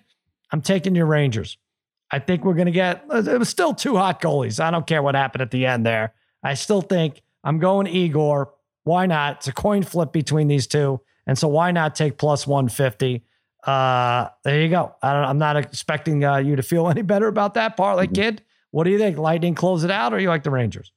I'm 0.52 0.62
taking 0.62 0.96
your 0.96 1.06
Rangers. 1.06 1.58
I 2.10 2.20
think 2.20 2.44
we're 2.44 2.54
going 2.54 2.68
to 2.68 2.72
get, 2.72 3.04
it 3.12 3.38
was 3.38 3.50
still 3.50 3.74
two 3.74 3.98
hot 3.98 4.22
goalies. 4.22 4.60
I 4.60 4.72
don't 4.72 4.88
care 4.88 5.04
what 5.04 5.16
happened 5.16 5.42
at 5.42 5.52
the 5.52 5.66
end 5.66 5.86
there. 5.86 6.14
I 6.42 6.54
still 6.54 6.82
think 6.82 7.22
I'm 7.44 7.60
going 7.60 7.88
Igor. 7.88 8.54
Why 8.84 9.06
not? 9.06 9.38
It's 9.38 9.48
a 9.48 9.54
coin 9.54 9.84
flip 9.84 10.12
between 10.12 10.48
these 10.48 10.68
two. 10.68 11.02
And 11.26 11.38
so 11.38 11.50
why 11.50 11.72
not 11.72 11.96
take 11.96 12.18
plus 12.18 12.48
150? 12.48 13.24
Uh, 13.64 14.30
there 14.44 14.62
you 14.62 14.70
go. 14.70 14.96
I 15.02 15.14
don't, 15.14 15.24
I'm 15.24 15.38
not 15.38 15.58
expecting 15.58 16.24
uh, 16.24 16.38
you 16.38 16.56
to 16.56 16.64
feel 16.64 16.88
any 16.90 17.02
better 17.02 17.28
about 17.28 17.56
that 17.56 17.76
parlay, 17.76 18.08
kid. 18.08 18.42
What 18.72 18.86
do 18.86 18.92
you 18.92 18.98
think? 18.98 19.18
Lightning 19.18 19.56
close 19.56 19.84
it 19.84 19.92
out, 19.92 20.14
or 20.14 20.20
you 20.20 20.30
like 20.30 20.44
the 20.44 20.52
Rangers? 20.52 20.92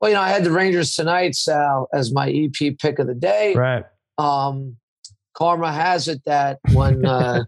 Well, 0.00 0.10
you 0.10 0.14
know, 0.16 0.22
I 0.22 0.28
had 0.28 0.44
the 0.44 0.50
Rangers 0.52 0.94
tonight, 0.94 1.34
Sal, 1.34 1.88
as 1.92 2.12
my 2.12 2.30
EP 2.30 2.78
pick 2.78 2.98
of 2.98 3.06
the 3.08 3.14
day. 3.14 3.54
Right. 3.54 3.84
Um, 4.16 4.76
karma 5.34 5.72
has 5.72 6.08
it 6.08 6.22
that 6.26 6.58
when 6.72 7.04
uh, 7.06 7.44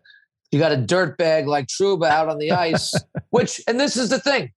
you 0.50 0.58
got 0.58 0.72
a 0.72 0.76
dirt 0.76 1.16
bag 1.18 1.46
like 1.46 1.66
Trouba 1.68 2.08
out 2.08 2.28
on 2.28 2.38
the 2.38 2.50
ice, 2.68 2.92
which, 3.30 3.60
and 3.68 3.78
this 3.78 3.96
is 3.96 4.10
the 4.10 4.18
thing, 4.18 4.50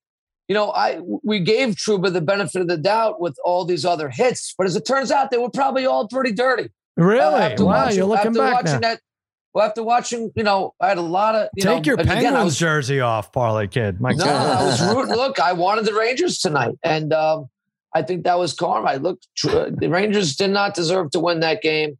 you 0.47 0.53
know, 0.56 0.71
I 0.71 0.99
we 1.23 1.39
gave 1.39 1.75
Trouba 1.75 2.12
the 2.12 2.19
benefit 2.21 2.62
of 2.62 2.67
the 2.67 2.77
doubt 2.77 3.21
with 3.21 3.36
all 3.45 3.63
these 3.63 3.86
other 3.86 4.10
hits, 4.10 4.53
but 4.58 4.67
as 4.67 4.75
it 4.75 4.86
turns 4.86 5.10
out, 5.12 5.32
they 5.32 5.38
were 5.38 5.49
probably 5.49 5.86
all 5.86 6.08
pretty 6.08 6.32
dirty. 6.34 6.69
Really? 6.97 7.21
After 7.41 7.65
wow, 7.65 7.71
watching- 7.86 7.97
you're 7.97 8.06
looking 8.08 8.27
after 8.27 8.39
back 8.39 8.53
watching 8.56 8.71
now. 8.73 8.79
that. 8.89 8.99
well, 9.53 9.65
after 9.67 9.84
watching, 9.84 10.32
you 10.36 10.43
know, 10.43 10.73
I 10.82 10.89
had 10.89 10.97
a 10.97 11.01
lot 11.01 11.36
of 11.36 11.47
you 11.56 11.63
Take 11.63 11.86
know, 11.86 11.91
your 11.91 11.99
and 11.99 12.10
again, 12.10 12.17
I 12.17 12.21
Penguins 12.23 12.45
was- 12.45 12.58
jersey 12.58 12.99
off, 12.99 13.32
parlay 13.32 13.67
kid. 13.67 14.01
My 14.01 14.12
No, 14.12 14.25
God. 14.25 14.58
I 14.62 14.65
was 14.65 14.95
rooting. 14.95 15.15
Look, 15.15 15.39
I 15.39 15.53
wanted 15.53 15.86
the 15.86 15.93
Rangers 15.93 16.39
tonight, 16.39 16.75
and 16.84 17.13
um, 17.13 17.47
I 17.95 18.01
think 18.01 18.23
that 18.23 18.39
was 18.39 18.53
karma. 18.53 18.88
I 18.89 18.95
looked. 18.97 19.27
tr- 19.38 19.69
The 19.69 19.88
Rangers 19.89 20.36
did 20.36 20.49
not 20.51 20.73
deserve 20.73 21.12
to 21.12 21.19
win 21.19 21.39
that 21.41 21.62
game. 21.62 21.97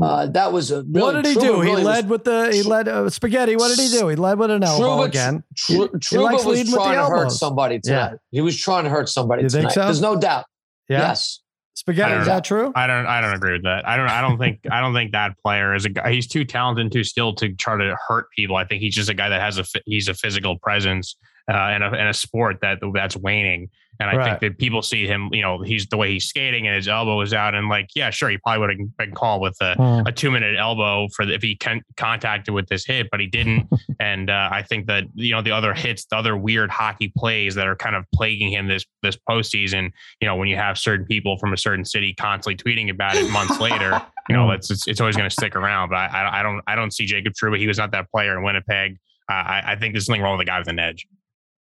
Uh, 0.00 0.26
that 0.26 0.52
was 0.52 0.70
a 0.70 0.84
really, 0.84 1.00
what 1.00 1.12
did 1.14 1.26
he 1.26 1.34
Trouba 1.34 1.40
do? 1.40 1.54
He 1.62 1.70
really 1.70 1.76
was- 1.76 1.84
led 1.84 2.08
with 2.10 2.24
the 2.24 2.50
he 2.52 2.62
led 2.62 2.86
uh, 2.86 3.10
spaghetti. 3.10 3.56
What 3.56 3.74
did 3.76 3.82
he 3.82 3.88
do? 3.98 4.06
He 4.08 4.14
led 4.16 4.38
with 4.38 4.50
an 4.52 4.62
elbow 4.62 4.84
Trouba- 5.02 5.06
again. 5.06 5.42
Tr- 5.56 5.72
He 5.72 5.78
Trouba 5.78 6.22
likes 6.22 6.44
was 6.44 6.58
leading 6.58 6.72
with 6.72 6.74
trying 6.82 6.96
the 6.96 7.02
to 7.02 7.08
hurt 7.08 7.16
elbows. 7.18 7.38
somebody 7.40 7.80
Yeah. 7.84 8.12
He 8.30 8.40
was 8.40 8.56
trying 8.56 8.84
to 8.84 8.90
hurt 8.90 9.08
somebody 9.08 9.42
You 9.42 9.48
think 9.48 9.62
tonight. 9.62 9.72
so? 9.74 9.84
There's 9.86 10.00
no 10.00 10.14
doubt. 10.16 10.44
Yeah, 10.88 10.98
Yes. 11.00 11.40
spaghetti. 11.74 12.14
Is 12.20 12.26
that 12.26 12.44
true? 12.44 12.70
I 12.76 12.86
don't. 12.86 13.06
I 13.06 13.20
don't 13.20 13.34
agree 13.34 13.52
with 13.54 13.64
that. 13.64 13.88
I 13.88 13.96
don't. 13.96 14.08
I 14.08 14.20
don't 14.20 14.38
think. 14.38 14.60
I 14.70 14.80
don't 14.80 14.94
think 14.94 15.10
that 15.12 15.36
player 15.42 15.74
is 15.74 15.84
a 15.86 15.88
guy. 15.88 16.12
He's 16.12 16.28
too 16.28 16.44
talented, 16.44 16.82
and 16.82 16.92
too 16.92 17.02
skilled 17.02 17.38
to 17.38 17.52
try 17.54 17.76
to 17.76 17.96
hurt 18.08 18.26
people. 18.36 18.54
I 18.56 18.64
think 18.64 18.82
he's 18.82 18.94
just 18.94 19.08
a 19.08 19.14
guy 19.14 19.28
that 19.28 19.40
has 19.40 19.58
a. 19.58 19.64
He's 19.86 20.06
a 20.06 20.14
physical 20.14 20.56
presence 20.58 21.16
uh, 21.50 21.54
and 21.54 21.82
a 21.82 21.88
and 21.88 22.08
a 22.08 22.14
sport 22.14 22.58
that 22.62 22.78
that's 22.94 23.16
waning. 23.16 23.68
And 23.98 24.08
I 24.08 24.16
Right. 24.16 24.24
think 24.40 24.40
that 24.54 24.58
people 24.58 24.80
see 24.80 25.06
him. 25.06 25.28
You 25.30 25.42
know, 25.42 25.60
he's 25.60 25.86
the 25.88 25.98
way 25.98 26.10
he's 26.10 26.24
skating 26.24 26.66
and 26.66 26.74
his 26.74 26.88
elbow 26.88 27.20
is 27.20 27.34
out. 27.34 27.54
And 27.54 27.68
like, 27.68 27.88
yeah, 27.94 28.08
sure, 28.08 28.30
he 28.30 28.38
probably 28.38 28.60
would 28.60 28.70
have 28.70 28.96
been 28.96 29.12
called 29.12 29.42
with 29.42 29.54
a, 29.60 29.74
Hmm. 29.74 30.06
a 30.06 30.12
two 30.12 30.30
minute 30.30 30.56
elbow 30.58 31.06
for 31.14 31.26
the, 31.26 31.34
if 31.34 31.42
he 31.42 31.54
con- 31.54 31.82
contacted 31.98 32.54
with 32.54 32.66
this 32.68 32.86
hit, 32.86 33.08
but 33.10 33.20
he 33.20 33.26
didn't. 33.26 33.68
and 34.00 34.30
uh, 34.30 34.48
I 34.50 34.62
think 34.62 34.86
that 34.86 35.04
you 35.14 35.32
know 35.34 35.42
the 35.42 35.50
other 35.50 35.74
hits, 35.74 36.06
the 36.06 36.16
other 36.16 36.34
weird 36.34 36.70
hockey 36.70 37.12
plays 37.14 37.54
that 37.56 37.66
are 37.66 37.76
kind 37.76 37.94
of 37.94 38.06
plaguing 38.14 38.50
him 38.50 38.68
this 38.68 38.86
this 39.02 39.18
postseason. 39.28 39.90
You 40.22 40.28
know, 40.28 40.36
when 40.36 40.48
you 40.48 40.56
have 40.56 40.78
certain 40.78 41.04
people 41.04 41.36
from 41.36 41.52
a 41.52 41.58
certain 41.58 41.84
city 41.84 42.14
constantly 42.14 42.56
tweeting 42.56 42.88
about 42.90 43.16
it 43.16 43.28
months 43.30 43.60
later, 43.60 44.00
you 44.30 44.34
know, 44.34 44.50
it's 44.52 44.70
it's, 44.70 44.88
it's 44.88 45.00
always 45.02 45.16
going 45.16 45.28
to 45.28 45.34
stick 45.34 45.54
around. 45.56 45.90
But 45.90 45.96
I, 45.96 46.06
I 46.06 46.40
I 46.40 46.42
don't 46.42 46.62
I 46.66 46.74
don't 46.74 46.92
see 46.94 47.04
Jacob 47.04 47.34
Trouba. 47.34 47.58
He 47.58 47.66
was 47.66 47.76
not 47.76 47.90
that 47.92 48.10
player 48.10 48.38
in 48.38 48.44
Winnipeg. 48.44 48.96
Uh, 49.30 49.34
I, 49.34 49.62
I 49.72 49.76
think 49.76 49.92
there's 49.92 50.06
something 50.06 50.22
wrong 50.22 50.38
with 50.38 50.46
the 50.46 50.50
guy 50.50 50.58
with 50.58 50.68
an 50.68 50.78
edge. 50.78 51.06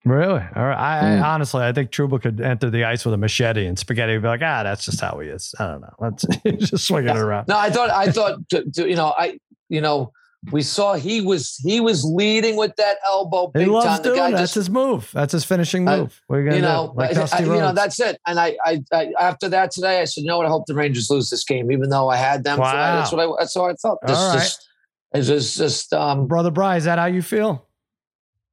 Really? 0.06 0.42
All 0.56 0.64
right. 0.66 0.78
I, 0.78 1.00
Hmm. 1.18 1.24
I 1.24 1.28
honestly, 1.34 1.64
I 1.64 1.74
think 1.74 1.92
Trouba 1.92 2.22
could 2.22 2.40
enter 2.40 2.70
the 2.70 2.86
ice 2.86 3.04
with 3.04 3.14
a 3.14 3.18
machete, 3.18 3.66
and 3.68 3.78
spaghetti 3.78 4.14
would 4.14 4.22
be 4.22 4.28
like, 4.28 4.42
ah, 4.42 4.64
that's 4.64 4.86
just 4.86 5.02
how 5.02 5.20
he 5.20 5.28
is. 5.28 5.54
I 5.60 5.68
don't 5.68 5.82
know. 5.82 5.94
Let's 6.00 6.26
just 6.70 6.88
swing 6.88 7.08
it 7.10 7.18
around. 7.18 7.48
No, 7.50 7.58
I 7.58 7.70
thought. 7.70 7.90
I 7.90 8.12
thought. 8.12 8.40
You 8.76 8.96
know, 8.96 9.14
I. 9.18 9.40
You 9.70 9.82
know, 9.82 10.14
we 10.54 10.62
saw 10.62 10.94
he 10.94 11.20
was 11.20 11.58
he 11.58 11.82
was 11.82 12.06
leading 12.06 12.56
with 12.56 12.74
that 12.78 12.98
elbow 13.06 13.48
He 13.54 13.66
big 13.66 13.68
loves 13.68 13.86
time. 13.86 13.98
The 13.98 14.04
doing 14.04 14.16
guy 14.18 14.32
that. 14.32 14.38
That's 14.38 14.42
just 14.44 14.56
his 14.56 14.70
move. 14.70 15.10
That's 15.14 15.34
his 15.34 15.44
finishing 15.44 15.86
I- 15.90 15.98
move. 15.98 16.22
Are 16.30 16.40
you 16.40 16.62
know? 16.62 16.94
Like 16.96 17.18
I- 17.18 17.28
I- 17.34 17.40
you 17.42 17.48
know, 17.48 17.74
that's 17.74 18.00
it. 18.00 18.18
And 18.26 18.40
I, 18.40 18.56
I, 18.64 18.82
I, 18.94 19.12
after 19.20 19.50
that 19.50 19.72
today, 19.72 20.00
I 20.00 20.06
said, 20.06 20.22
you 20.22 20.28
know 20.28 20.38
what? 20.38 20.46
I 20.46 20.50
hope 20.50 20.66
the 20.68 20.74
Rangers 20.74 21.10
lose 21.10 21.30
this 21.30 21.44
game, 21.44 21.70
even 21.70 21.90
though 21.90 22.08
I 22.08 22.16
had 22.16 22.46
them. 22.46 22.60
Wow. 22.60 22.72
For, 22.72 22.78
that's 22.78 23.12
what 23.12 23.20
I. 23.20 23.34
That's 23.44 23.54
how 23.56 23.66
I 23.66 23.74
felt. 23.74 24.00
This, 24.08 24.18
All 24.18 24.30
right. 24.30 24.40
just, 24.40 24.70
it's 25.14 25.28
just, 25.28 25.58
just, 25.58 25.94
um, 25.94 26.28
Brother 26.28 26.52
Bry, 26.52 26.78
is 26.78 26.86
that 26.86 26.98
how 26.98 27.08
you 27.08 27.22
feel? 27.22 27.67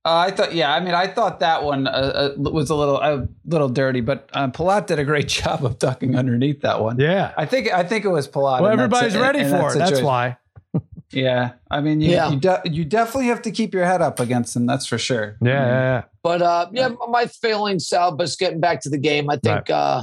Uh, 0.06 0.16
I 0.28 0.30
thought, 0.32 0.54
yeah, 0.54 0.74
I 0.74 0.80
mean, 0.80 0.92
I 0.92 1.06
thought 1.06 1.40
that 1.40 1.62
one 1.64 1.86
uh, 1.86 1.90
uh, 2.36 2.50
was 2.50 2.68
a 2.68 2.74
little, 2.74 3.00
a 3.00 3.26
little 3.46 3.70
dirty, 3.70 4.02
but 4.02 4.28
uh, 4.34 4.48
Palat 4.48 4.86
did 4.86 4.98
a 4.98 5.04
great 5.04 5.28
job 5.40 5.64
of 5.64 5.78
ducking 5.78 6.14
underneath 6.14 6.60
that 6.60 6.82
one. 6.82 6.98
Yeah. 6.98 7.32
I 7.38 7.46
think, 7.46 7.72
I 7.72 7.84
think 7.84 8.04
it 8.04 8.08
was 8.08 8.28
Palat. 8.28 8.60
Well, 8.60 8.66
everybody's 8.70 9.16
ready 9.16 9.38
in 9.38 9.50
for 9.50 9.72
that 9.72 9.76
it. 9.76 9.78
That's 9.78 10.02
why. 10.02 10.36
Yeah, 11.12 11.52
I 11.70 11.80
mean, 11.80 12.00
you, 12.00 12.10
Yeah. 12.10 12.30
you, 12.30 12.40
de- 12.40 12.62
you 12.64 12.84
definitely 12.84 13.26
have 13.28 13.40
to 13.42 13.52
keep 13.52 13.72
your 13.72 13.84
head 13.84 14.02
up 14.02 14.18
against 14.18 14.52
them. 14.54 14.66
That's 14.66 14.84
for 14.84 14.98
sure. 14.98 15.36
Yeah, 15.40 15.48
yeah, 15.52 15.66
yeah. 15.68 16.02
but 16.24 16.42
uh, 16.42 16.66
yeah, 16.72 16.88
my 17.08 17.26
feeling, 17.26 17.78
Sal. 17.78 18.16
But 18.16 18.34
getting 18.36 18.58
back 18.58 18.80
to 18.80 18.88
the 18.88 18.98
game, 18.98 19.30
I 19.30 19.36
think 19.36 19.70
uh, 19.70 20.02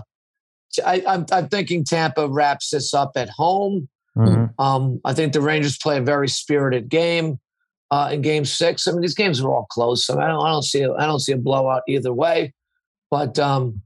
I, 0.85 1.03
I'm, 1.05 1.25
I'm 1.33 1.49
thinking 1.49 1.83
Tampa 1.83 2.29
wraps 2.29 2.69
this 2.69 2.93
up 2.93 3.11
at 3.17 3.27
home. 3.27 3.89
Mhm. 4.17 4.53
Um, 4.57 5.01
I 5.03 5.13
think 5.13 5.33
the 5.33 5.41
Rangers 5.41 5.77
play 5.77 5.97
a 5.97 6.01
very 6.01 6.29
spirited 6.29 6.87
game 6.87 7.40
uh, 7.91 8.09
in 8.11 8.21
Game 8.21 8.45
Six. 8.45 8.87
I 8.87 8.91
mean, 8.91 9.01
these 9.01 9.13
games 9.13 9.41
are 9.41 9.49
all 9.53 9.67
close. 9.69 10.05
so 10.05 10.19
I 10.19 10.27
don't, 10.27 10.43
I 10.45 10.49
don't 10.49 10.63
see, 10.63 10.81
a, 10.81 10.93
I 10.93 11.05
don't 11.05 11.19
see 11.19 11.33
a 11.33 11.37
blowout 11.37 11.83
either 11.87 12.11
way. 12.13 12.53
But 13.11 13.37
um, 13.37 13.81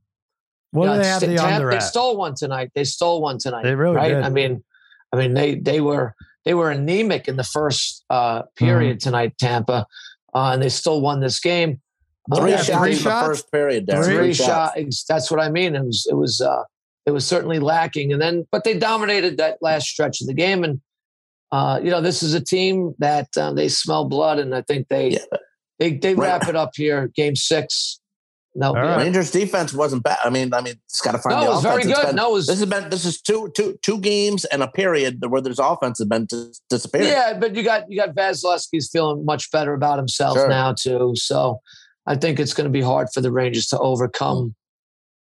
What 0.72 0.86
you 0.86 0.92
do 0.94 0.98
they 1.00 1.08
have 1.08 1.22
the 1.22 1.28
Tampa- 1.36 1.54
under 1.56 1.72
They 1.72 1.80
stole 1.80 2.16
one 2.18 2.36
tonight. 2.36 2.70
They 2.76 2.84
stole 2.84 3.22
one 3.22 3.40
tonight. 3.40 3.64
They 3.64 3.76
really 3.76 3.96
right? 3.96 4.10
did. 4.10 4.24
I 4.24 4.30
mean, 4.30 4.64
I 5.12 5.18
mean, 5.18 5.34
they 5.34 5.56
they 5.56 5.82
were 5.82 6.14
they 6.46 6.54
were 6.54 6.70
anemic 6.72 7.28
in 7.28 7.36
the 7.38 7.44
first 7.44 8.06
uh, 8.10 8.44
Mm-hmm. 8.44 8.66
period 8.66 9.00
tonight, 9.00 9.38
Tampa, 9.40 9.88
uh, 10.36 10.52
and 10.54 10.62
they 10.62 10.70
still 10.70 11.02
won 11.02 11.20
this 11.20 11.40
game. 11.40 11.82
Three 12.36 12.52
yeah, 12.52 12.58
shots 12.62 12.80
three 12.80 12.92
in 12.92 12.96
the 12.98 13.02
shots? 13.04 13.28
first 13.28 13.52
period. 13.52 13.88
Darren. 13.88 14.06
Three 14.06 14.16
three 14.18 14.34
shot. 14.34 14.74
ex- 14.76 15.04
That's 15.08 15.30
what 15.32 15.40
I 15.40 15.50
mean. 15.50 15.76
It 15.76 15.84
was 15.84 16.08
it 16.10 16.16
was 16.16 16.42
uh, 16.42 16.64
it 17.08 17.12
was 17.12 17.26
certainly 17.26 17.60
lacking, 17.60 18.14
and 18.14 18.22
then 18.22 18.48
but 18.52 18.64
they 18.64 18.78
dominated 18.78 19.38
that 19.38 19.58
last 19.62 19.88
stretch 19.88 20.22
of 20.22 20.28
the 20.28 20.34
game, 20.34 20.64
and 20.64 20.82
uh, 21.56 21.80
you 21.84 21.90
know 21.92 22.02
this 22.02 22.22
is 22.24 22.34
a 22.34 22.42
team 22.42 22.94
that 23.00 23.28
uh, 23.38 23.52
they 23.54 23.68
smell 23.70 24.06
blood, 24.16 24.38
and 24.40 24.54
I 24.56 24.62
think 24.62 24.88
they 24.90 25.08
Yeah. 25.12 25.20
they 25.80 25.90
they 26.04 26.14
Right. 26.16 26.28
wrap 26.28 26.48
it 26.50 26.56
up 26.56 26.72
here, 26.76 27.08
Game 27.16 27.36
Six. 27.36 28.00
No, 28.58 28.68
All 28.70 28.76
right. 28.76 28.98
Rangers 29.04 29.32
defense 29.32 29.74
wasn't 29.74 30.02
bad. 30.04 30.18
I 30.24 30.30
mean, 30.30 30.54
I 30.54 30.62
mean, 30.62 30.76
it's 30.88 31.02
got 31.02 31.12
to 31.12 31.18
find 31.18 31.36
no, 31.36 31.42
the 31.42 31.46
it 31.48 31.50
was 31.56 31.66
offense. 31.66 31.74
very 31.84 31.92
It's 31.92 32.00
good. 32.00 32.08
been- 32.08 32.16
no, 32.16 32.30
it 32.30 32.34
was 32.34 32.48
this 32.48 32.60
has 32.60 32.70
been 32.70 32.90
this 32.90 33.04
is 33.04 33.22
two 33.22 33.52
two 33.56 33.78
two 33.82 34.00
games 34.00 34.46
and 34.46 34.64
a 34.64 34.68
period 34.70 35.22
where 35.28 35.42
there's 35.42 35.60
offense 35.60 35.98
has 36.00 36.08
been 36.08 36.26
dis- 36.26 36.62
disappearing. 36.70 37.10
Yeah, 37.10 37.38
but 37.38 37.54
you 37.56 37.64
got 37.64 37.82
you 37.90 37.98
got 38.04 38.16
Vasilevskiy's 38.16 38.90
feeling 38.90 39.26
much 39.26 39.52
better 39.52 39.74
about 39.74 39.98
himself 39.98 40.38
Sure. 40.38 40.48
now 40.48 40.74
too. 40.74 41.14
So 41.16 41.60
I 42.08 42.16
think 42.16 42.40
it's 42.40 42.54
going 42.54 42.70
to 42.72 42.72
be 42.72 42.82
hard 42.82 43.08
for 43.14 43.20
the 43.20 43.32
Rangers 43.32 43.68
to 43.68 43.80
overcome. 43.80 44.56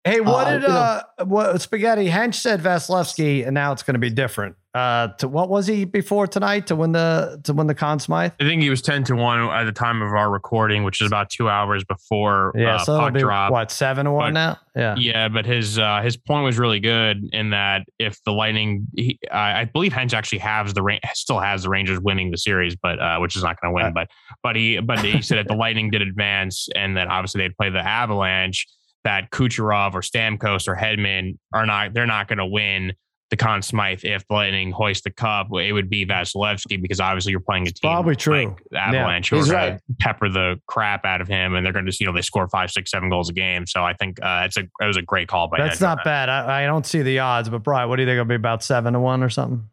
Hey, 0.04 0.20
what 0.20 0.46
Uh, 0.46 0.50
did 0.52 0.62
you 0.62 0.68
know- 0.68 0.74
uh 0.74 1.02
what 1.24 1.60
Spaghetti 1.60 2.08
Hench 2.10 2.34
said 2.36 2.60
Vasilevskiy, 2.60 3.44
and 3.46 3.54
now 3.54 3.72
it's 3.72 3.82
going 3.82 3.94
to 3.94 4.00
be 4.00 4.10
different. 4.10 4.54
Uh, 4.74 5.06
to 5.18 5.28
what 5.28 5.48
was 5.48 5.68
he 5.68 5.84
before 5.84 6.26
tonight 6.26 6.66
to 6.66 6.74
win 6.74 6.90
the 6.90 7.40
to 7.44 7.52
win 7.54 7.68
the 7.68 7.74
Conn 7.76 8.00
Smythe? 8.00 8.32
I 8.40 8.44
think 8.44 8.60
he 8.60 8.70
was 8.70 8.82
ten 8.82 9.04
to 9.04 9.14
one 9.14 9.38
at 9.50 9.64
the 9.64 9.72
time 9.72 10.02
of 10.02 10.08
our 10.12 10.28
recording, 10.30 10.82
which 10.82 11.00
is 11.00 11.06
about 11.06 11.30
two 11.30 11.48
hours 11.48 11.84
before 11.84 12.52
Yeah, 12.56 12.76
uh, 12.76 12.78
so 12.84 12.98
puck 12.98 13.14
drop. 13.14 13.52
what 13.52 13.70
seven 13.70 14.06
to 14.06 14.10
one 14.10 14.32
But- 14.34 14.40
now. 14.40 14.58
Yeah, 14.76 14.94
Yeah, 14.98 15.28
but 15.28 15.46
his 15.46 15.78
uh, 15.78 16.00
his 16.02 16.16
point 16.16 16.44
was 16.44 16.58
really 16.58 16.80
good 16.80 17.22
in 17.32 17.50
that 17.50 17.82
if 18.00 18.18
the 18.24 18.32
Lightning, 18.32 18.88
he, 18.96 19.20
I 19.30 19.60
I 19.60 19.64
believe 19.66 19.92
Hench 19.92 20.12
actually 20.12 20.38
has 20.40 20.74
the 20.74 20.82
Ra- 20.82 20.98
still 21.12 21.38
has 21.38 21.62
the 21.62 21.68
Rangers 21.68 22.00
winning 22.00 22.32
the 22.32 22.38
series, 22.38 22.74
but 22.74 22.98
uh, 22.98 23.18
which 23.18 23.36
is 23.36 23.44
not 23.44 23.60
going 23.60 23.72
to 23.72 23.74
win. 23.76 23.86
Uh, 23.86 23.90
but 23.90 24.08
but 24.42 24.56
he 24.56 24.80
but 24.80 24.98
he 24.98 25.22
said 25.22 25.38
if 25.38 25.46
the 25.46 25.54
Lightning 25.54 25.90
did 25.92 26.02
advance 26.02 26.68
and 26.74 26.96
that 26.96 27.06
obviously 27.06 27.42
they'd 27.42 27.56
play 27.56 27.70
the 27.70 27.78
Avalanche, 27.78 28.66
that 29.04 29.30
Kucherov 29.30 29.94
or 29.94 30.00
Stamkos 30.00 30.66
or 30.66 30.74
Hedman 30.74 31.38
are 31.52 31.64
not 31.64 31.94
they're 31.94 32.06
not 32.06 32.26
going 32.26 32.38
to 32.38 32.46
win 32.46 32.94
the 33.30 33.36
Conn 33.36 33.62
Smythe 33.62 34.04
if 34.04 34.26
the 34.28 34.34
Lightning 34.34 34.70
hoist 34.70 35.04
the 35.04 35.10
cup. 35.10 35.48
It 35.52 35.72
would 35.72 35.88
be 35.90 36.06
Vasilevskiy 36.06 36.80
because 36.80 37.00
obviously 37.00 37.30
you're 37.32 37.40
playing 37.40 37.66
a 37.66 37.70
team 37.70 37.90
Probably 37.90 38.14
true. 38.16 38.46
like 38.48 38.62
the 38.70 38.78
Avalanche 38.78 39.30
who 39.30 39.38
are 39.38 39.44
right. 39.44 39.80
pepper 39.98 40.28
the 40.28 40.60
crap 40.68 41.04
out 41.04 41.20
of 41.20 41.26
him, 41.28 41.54
and 41.54 41.64
they're 41.64 41.72
going 41.72 41.86
to 41.86 41.96
you 41.98 42.06
know 42.06 42.12
they 42.12 42.22
score 42.22 42.46
five, 42.48 42.70
six, 42.70 42.90
seven 42.90 43.08
goals 43.08 43.30
a 43.30 43.32
game. 43.32 43.66
So 43.66 43.82
I 43.82 43.94
think 43.94 44.22
uh, 44.22 44.42
it's 44.44 44.56
a 44.56 44.60
it 44.80 44.86
was 44.86 44.96
a 44.96 45.02
great 45.02 45.28
call 45.28 45.48
by 45.48 45.58
that's 45.58 45.78
Hench 45.78 45.82
not 45.82 46.04
bad. 46.04 46.28
I, 46.28 46.64
I 46.64 46.66
don't 46.66 46.86
see 46.86 47.02
the 47.02 47.18
odds, 47.20 47.48
but 47.48 47.62
Brian, 47.62 47.88
what 47.88 47.96
do 47.96 48.02
you 48.02 48.06
think 48.06 48.14
it'll 48.14 48.24
be 48.26 48.34
about 48.34 48.62
seven 48.62 48.92
to 48.92 49.00
one 49.00 49.22
or 49.22 49.30
something? 49.30 49.68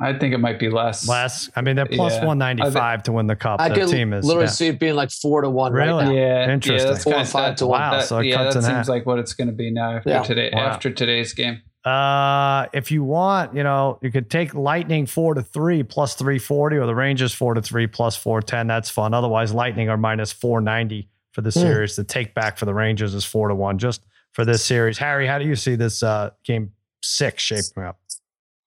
I 0.00 0.12
think 0.12 0.34
it 0.34 0.38
might 0.38 0.58
be 0.58 0.68
less. 0.70 1.06
Less. 1.08 1.48
I 1.54 1.60
mean, 1.62 1.76
they're 1.76 1.86
plus 1.86 2.14
Yeah. 2.14 2.24
one 2.24 2.38
ninety 2.38 2.68
five 2.70 3.04
to 3.04 3.12
win 3.12 3.28
the 3.28 3.36
cup. 3.36 3.60
I 3.60 3.68
Their 3.68 3.84
could 3.86 3.92
team 3.92 4.12
is. 4.12 4.24
literally 4.24 4.46
yeah. 4.46 4.50
see 4.50 4.66
it 4.68 4.80
being 4.80 4.94
like 4.96 5.10
four 5.12 5.40
to 5.42 5.48
one 5.50 5.72
Really? 5.72 5.92
right 5.92 6.04
now. 6.06 6.10
Yeah, 6.12 6.52
Interesting. 6.52 6.86
Yeah, 6.88 6.92
that's 6.94 7.04
Four 7.04 7.14
or 7.14 7.24
five 7.24 7.50
that, 7.50 7.56
to 7.58 7.66
one. 7.68 7.80
Wow, 7.80 7.90
that- 7.92 8.04
so 8.06 8.18
it 8.18 8.26
yeah, 8.26 8.36
cuts 8.36 8.54
that 8.54 8.58
in 8.60 8.64
seems 8.64 8.76
half. 8.76 8.88
like 8.88 9.06
what 9.06 9.20
it's 9.20 9.34
going 9.34 9.46
to 9.48 9.54
be 9.54 9.70
now 9.70 9.98
after 9.98 10.08
Yeah. 10.10 10.22
today. 10.22 10.50
Wow. 10.52 10.62
After 10.66 10.90
today's 10.90 11.32
game. 11.32 11.62
Uh, 11.84 12.66
if 12.72 12.90
you 12.90 13.04
want, 13.04 13.54
you 13.54 13.62
know, 13.62 13.98
you 14.00 14.10
could 14.10 14.30
take 14.30 14.54
Lightning 14.54 15.04
four 15.06 15.34
to 15.34 15.42
three 15.42 15.82
plus 15.82 16.14
three 16.14 16.38
forty, 16.38 16.76
or 16.76 16.86
the 16.86 16.94
Rangers 16.94 17.34
four 17.34 17.52
to 17.54 17.60
three 17.60 17.86
plus 17.86 18.16
four 18.16 18.40
ten. 18.40 18.66
That's 18.66 18.88
fun. 18.88 19.12
Otherwise, 19.12 19.52
Lightning 19.52 19.88
are 19.90 19.96
minus 19.98 20.32
four 20.32 20.60
ninety 20.62 21.08
for 21.32 21.42
the 21.42 21.50
Hmm. 21.50 21.58
series. 21.60 21.96
The 21.96 22.04
take 22.04 22.34
back 22.34 22.56
for 22.56 22.64
the 22.64 22.72
Rangers 22.74 23.12
is 23.14 23.24
four 23.24 23.48
to 23.48 23.54
one 23.54 23.76
just 23.78 24.02
for 24.32 24.44
this 24.46 24.64
series. 24.64 24.96
Harry, 24.98 25.26
how 25.26 25.38
do 25.38 25.44
you 25.44 25.56
see 25.56 25.74
this 25.76 26.02
uh, 26.02 26.30
game 26.44 26.72
six 27.02 27.42
shaping 27.42 27.84
up? 27.84 27.98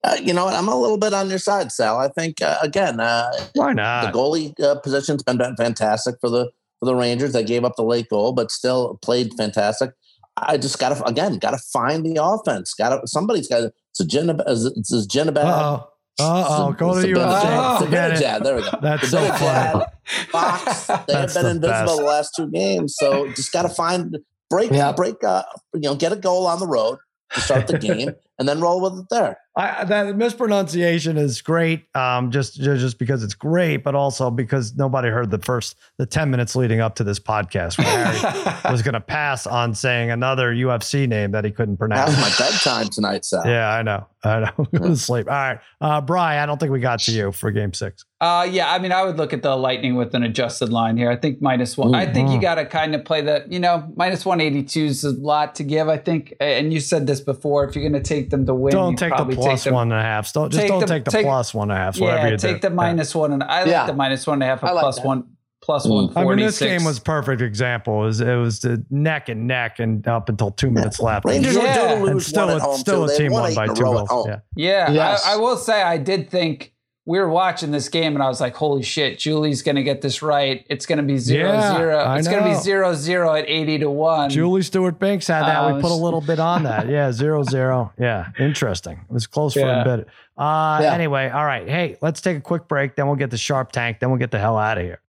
Uh, 0.04 0.16
you 0.22 0.32
know 0.32 0.46
what? 0.46 0.54
I'm 0.54 0.68
a 0.68 0.76
little 0.80 1.00
bit 1.00 1.14
on 1.14 1.28
your 1.28 1.40
side, 1.40 1.72
Sal. 1.72 1.98
I 1.98 2.10
think 2.10 2.40
uh, 2.42 2.58
again, 2.62 3.00
uh, 3.00 3.32
Why 3.56 3.74
not? 3.74 4.14
the 4.14 4.18
goalie 4.20 4.54
uh, 4.64 4.76
position's 4.80 5.24
been 5.24 5.38
been 5.40 5.56
fantastic 5.56 6.16
for 6.22 6.30
the 6.30 6.52
for 6.80 6.86
the 6.86 6.94
Rangers. 6.96 7.34
They 7.34 7.44
gave 7.44 7.66
up 7.66 7.76
the 7.78 7.84
late 7.84 8.10
goal, 8.10 8.32
but 8.34 8.52
still 8.52 9.00
played 9.02 9.34
fantastic. 9.36 9.92
I 10.40 10.58
just 10.58 10.78
got 10.80 10.96
to 10.96 11.04
again 11.06 11.38
got 11.40 11.52
to 11.52 11.58
find 11.74 12.06
the 12.06 12.22
offense. 12.24 12.74
Got 12.74 12.90
to 13.02 13.08
somebody's 13.08 13.48
got 13.48 13.60
to 13.62 13.74
Zinab- 14.04 14.44
It's 14.48 14.94
a 14.94 15.40
Uh 15.40 15.44
oh. 15.46 15.90
Uh 16.20 16.46
oh. 16.50 16.72
Go 16.74 16.94
to 16.94 17.02
the 17.02 17.08
Zibanejad. 17.08 17.78
UFC. 17.78 17.86
Forget 17.86 18.12
it. 18.12 18.18
Zibanejad, 18.24 18.44
There 18.44 18.56
we 18.56 18.62
go. 18.62 18.70
That's 18.82 19.10
so 19.10 19.18
Zibanejad, 19.20 19.72
funny. 19.72 19.86
Fox. 20.30 20.88
They 21.08 21.14
have 21.14 21.34
been 21.34 21.44
the 21.44 21.50
invisible 21.52 21.86
best. 21.86 21.98
the 21.98 22.04
last 22.06 22.32
two 22.38 22.50
games, 22.52 22.96
so 23.00 23.28
just 23.34 23.52
got 23.52 23.64
to 23.64 23.70
find 23.70 24.18
break 24.50 24.72
Yeah. 24.72 24.92
break. 24.94 25.24
Uh, 25.24 25.44
you 25.74 25.82
know, 25.82 25.96
get 25.96 26.12
a 26.12 26.16
goal 26.16 26.46
on 26.48 26.60
the 26.60 26.68
road 26.68 26.98
to 27.34 27.42
start 27.42 27.68
the 27.68 27.78
game, 27.88 28.12
and 28.40 28.48
then 28.48 28.62
roll 28.62 28.82
with 28.82 29.00
it 29.00 29.06
there. 29.10 29.38
I, 29.58 29.86
that 29.86 30.16
mispronunciation 30.16 31.18
is 31.18 31.42
great, 31.42 31.88
um, 31.96 32.30
just 32.30 32.62
just 32.62 33.00
because 33.00 33.24
it's 33.24 33.34
great, 33.34 33.78
but 33.78 33.96
also 33.96 34.30
because 34.30 34.76
nobody 34.76 35.10
heard 35.10 35.32
the 35.32 35.40
first 35.40 35.76
the 35.98 36.06
ten 36.06 36.30
minutes 36.30 36.56
leading 36.56 36.80
up 36.80 36.94
to 36.96 37.04
this 37.04 37.20
podcast 37.20 37.80
where 37.80 38.06
Harry 38.06 38.56
was 38.72 38.84
going 38.84 38.94
to 38.94 39.02
pass 39.02 39.48
on 39.48 39.74
saying 39.74 40.12
another 40.12 40.54
UFC 40.54 41.08
name 41.08 41.32
that 41.32 41.44
he 41.44 41.50
couldn't 41.50 41.78
pronounce. 41.78 42.12
That 42.12 42.24
was 42.24 42.40
my 42.40 42.46
bedtime 42.46 42.90
tonight, 42.90 43.26
Sal. 43.26 43.44
Yeah, 43.48 43.70
I 43.70 43.82
know. 43.82 44.06
I 44.24 44.40
know. 44.42 44.66
Go 44.76 44.88
to 44.90 44.96
sleep. 44.96 45.28
All 45.28 45.34
right, 45.34 45.60
uh, 45.82 46.02
Bry. 46.02 46.42
I 46.42 46.46
don't 46.46 46.60
think 46.60 46.72
we 46.72 46.80
got 46.80 47.00
to 47.02 47.12
you 47.12 47.32
for 47.32 47.50
Game 47.50 47.74
Six. 47.74 48.06
Uh, 48.20 48.48
yeah, 48.50 48.72
I 48.72 48.80
mean, 48.80 48.92
I 48.92 49.04
would 49.04 49.18
look 49.18 49.32
at 49.32 49.44
the 49.44 49.56
Lightning 49.56 49.96
with 49.96 50.14
an 50.16 50.24
adjusted 50.24 50.70
line 50.70 50.98
here. 50.98 51.10
I 51.10 51.16
think 51.16 51.42
minus 51.42 51.78
one. 51.78 51.96
I 51.96 52.12
think 52.12 52.30
you 52.30 52.42
got 52.42 52.56
to 52.56 52.66
kind 52.66 52.96
of 52.96 53.06
play 53.06 53.22
the, 53.22 53.46
you 53.48 53.60
know, 53.60 53.92
minus 53.96 54.26
one 54.26 54.42
eighty 54.42 54.64
two 54.64 54.86
is 54.86 55.04
a 55.04 55.12
lot 55.12 55.56
to 55.56 55.64
give. 55.64 55.88
I 55.88 55.98
think, 55.98 56.34
and 56.40 56.72
you 56.72 56.80
said 56.80 57.08
this 57.08 57.22
before. 57.22 57.68
If 57.68 57.76
you're 57.76 57.88
going 57.88 58.02
to 58.02 58.08
take 58.08 58.27
them 58.30 58.46
to 58.46 58.54
win, 58.54 58.72
Don't 58.72 58.96
take 58.98 59.16
the 59.16 59.26
plus 59.26 59.64
take 59.64 59.70
the, 59.72 59.74
one 59.76 59.92
and 59.92 60.00
a 60.00 60.04
half. 60.04 60.32
Don't 60.34 60.50
just 60.52 60.62
take 60.62 60.70
don't 60.70 60.80
the- 60.82 60.86
take 60.88 61.06
the 61.06 61.12
take- 61.12 61.26
plus 61.26 61.54
one 61.54 61.70
and 61.72 61.80
a 61.80 61.82
half. 61.84 62.00
Whatever 62.00 62.26
Yeah, 62.28 62.32
you 62.32 62.38
take 62.38 62.62
do. 62.62 62.70
the 62.70 62.76
minus 62.76 63.14
one, 63.16 63.34
and 63.34 63.44
I 63.44 63.60
like 63.62 63.68
Yeah. 63.68 63.86
the 63.86 63.94
minus 63.94 64.26
one 64.28 64.36
and 64.36 64.44
a 64.44 64.46
half. 64.48 64.64
I 64.64 64.70
Or 64.70 64.74
like 64.76 64.82
plus 64.84 64.96
that. 64.98 65.06
one, 65.06 65.24
plus 65.62 65.88
Mm. 65.88 65.90
one 65.92 66.14
I 66.16 66.24
mean, 66.24 66.38
this 66.46 66.60
game 66.60 66.84
was 66.84 67.00
perfect 67.00 67.42
example. 67.42 68.04
It 68.04 68.06
was, 68.06 68.22
it 68.22 68.36
was 68.36 68.60
the 68.60 68.84
neck 68.90 69.30
and 69.30 69.48
neck, 69.48 69.80
and 69.80 70.08
up 70.08 70.30
until 70.30 70.52
two 70.52 70.70
minutes 70.70 71.00
left. 71.00 71.26
Rangers 71.26 71.56
Yeah. 71.56 71.62
were 71.62 71.68
due 71.68 71.74
to 71.74 71.94
and 71.94 72.04
lose 72.16 72.28
still, 72.28 72.46
one 72.48 72.56
at 72.56 72.62
a, 72.62 72.64
home. 72.64 72.78
still 72.78 73.08
too. 73.08 73.14
a 73.14 73.18
team 73.18 73.32
won 73.32 73.42
won 73.44 73.56
by 73.56 73.68
two 73.74 73.82
goals. 73.84 74.28
Yeah. 74.28 74.40
Yeah, 74.56 74.92
Yes. 74.92 75.26
I, 75.26 75.34
I 75.34 75.36
will 75.38 75.58
say 75.58 75.82
I 75.82 75.98
did 75.98 76.30
think 76.30 76.74
we 77.08 77.18
were 77.20 77.30
watching 77.30 77.72
this 77.72 77.88
game 77.88 78.16
and 78.16 78.22
I 78.22 78.28
was 78.28 78.42
like, 78.42 78.54
holy 78.54 78.84
shit, 78.84 79.18
Julie's 79.18 79.62
going 79.62 79.78
to 79.78 79.82
get 79.84 80.02
this 80.02 80.22
right. 80.22 80.66
It's 80.70 80.86
going 80.86 80.98
to 80.98 81.06
be 81.06 81.18
zero 81.18 81.54
Yeah, 81.54 81.78
zero. 81.78 82.14
It's 82.16 82.28
going 82.28 82.44
to 82.44 82.50
be 82.50 82.56
zero 82.56 82.94
zero 82.96 83.34
at 83.34 83.46
80 83.48 83.80
to 83.80 83.90
1. 83.90 84.30
Julie 84.30 84.62
Stewart 84.62 85.00
Binks 85.00 85.26
had 85.26 85.44
that. 85.44 85.58
Uh, 85.58 85.76
we 85.76 85.82
put 85.82 85.92
a 85.92 85.96
little 85.96 86.20
bit 86.20 86.38
on 86.38 86.64
that. 86.64 86.90
Yeah, 86.98 87.14
zero 87.14 87.44
zero. 87.44 87.94
Yeah, 87.98 88.28
interesting. 88.38 89.00
It 89.10 89.14
was 89.14 89.26
close 89.26 89.54
for 89.54 89.62
a 89.62 89.84
bit. 89.86 90.08
Uh, 90.38 90.80
Yeah. 90.82 90.94
Anyway, 90.94 91.30
all 91.30 91.46
right. 91.46 91.68
Hey, 91.68 91.96
let's 92.02 92.20
take 92.20 92.36
a 92.38 92.42
quick 92.42 92.68
break. 92.68 92.96
Then 92.98 93.08
we'll 93.08 93.16
get 93.16 93.32
the 93.32 93.38
Sharp 93.38 93.72
Tank. 93.72 94.00
Then 94.00 94.10
we'll 94.10 94.20
get 94.20 94.32
the 94.32 94.40
hell 94.40 94.58
out 94.58 94.78
of 94.78 94.84
here. 94.84 95.00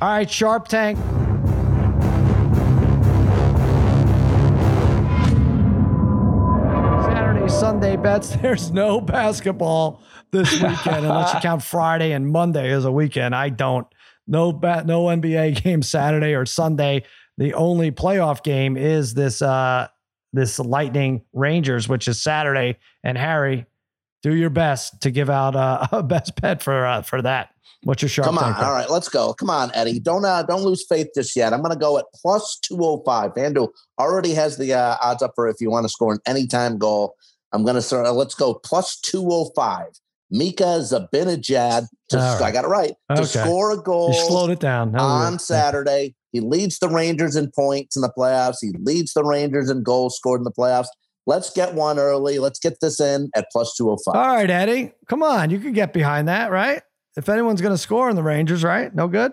All 0.00 0.08
right, 0.08 0.30
Sharp 0.30 0.66
Tank. 0.68 0.98
Sunday 7.80 7.96
bets. 7.96 8.36
There's 8.42 8.70
no 8.70 9.00
basketball 9.00 10.02
this 10.32 10.52
weekend 10.62 11.06
unless 11.06 11.32
you 11.32 11.40
count 11.40 11.62
Friday 11.62 12.12
and 12.12 12.28
Monday 12.28 12.70
as 12.72 12.84
a 12.84 12.92
weekend. 12.92 13.34
I 13.34 13.48
don't. 13.48 13.86
No 14.26 14.52
bat, 14.52 14.84
no 14.84 15.04
NBA 15.04 15.62
game 15.62 15.80
Saturday 15.80 16.34
or 16.34 16.44
Sunday. 16.44 17.04
The 17.38 17.54
only 17.54 17.90
playoff 17.90 18.42
game 18.42 18.76
is 18.76 19.14
this 19.14 19.40
uh 19.40 19.88
this 20.34 20.58
Lightning 20.58 21.22
Rangers, 21.32 21.88
which 21.88 22.06
is 22.06 22.20
Saturday. 22.20 22.76
And 23.02 23.16
Harry, 23.16 23.64
do 24.22 24.34
your 24.34 24.50
best 24.50 25.00
to 25.00 25.10
give 25.10 25.30
out 25.30 25.56
uh, 25.56 25.86
a 25.90 26.02
best 26.02 26.38
bet 26.38 26.62
for 26.62 26.84
uh, 26.84 27.00
for 27.00 27.22
that. 27.22 27.54
What's 27.84 28.02
your 28.02 28.10
sharp 28.10 28.26
Come 28.26 28.36
on, 28.36 28.54
all 28.56 28.72
right, 28.72 28.90
let's 28.90 29.08
go. 29.08 29.32
Come 29.32 29.48
on, 29.48 29.70
Eddie. 29.74 30.00
Don't 30.00 30.26
uh, 30.26 30.42
don't 30.42 30.60
lose 30.60 30.84
faith 30.86 31.08
just 31.14 31.34
yet. 31.34 31.54
I'm 31.54 31.62
going 31.62 31.72
to 31.72 31.78
go 31.78 31.96
at 31.96 32.04
plus 32.14 32.58
two 32.60 32.76
hundred 32.76 33.04
five. 33.06 33.32
FanDuel 33.32 33.70
already 33.98 34.34
has 34.34 34.58
the 34.58 34.74
uh, 34.74 34.98
odds 35.00 35.22
up 35.22 35.32
for 35.34 35.48
if 35.48 35.62
you 35.62 35.70
want 35.70 35.84
to 35.84 35.88
score 35.88 36.12
an 36.12 36.20
anytime 36.26 36.76
goal. 36.76 37.16
I'm 37.52 37.62
going 37.64 37.74
to 37.76 37.82
start. 37.82 38.06
Uh, 38.06 38.12
let's 38.12 38.34
go 38.34 38.54
plus 38.54 38.98
two 39.00 39.22
hundred 39.28 39.50
five. 39.56 39.88
Mika 40.30 40.62
Zibanejad. 40.80 41.86
To, 42.10 42.16
right. 42.16 42.40
I 42.42 42.50
got 42.52 42.64
it 42.64 42.68
right. 42.68 42.92
To 43.14 43.22
Okay. 43.22 43.24
score 43.24 43.72
a 43.72 43.76
goal 43.82 44.08
You 44.12 44.26
slowed 44.28 44.50
it 44.50 44.60
down. 44.60 44.92
That 44.92 45.00
on. 45.00 45.38
Saturday. 45.38 46.14
He 46.32 46.38
leads 46.40 46.78
the 46.78 46.88
Rangers 46.88 47.34
in 47.34 47.50
points 47.50 47.96
in 47.96 48.02
the 48.02 48.12
playoffs. 48.16 48.58
He 48.60 48.70
leads 48.78 49.12
the 49.14 49.24
Rangers 49.24 49.68
in 49.68 49.82
goals 49.82 50.16
scored 50.16 50.40
in 50.40 50.44
the 50.44 50.52
playoffs. 50.52 50.86
Let's 51.26 51.50
get 51.52 51.74
one 51.74 51.98
early. 51.98 52.38
Let's 52.38 52.60
get 52.60 52.78
this 52.80 53.00
in 53.00 53.30
at 53.34 53.46
205. 53.52 54.14
All 54.14 54.34
right, 54.36 54.48
Eddie. 54.48 54.92
Come 55.08 55.22
on. 55.24 55.50
You 55.50 55.58
can 55.58 55.72
get 55.72 55.92
behind 55.92 56.28
that, 56.28 56.50
right? 56.52 56.82
If 57.16 57.28
anyone's 57.28 57.60
going 57.60 57.74
to 57.74 57.78
score 57.78 58.08
in 58.08 58.14
the 58.16 58.22
Rangers, 58.22 58.62
right? 58.62 58.94
No 58.94 59.08
good? 59.08 59.32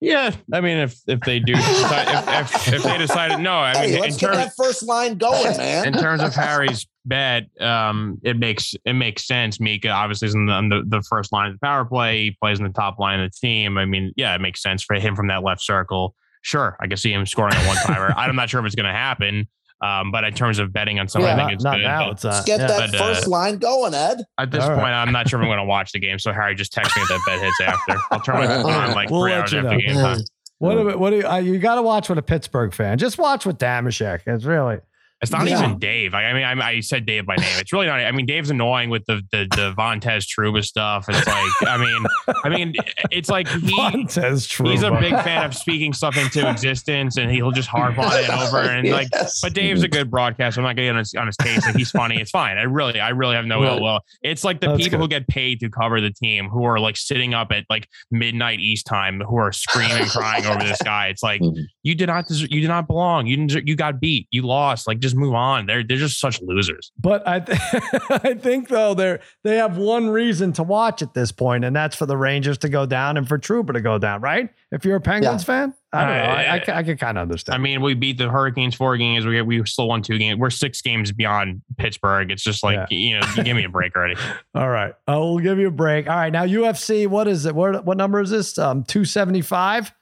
Yeah, 0.00 0.34
I 0.52 0.60
mean, 0.60 0.76
if 0.76 1.00
if 1.06 1.20
they 1.20 1.38
do, 1.38 1.54
decide, 1.54 2.28
if, 2.28 2.54
if 2.54 2.74
if 2.74 2.82
they 2.82 2.98
decided 2.98 3.38
no, 3.38 3.52
I 3.52 3.86
mean, 3.86 3.94
in 3.94 4.00
let's 4.00 4.18
get 4.18 4.26
terms 4.26 4.36
that 4.36 4.52
first 4.54 4.82
line 4.82 5.16
going, 5.16 5.56
man. 5.56 5.86
in 5.86 5.94
terms 5.94 6.22
of 6.22 6.34
Harry's 6.34 6.86
bet, 7.06 7.44
um, 7.62 8.20
it 8.22 8.38
makes 8.38 8.74
it 8.84 8.92
makes 8.92 9.26
sense. 9.26 9.58
Mika 9.58 9.88
obviously 9.88 10.28
is 10.28 10.34
in 10.34 10.46
the, 10.46 10.52
on 10.52 10.68
the, 10.68 10.82
the 10.86 11.02
first 11.08 11.32
line 11.32 11.48
of 11.48 11.54
the 11.54 11.60
power 11.60 11.86
play. 11.86 12.24
He 12.24 12.30
plays 12.32 12.58
in 12.58 12.66
the 12.66 12.72
top 12.72 12.98
line 12.98 13.20
of 13.20 13.30
the 13.30 13.38
team. 13.40 13.78
I 13.78 13.86
mean, 13.86 14.12
yeah, 14.16 14.34
it 14.34 14.40
makes 14.42 14.62
sense 14.62 14.82
for 14.82 14.96
him 14.96 15.16
from 15.16 15.28
that 15.28 15.42
left 15.42 15.62
circle. 15.62 16.14
Sure, 16.42 16.76
I 16.78 16.88
can 16.88 16.98
see 16.98 17.12
him 17.12 17.24
scoring 17.24 17.54
a 17.54 17.66
one 17.66 17.76
timer. 17.78 18.12
I'm 18.16 18.36
not 18.36 18.50
sure 18.50 18.60
if 18.60 18.66
it's 18.66 18.74
going 18.74 18.86
to 18.86 18.92
happen, 18.92 19.48
um, 19.80 20.10
but 20.10 20.24
in 20.24 20.32
terms 20.34 20.58
of 20.58 20.72
betting 20.72 20.98
on 20.98 21.08
something, 21.08 21.30
I 21.30 21.36
think 21.36 21.52
it's 21.52 21.64
not 21.64 21.76
good. 21.76 21.82
now. 21.82 22.04
But 22.06 22.12
It's 22.12 22.24
uh, 22.24 22.28
Let's 22.28 22.44
get 22.46 22.60
yeah. 22.60 22.66
that 22.66 22.90
But, 22.92 23.00
uh, 23.00 23.14
first 23.14 23.26
line 23.28 23.58
going, 23.58 23.94
Ed. 23.94 24.22
At 24.38 24.50
this 24.50 24.64
All 24.64 24.70
right. 24.70 24.76
point, 24.80 24.92
I'm 24.92 25.12
not 25.12 25.28
sure 25.28 25.38
if 25.38 25.42
I'm 25.44 25.48
going 25.48 25.58
to 25.58 25.64
watch 25.64 25.92
the 25.92 25.98
game. 26.00 26.18
So 26.18 26.32
Harry, 26.32 26.54
just 26.54 26.72
text 26.72 26.96
me 26.96 27.02
if 27.02 27.08
that 27.08 27.20
bet 27.26 27.40
hits 27.40 27.60
after. 27.60 27.96
I'll 28.10 28.20
turn 28.20 28.36
my 28.36 28.46
phone 28.62 28.72
on 28.72 28.92
like 28.92 29.10
We'll 29.10 29.22
three 29.22 29.32
hours 29.34 29.52
you 29.52 29.58
after 29.58 29.70
know. 29.72 29.78
game 29.78 29.94
time. 29.94 30.18
What, 30.58 30.74
do- 30.76 30.98
what 30.98 31.10
do 31.10 31.16
you, 31.16 31.26
uh, 31.28 31.36
you 31.36 31.58
got 31.58 31.74
to 31.74 31.82
watch 31.82 32.08
with 32.08 32.16
a 32.18 32.22
Pittsburgh 32.22 32.72
fan. 32.72 32.96
Just 32.98 33.18
watch 33.18 33.44
with 33.44 33.58
Damashek. 33.58 34.20
It's 34.26 34.44
really, 34.44 34.78
It's 35.22 35.32
not 35.32 35.46
Yeah. 35.48 35.58
even 35.64 35.78
Dave. 35.78 36.12
I, 36.12 36.24
I 36.24 36.32
mean, 36.34 36.42
I, 36.44 36.68
I 36.68 36.80
said 36.80 37.06
Dave 37.06 37.24
by 37.24 37.36
name. 37.36 37.48
It's 37.58 37.72
really 37.72 37.86
not. 37.86 38.00
I 38.00 38.12
mean, 38.12 38.26
Dave's 38.26 38.50
annoying 38.50 38.90
with 38.90 39.02
the 39.06 39.22
the, 39.32 39.46
the 39.56 39.72
Vontez 39.76 40.26
Trouba 40.26 40.62
stuff. 40.62 41.06
It's 41.08 41.26
like, 41.26 41.52
I 41.66 41.78
mean, 41.78 42.04
I 42.44 42.48
mean, 42.50 42.74
it's 43.10 43.30
like 43.30 43.48
he 43.48 43.74
Montez 43.74 44.46
Trouba. 44.46 44.72
he's 44.72 44.82
a 44.82 44.90
big 44.90 45.14
fan 45.14 45.44
of 45.46 45.54
speaking 45.54 45.94
stuff 45.94 46.18
into 46.18 46.48
existence, 46.50 47.16
and 47.16 47.30
he'll 47.30 47.50
just 47.50 47.68
harp 47.68 47.98
on 47.98 48.12
it 48.12 48.28
over 48.28 48.58
and 48.58 48.90
like. 48.90 49.08
But 49.42 49.54
Dave's 49.54 49.82
a 49.82 49.88
good 49.88 50.10
broadcaster. 50.10 50.60
I'm 50.60 50.64
not 50.66 50.76
getting 50.76 50.90
on 50.90 50.98
his, 50.98 51.14
on 51.14 51.26
his 51.26 51.36
case. 51.36 51.64
Like 51.64 51.76
he's 51.76 51.90
funny. 51.90 52.20
It's 52.20 52.30
fine. 52.30 52.58
I 52.58 52.64
really, 52.64 53.00
I 53.00 53.08
really 53.10 53.36
have 53.36 53.46
no 53.46 53.64
ill 53.64 53.80
will. 53.80 54.00
It's 54.22 54.44
like 54.44 54.60
the 54.60 54.68
That's 54.68 54.82
people 54.84 54.98
good. 54.98 55.04
who 55.04 55.08
get 55.08 55.28
paid 55.28 55.60
to 55.60 55.70
cover 55.70 55.98
the 56.02 56.10
team, 56.10 56.50
who 56.50 56.64
are 56.64 56.78
like 56.78 56.98
sitting 56.98 57.32
up 57.32 57.52
at 57.52 57.64
like 57.70 57.88
midnight 58.10 58.60
East 58.60 58.84
time, 58.86 59.20
who 59.20 59.36
are 59.36 59.50
screaming, 59.50 60.04
crying 60.08 60.44
over 60.44 60.62
this 60.62 60.82
guy. 60.84 61.06
It's 61.08 61.22
like 61.22 61.40
you 61.82 61.94
did 61.94 62.08
not, 62.08 62.26
deserve, 62.28 62.50
you 62.50 62.60
did 62.60 62.68
not 62.68 62.86
belong. 62.86 63.26
You 63.26 63.38
didn't, 63.38 63.66
you 63.66 63.76
got 63.76 63.98
beat. 63.98 64.28
You 64.30 64.42
lost. 64.42 64.86
Like 64.86 65.00
just 65.06 65.16
move 65.16 65.34
on. 65.34 65.66
They're 65.66 65.82
they're 65.82 65.96
just 65.96 66.20
such 66.20 66.40
losers. 66.42 66.92
But 66.98 67.26
I, 67.26 67.40
th- 67.40 67.58
I 68.10 68.34
think 68.34 68.68
though 68.68 68.94
they 68.94 69.18
they 69.44 69.56
have 69.56 69.78
one 69.78 70.08
reason 70.10 70.52
to 70.54 70.62
watch 70.62 71.02
at 71.02 71.14
this 71.14 71.32
point, 71.32 71.64
and 71.64 71.74
that's 71.74 71.96
for 71.96 72.06
the 72.06 72.16
Rangers 72.16 72.58
to 72.58 72.68
go 72.68 72.86
down 72.86 73.16
and 73.16 73.26
for 73.26 73.38
Trouba 73.38 73.72
to 73.72 73.80
go 73.80 73.98
down. 73.98 74.20
Right? 74.20 74.50
If 74.72 74.84
you're 74.84 74.96
a 74.96 75.00
Penguins 75.00 75.44
fan, 75.44 75.72
I 75.92 76.00
don't 76.04 76.16
know. 76.16 76.22
I, 76.34 76.54
I, 76.54 76.58
ca- 76.58 76.72
I 76.74 76.82
can 76.82 76.96
kind 76.98 77.16
of 77.16 77.22
understand. 77.22 77.54
I 77.54 77.58
mean, 77.58 77.80
we 77.80 77.94
beat 77.94 78.18
the 78.18 78.28
Hurricanes 78.28 78.74
four 78.74 78.96
games. 78.96 79.24
We 79.24 79.40
we 79.42 79.64
still 79.64 79.88
won 79.88 80.02
two 80.02 80.18
games. 80.18 80.38
We're 80.40 80.50
six 80.50 80.82
games 80.82 81.12
beyond 81.12 81.62
Pittsburgh. 81.78 82.30
It's 82.32 82.42
just 82.42 82.62
like 82.64 82.76
Yeah. 82.90 82.96
you 82.98 83.20
know, 83.20 83.44
give 83.44 83.56
me 83.56 83.64
a 83.64 83.68
break 83.68 83.94
already. 83.96 84.16
All 84.54 84.68
right. 84.68 84.92
I 85.06 85.16
will 85.16 85.38
give 85.38 85.58
you 85.58 85.68
a 85.68 85.70
break. 85.70 86.08
All 86.08 86.16
right. 86.16 86.32
Now 86.32 86.44
UFC, 86.44 87.06
what 87.06 87.28
is 87.28 87.46
it? 87.46 87.54
What 87.54 87.84
what 87.84 87.96
number 87.96 88.20
is 88.20 88.30
this? 88.30 88.58
Um, 88.58 88.82
275. 88.84 89.92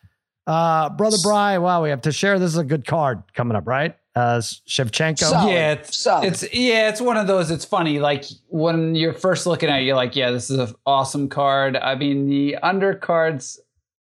Uh 0.46 0.90
brother 0.90 1.16
Bry, 1.22 1.56
wow, 1.58 1.82
we 1.82 1.88
have 1.90 2.02
Teixeira. 2.02 2.38
This 2.38 2.50
is 2.50 2.58
a 2.58 2.64
good 2.64 2.86
card 2.86 3.22
coming 3.32 3.56
up, 3.56 3.66
right? 3.66 3.96
Uh 4.16 4.38
Shevchenko. 4.38 5.18
Solid. 5.18 5.52
Yeah, 5.52 5.72
it's, 5.72 5.96
Solid. 5.96 6.26
it's 6.26 6.54
yeah, 6.54 6.88
it's 6.88 7.00
one 7.00 7.16
of 7.16 7.26
those. 7.26 7.50
It's 7.50 7.64
funny, 7.64 7.98
like 7.98 8.24
when 8.48 8.94
you're 8.94 9.12
first 9.12 9.44
looking 9.46 9.68
at 9.68 9.80
it, 9.80 9.84
you're 9.84 9.96
like, 9.96 10.14
yeah, 10.14 10.30
this 10.30 10.50
is 10.50 10.58
an 10.58 10.72
awesome 10.86 11.28
card. 11.28 11.76
I 11.76 11.96
mean, 11.96 12.28
the 12.28 12.56
undercards, 12.62 13.58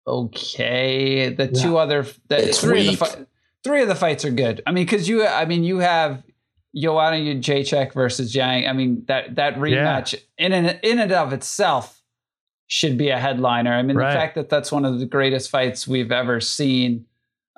okay. 0.06 1.28
The 1.34 1.48
two 1.48 1.76
other, 1.78 2.06
the, 2.28 2.48
It's 2.48 2.60
three 2.60 2.88
weak. 2.88 2.94
of 2.94 2.98
the 2.98 3.04
fi- 3.06 3.26
three 3.64 3.82
of 3.82 3.88
the 3.88 3.94
fights 3.94 4.24
are 4.24 4.30
good. 4.30 4.62
I 4.66 4.72
mean, 4.72 4.84
because 4.86 5.08
you, 5.08 5.26
I 5.26 5.44
mean, 5.44 5.64
you 5.64 5.78
have 5.78 6.22
Joanna 6.74 7.16
Jędrzejczyk 7.16 7.92
versus 7.92 8.34
Zhang. 8.34 8.68
I 8.68 8.72
mean, 8.72 9.04
that 9.08 9.34
that 9.36 9.56
rematch 9.56 10.14
in 10.36 10.52
and 10.52 10.78
in 10.82 10.98
and 10.98 11.12
of 11.12 11.32
itself 11.32 12.02
should 12.66 12.98
be 12.98 13.08
a 13.10 13.18
headliner. 13.18 13.72
I 13.72 13.82
mean, 13.82 13.96
Right. 13.96 14.12
the 14.12 14.18
fact 14.18 14.34
that 14.36 14.48
that's 14.48 14.70
one 14.70 14.84
of 14.84 14.98
the 15.00 15.06
greatest 15.06 15.50
fights 15.50 15.88
we've 15.88 16.12
ever 16.12 16.40
seen. 16.40 17.06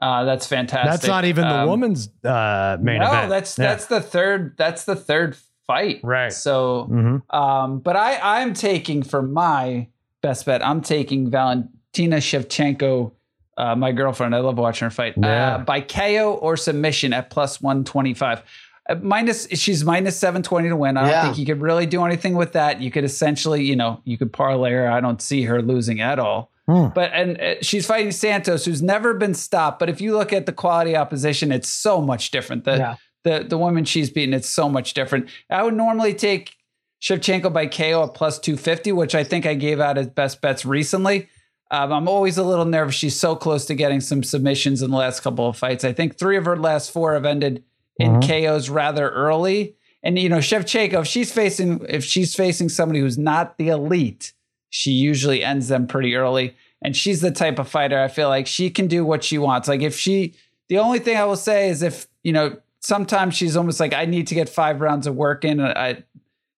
Uh, 0.00 0.24
that's 0.24 0.46
fantastic. 0.46 0.90
That's 0.90 1.06
not 1.06 1.24
even 1.26 1.46
the 1.46 1.54
Um, 1.60 1.68
woman's 1.68 2.08
uh 2.24 2.78
main 2.80 3.00
no, 3.00 3.08
event. 3.08 3.28
that's 3.30 3.58
Yeah. 3.58 3.66
that's 3.68 3.86
the 3.86 4.00
third. 4.00 4.54
That's 4.56 4.84
the 4.84 4.96
third 4.96 5.36
fight. 5.66 6.00
Right. 6.02 6.32
So, 6.32 6.88
Mhm. 6.90 7.22
um, 7.34 7.78
but 7.80 7.96
I 7.96 8.18
I'm 8.40 8.54
taking 8.54 9.02
for 9.02 9.20
my 9.22 9.88
best 10.22 10.46
bet. 10.46 10.64
I'm 10.66 10.80
taking 10.80 11.30
Valentina 11.30 12.16
Shevchenko, 12.16 13.12
uh, 13.58 13.76
my 13.76 13.92
girlfriend. 13.92 14.34
I 14.34 14.38
love 14.38 14.58
watching 14.58 14.86
her 14.86 14.90
fight. 14.90 15.14
Yeah. 15.16 15.56
Uh, 15.56 15.58
by 15.58 15.80
KO 15.80 16.32
or 16.34 16.56
submission 16.56 17.12
at 17.12 17.30
plus 17.30 17.60
one 17.60 17.84
twenty 17.84 18.14
five. 18.14 18.42
Uh, 18.88 18.94
minus 19.02 19.46
she's 19.50 19.84
minus 19.84 20.16
720 20.16 20.70
to 20.70 20.76
win. 20.76 20.96
I 20.96 21.00
don't 21.02 21.10
Yeah. 21.10 21.22
think 21.24 21.38
you 21.38 21.46
could 21.46 21.60
really 21.60 21.86
do 21.86 22.04
anything 22.04 22.34
with 22.34 22.52
that. 22.54 22.80
You 22.80 22.90
could 22.90 23.04
essentially, 23.04 23.62
you 23.62 23.76
know, 23.76 24.00
you 24.04 24.16
could 24.18 24.32
parlay 24.32 24.72
her. 24.72 24.90
I 24.90 25.00
don't 25.00 25.20
see 25.22 25.42
her 25.44 25.60
losing 25.62 26.00
at 26.00 26.18
all. 26.18 26.49
Hmm. 26.70 26.88
But 26.94 27.11
and 27.12 27.40
uh, 27.40 27.54
she's 27.62 27.87
fighting 27.87 28.12
Santos, 28.12 28.64
who's 28.64 28.83
never 28.83 29.14
been 29.14 29.35
stopped. 29.35 29.78
But 29.78 29.88
if 29.88 30.00
you 30.00 30.16
look 30.16 30.33
at 30.33 30.46
the 30.46 30.52
quality 30.52 30.96
opposition, 30.96 31.50
it's 31.52 31.68
so 31.68 32.00
much 32.00 32.30
different. 32.30 32.64
The 32.64 32.76
Yeah. 32.76 32.94
the 33.24 33.44
the 33.48 33.59
woman 33.59 33.85
she's 33.85 34.11
beaten, 34.11 34.35
it's 34.35 34.48
so 34.48 34.68
much 34.68 34.94
different. 34.94 35.28
I 35.50 35.62
would 35.62 35.74
normally 35.74 36.14
take 36.14 36.54
Shevchenko 37.02 37.52
by 37.52 37.66
KO 37.66 38.04
at 38.04 38.14
plus 38.14 38.38
two 38.38 38.56
fifty, 38.56 38.92
which 38.92 39.14
I 39.14 39.24
think 39.24 39.46
I 39.46 39.54
gave 39.54 39.80
out 39.80 39.98
as 39.98 40.09
best 40.09 40.40
bets 40.40 40.64
recently. 40.64 41.28
Um, 41.72 41.92
I'm 41.92 42.09
always 42.09 42.37
a 42.37 42.42
little 42.42 42.64
nervous. 42.64 42.94
She's 42.96 43.18
so 43.18 43.37
close 43.37 43.64
to 43.66 43.74
getting 43.74 44.00
some 44.00 44.22
submissions 44.22 44.83
in 44.83 44.90
the 44.90 44.96
last 44.96 45.20
couple 45.20 45.48
of 45.48 45.56
fights. 45.56 45.85
I 45.85 45.92
think 45.92 46.18
three 46.18 46.37
of 46.37 46.44
her 46.44 46.56
last 46.56 46.90
four 46.90 47.14
have 47.14 47.24
ended 47.24 47.62
in 47.97 48.14
Mhm. 48.20 48.22
KOs 48.26 48.68
rather 48.68 49.09
early. 49.11 49.76
And 50.03 50.18
you 50.18 50.28
know, 50.28 50.38
Shevchenko, 50.38 51.01
if 51.03 51.07
she's 51.07 51.32
facing 51.32 51.84
if 51.88 52.05
she's 52.05 52.34
facing 52.34 52.68
somebody 52.70 53.01
who's 53.01 53.18
not 53.18 53.57
the 53.59 53.68
elite, 53.68 54.32
she 54.71 54.93
usually 54.93 55.45
ends 55.45 55.68
them 55.68 55.87
pretty 55.87 56.16
early. 56.16 56.57
And 56.83 56.97
she's 56.97 57.21
the 57.21 57.31
type 57.31 57.59
of 57.59 57.68
fighter 57.68 58.01
I 58.01 58.09
feel 58.09 58.29
like 58.29 58.47
she 58.47 58.71
can 58.71 58.87
do 58.87 59.05
what 59.05 59.23
she 59.23 59.37
wants. 59.37 59.68
Like 59.68 59.83
if 59.83 59.99
she, 59.99 60.35
the 60.68 60.79
only 60.79 60.99
thing 60.99 61.16
I 61.16 61.25
will 61.25 61.37
say 61.37 61.68
is 61.68 61.83
if 61.83 62.07
you 62.23 62.33
know, 62.33 62.57
sometimes 62.81 63.35
she's 63.37 63.57
almost 63.57 63.81
like 63.81 63.93
I 63.93 64.07
need 64.07 64.27
to 64.29 64.35
get 64.35 64.49
five 64.49 64.81
rounds 64.81 65.07
of 65.07 65.14
work 65.14 65.45
in. 65.45 65.61
uh, 65.61 65.75
I, 65.77 66.05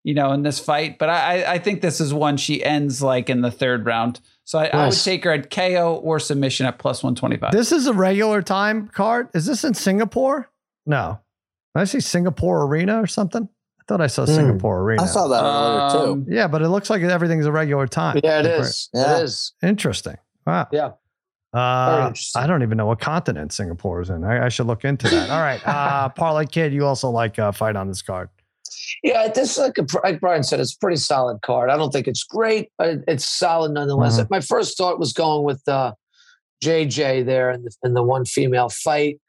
you 0.04 0.14
know, 0.14 0.32
in 0.32 0.42
this 0.42 0.58
fight, 0.58 0.98
but 0.98 1.08
I 1.08 1.54
I 1.54 1.58
think 1.58 1.80
this 1.80 2.00
is 2.00 2.12
one 2.12 2.36
she 2.36 2.62
ends 2.64 3.02
like 3.02 3.30
in 3.30 3.40
the 3.40 3.52
third 3.52 3.86
round. 3.86 4.20
So 4.44 4.58
I, 4.58 4.66
I 4.66 4.88
would 4.88 4.98
take 4.98 5.22
her 5.22 5.30
at 5.30 5.48
KO 5.50 6.00
or 6.02 6.18
submission 6.18 6.66
at 6.66 6.78
plus 6.78 7.04
one 7.04 7.14
twenty 7.14 7.36
five. 7.36 7.52
This 7.52 7.70
is 7.70 7.86
a 7.86 7.92
regular 7.92 8.42
time 8.42 8.88
card. 8.88 9.28
Is 9.32 9.46
this 9.46 9.62
in 9.62 9.74
Singapore? 9.74 10.50
No. 10.86 11.20
Did 11.74 11.82
I 11.82 11.84
see 11.84 12.00
Singapore 12.00 12.64
Arena 12.66 13.00
or 13.00 13.06
something? 13.06 13.48
I 13.82 13.84
thought 13.88 14.00
I 14.00 14.06
saw 14.06 14.24
Hmm. 14.26 14.32
Singapore 14.32 14.80
Arena. 14.82 15.02
I 15.02 15.06
saw 15.06 15.26
that 15.28 15.42
earlier 15.42 16.04
too. 16.06 16.12
Um, 16.12 16.26
Yeah, 16.28 16.46
but 16.46 16.62
it 16.62 16.68
looks 16.68 16.88
like 16.88 17.02
everything's 17.02 17.46
a 17.46 17.52
regular 17.52 17.88
time. 17.88 18.20
Yeah, 18.22 18.38
it 18.40 18.46
is. 18.46 18.88
Yeah. 18.94 19.18
It 19.18 19.24
is. 19.24 19.52
Interesting. 19.62 20.16
Wow. 20.46 20.68
Yeah. 20.70 20.90
Uh. 21.52 22.12
I 22.36 22.46
don't 22.46 22.62
even 22.62 22.78
know 22.78 22.86
what 22.86 23.00
continent 23.00 23.52
Singapore 23.52 24.00
is 24.00 24.08
in. 24.10 24.24
I, 24.24 24.46
I 24.46 24.48
should 24.48 24.66
look 24.66 24.84
into 24.84 25.08
that. 25.08 25.30
All 25.30 25.40
right. 25.40 25.60
Uh, 25.66 26.08
Parlay 26.10 26.46
Kid, 26.46 26.72
you 26.72 26.86
also 26.86 27.10
like 27.10 27.38
uh, 27.38 27.50
fight 27.52 27.76
on 27.76 27.88
this 27.88 28.02
card. 28.02 28.28
Yeah, 29.02 29.28
this 29.28 29.52
is 29.52 29.58
like, 29.58 29.76
a, 29.78 29.86
like 30.04 30.20
Brian 30.20 30.42
said, 30.42 30.60
it's 30.60 30.74
a 30.74 30.78
pretty 30.78 30.96
solid 30.96 31.40
card. 31.42 31.68
I 31.70 31.76
don't 31.76 31.90
think 31.90 32.06
it's 32.08 32.24
great, 32.24 32.70
but 32.78 32.98
it's 33.08 33.28
solid 33.28 33.72
nonetheless. 33.72 34.18
Mhm. 34.20 34.30
My 34.30 34.40
first 34.40 34.78
thought 34.78 34.98
was 34.98 35.12
going 35.12 35.44
with 35.44 35.66
uh, 35.68 35.92
JJ 36.64 37.26
there 37.26 37.50
in 37.50 37.64
the, 37.64 37.70
in 37.84 37.94
the 37.94 38.02
one 38.02 38.24
female 38.24 38.68
fight. 38.68 39.20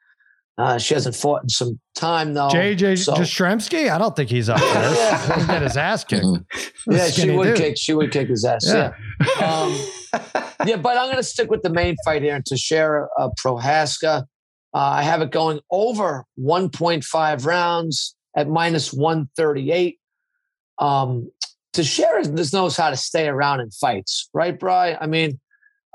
Uh, 0.57 0.77
she 0.77 0.93
hasn't 0.93 1.15
fought 1.15 1.41
in 1.41 1.49
some 1.49 1.79
time 1.95 2.33
though. 2.35 2.47
JJ 2.49 3.03
so- 3.03 3.13
Jastrzemski? 3.15 3.89
I 3.89 3.97
don't 3.97 4.15
think 4.15 4.29
he's 4.29 4.49
up 4.49 4.59
there. 4.73 4.93
Yeah. 4.93 5.35
He'll 5.37 5.47
get 5.47 5.61
his 5.63 5.77
ass 5.77 6.03
kicked. 6.03 6.23
Mhm. 6.23 6.45
yeah, 6.87 7.07
she 7.07 7.31
would 7.31 7.45
dude. 7.45 7.57
kick. 7.57 7.77
She 7.77 7.93
would 7.93 8.11
kick 8.11 8.27
his 8.29 8.45
ass. 8.45 8.63
Yeah. 8.67 8.93
Yeah. 9.39 9.45
Um, 9.61 9.71
yeah, 10.67 10.75
but 10.77 10.95
I'm 10.97 11.05
going 11.07 11.15
to 11.17 11.23
stick 11.23 11.49
with 11.49 11.63
the 11.63 11.71
main 11.71 11.95
fight 12.05 12.21
here 12.21 12.39
Teixeira 12.45 13.07
uh, 13.17 13.29
Procházka. 13.43 14.25
Uh, 14.75 14.77
I 14.77 15.01
have 15.03 15.21
it 15.21 15.31
going 15.31 15.59
over 15.71 16.23
1.5 16.39 17.45
rounds 17.45 18.15
at 18.35 18.47
minus 18.47 18.93
138. 18.93 19.97
Um, 20.79 21.31
Teixeira 21.73 22.25
just 22.25 22.53
knows 22.53 22.77
how 22.77 22.89
to 22.91 22.97
stay 22.97 23.27
around 23.27 23.59
in 23.61 23.71
fights, 23.71 24.29
right, 24.33 24.59
Bry? 24.59 24.97
I 24.99 25.07
mean, 25.07 25.39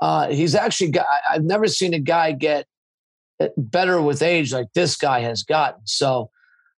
uh, 0.01 0.29
he's 0.29 0.55
actually 0.55 0.91
got, 0.91 1.05
I- 1.07 1.35
I've 1.35 1.43
never 1.43 1.67
seen 1.67 1.93
a 1.93 1.99
guy 1.99 2.31
get 2.33 2.65
better 3.57 4.01
with 4.01 4.21
age 4.21 4.53
like 4.53 4.67
this 4.73 4.95
guy 4.95 5.21
has 5.21 5.43
gotten. 5.43 5.81
So 5.85 6.29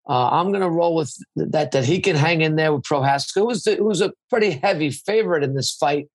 uh, 0.09 0.29
I'm 0.31 0.49
going 0.49 0.63
to 0.63 0.71
roll 0.71 0.95
with 0.95 1.15
that, 1.37 1.73
that 1.73 1.85
he 1.85 2.01
can 2.01 2.17
hang 2.17 2.41
in 2.41 2.57
there 2.57 2.73
with 2.73 2.83
Procházka, 2.83 3.35
who 3.37 3.47
was, 3.47 3.63
the, 3.63 3.77
who 3.77 3.85
was 3.85 4.01
a 4.01 4.13
pretty 4.29 4.51
heavy 4.51 4.91
favorite 4.91 5.43
in 5.43 5.55
this 5.55 5.75
fight. 5.75 6.09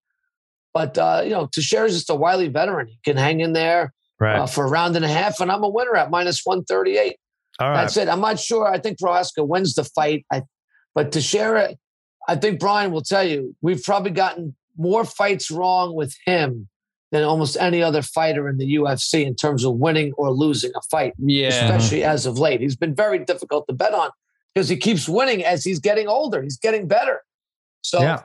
But, 0.74 0.98
uh, 0.98 1.22
you 1.24 1.30
know, 1.32 1.48
Teixeira's 1.48 1.94
just 1.94 2.10
a 2.10 2.16
wily 2.16 2.50
veteran. 2.50 2.88
He 2.88 3.00
can 3.06 3.18
hang 3.18 3.40
in 3.40 3.54
there 3.54 3.94
Right. 4.20 4.40
uh, 4.40 4.46
for 4.46 4.66
a 4.66 4.70
round 4.70 4.96
and 4.96 5.04
a 5.04 5.10
half, 5.10 5.42
and 5.42 5.52
I'm 5.52 5.64
a 5.64 5.68
winner 5.70 5.96
at 5.96 6.10
minus 6.10 6.42
138. 6.46 7.18
All 7.60 7.70
right. 7.70 7.82
That's 7.82 7.98
it. 7.98 8.08
I'm 8.08 8.22
not 8.22 8.40
sure. 8.40 8.66
I 8.66 8.80
think 8.80 8.98
Procházka 9.00 9.46
wins 9.48 9.76
the 9.76 9.84
fight. 9.84 10.26
I, 10.32 10.44
but 10.94 11.12
Teixeira, 11.12 11.76
I 12.28 12.36
think 12.36 12.60
Brian 12.60 12.92
will 12.92 13.02
tell 13.02 13.24
you, 13.24 13.56
we've 13.62 13.84
probably 13.84 14.12
gotten 14.12 14.56
more 14.78 15.04
fights 15.06 15.50
wrong 15.52 15.96
with 15.96 16.16
him 16.26 16.68
than 17.12 17.24
almost 17.24 17.58
any 17.58 17.82
other 17.82 18.02
fighter 18.02 18.50
in 18.50 18.58
the 18.58 18.76
UFC 18.76 19.26
in 19.26 19.36
terms 19.36 19.64
of 19.64 19.76
winning 19.76 20.14
or 20.14 20.32
losing 20.32 20.72
a 20.76 20.82
fight, 20.90 21.14
yeah. 21.18 21.48
especially 21.48 22.04
as 22.04 22.26
of 22.26 22.40
late. 22.40 22.62
He's 22.62 22.76
been 22.76 22.96
very 22.96 23.20
difficult 23.20 23.68
to 23.68 23.74
bet 23.74 23.94
on 23.94 24.10
because 24.54 24.70
he 24.70 24.78
keeps 24.78 25.08
winning 25.08 25.44
as 25.44 25.64
he's 25.64 25.80
getting 25.80 26.08
older. 26.08 26.42
He's 26.42 26.58
getting 26.58 26.88
better. 26.88 27.22
So 27.82 28.02
yeah. 28.02 28.24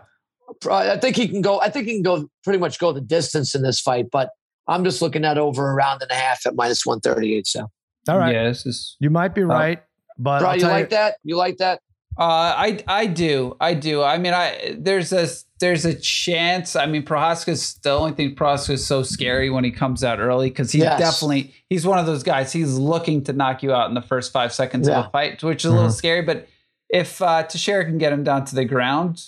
I 0.69 0.97
think 0.97 1.17
he 1.17 1.29
can 1.29 1.43
go. 1.43 1.61
I 1.61 1.71
think 1.71 1.87
he 1.87 1.95
can 1.95 2.03
go 2.03 2.29
pretty 2.43 2.59
much 2.59 2.79
go 2.79 2.93
the 2.93 3.01
distance 3.01 3.55
in 3.55 3.63
this 3.63 3.81
fight, 3.81 4.07
but 4.11 4.31
I'm 4.67 4.85
just 4.85 5.03
looking 5.03 5.25
at 5.25 5.39
over 5.39 5.71
a 5.71 5.75
round 5.75 6.03
and 6.03 6.11
a 6.11 6.15
half 6.15 6.47
at 6.47 6.55
minus 6.55 6.85
138. 6.85 7.47
So, 7.47 7.71
All 8.09 8.19
right. 8.19 8.35
Yeah, 8.35 8.45
this 8.45 8.67
is 8.67 8.97
You 9.01 9.11
might 9.11 9.35
be 9.35 9.45
right, 9.45 9.83
but 10.19 10.41
Bro, 10.41 10.49
I'll 10.49 10.57
you 10.57 10.67
like 10.67 10.91
that? 10.91 11.17
You 11.23 11.37
like 11.37 11.59
that? 11.59 11.81
Uh, 12.19 12.55
I 12.57 12.83
I 12.87 13.07
do 13.07 13.57
I 13.61 13.75
do. 13.75 14.03
I 14.03 14.19
mean, 14.19 14.35
I 14.35 14.77
there's 14.79 15.13
a 15.13 15.29
there's 15.61 15.85
a 15.85 15.95
chance. 15.95 16.75
I 16.75 16.87
mean, 16.87 17.05
Procházka's 17.05 17.75
the 17.83 17.91
only 17.91 18.13
thing. 18.13 18.35
Procházka's 18.35 18.85
so 18.85 19.03
scary 19.03 19.51
when 19.51 19.63
he 19.65 19.71
comes 19.71 20.03
out 20.03 20.19
early 20.19 20.49
because 20.49 20.73
he's 20.73 20.83
Yes. 20.83 20.99
definitely 20.99 21.55
he's 21.69 21.87
one 21.87 21.99
of 21.99 22.07
those 22.07 22.23
guys. 22.23 22.53
He's 22.53 22.75
looking 22.75 23.23
to 23.25 23.33
knock 23.33 23.63
you 23.63 23.73
out 23.73 23.89
in 23.89 23.95
the 23.95 24.03
first 24.03 24.33
five 24.33 24.53
seconds 24.53 24.89
of 24.89 24.93
Yeah. 24.93 25.07
a 25.07 25.11
fight, 25.11 25.43
which 25.43 25.65
is 25.65 25.71
a 25.71 25.75
little 25.75 25.91
scary. 25.91 26.23
But 26.23 26.49
if 26.89 27.23
uh, 27.23 27.45
Teixeira 27.45 27.85
can 27.85 27.99
get 27.99 28.13
him 28.13 28.25
down 28.25 28.45
to 28.47 28.55
the 28.55 28.65
ground, 28.65 29.23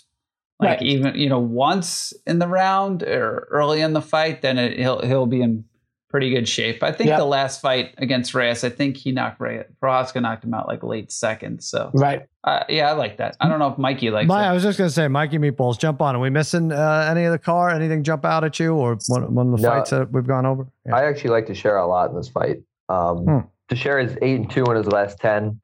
like 0.59 0.81
Right. 0.81 0.83
even 0.83 1.15
you 1.17 1.29
know 1.29 1.39
once 1.41 2.13
in 2.27 2.39
the 2.39 2.49
round 2.49 3.03
or 3.03 3.47
early 3.51 3.81
in 3.81 3.93
the 3.93 4.01
fight, 4.03 4.43
then 4.43 4.59
it, 4.59 4.79
he'll 4.79 5.01
he'll 5.03 5.27
be 5.27 5.43
in 5.43 5.65
pretty 6.13 6.31
good 6.31 6.47
shape. 6.47 6.83
I 6.83 6.93
think 6.93 7.09
Yeah. 7.09 7.17
the 7.17 7.25
last 7.25 7.61
fight 7.61 7.95
against 7.99 8.35
Reyes, 8.35 8.63
I 8.63 8.69
think 8.69 8.97
he 8.99 9.11
knocked 9.11 9.41
Reyes. 9.41 9.65
Procházka 9.83 10.21
knocked 10.23 10.45
him 10.45 10.53
out 10.55 10.69
like 10.69 10.83
late 10.85 11.11
second. 11.11 11.63
So 11.63 11.91
Right. 11.95 12.27
uh, 12.45 12.65
yeah, 12.69 12.91
I 12.91 12.93
like 12.93 13.17
that. 13.17 13.35
I 13.41 13.49
don't 13.49 13.59
know 13.59 13.69
if 13.69 13.79
Mikey 13.79 14.11
likes 14.11 14.29
My, 14.29 14.47
I 14.47 14.53
was 14.53 14.63
just 14.63 14.77
gonna 14.79 14.91
say, 14.91 15.09
Mikey 15.09 15.39
Meatballs, 15.39 15.79
jump 15.79 16.01
on. 16.03 16.15
Are 16.15 16.21
we 16.21 16.31
missing 16.31 16.71
uh, 16.71 17.09
any 17.11 17.25
of 17.25 17.33
the 17.33 17.39
car? 17.39 17.71
Anything 17.71 18.05
jump 18.05 18.25
out 18.25 18.45
at 18.45 18.61
you, 18.61 18.75
or 18.75 18.99
one, 19.09 19.35
one 19.35 19.53
of 19.55 19.57
the 19.61 19.63
No. 19.67 19.71
fights 19.71 19.91
that 19.91 20.13
we've 20.13 20.27
gone 20.27 20.45
over? 20.47 20.67
Yeah. 20.87 20.95
I 20.97 21.05
actually 21.05 21.31
like 21.31 21.47
to 21.47 21.55
share 21.55 21.79
a 21.79 21.87
lot 21.87 22.11
in 22.11 22.17
this 22.17 22.29
fight. 22.29 22.59
Um, 22.89 23.25
Hmm. 23.25 23.39
Teixeira 23.71 24.05
is 24.05 24.17
eight 24.21 24.37
and 24.39 24.51
two 24.51 24.65
in 24.67 24.77
his 24.77 24.87
last 24.87 25.19
ten, 25.19 25.59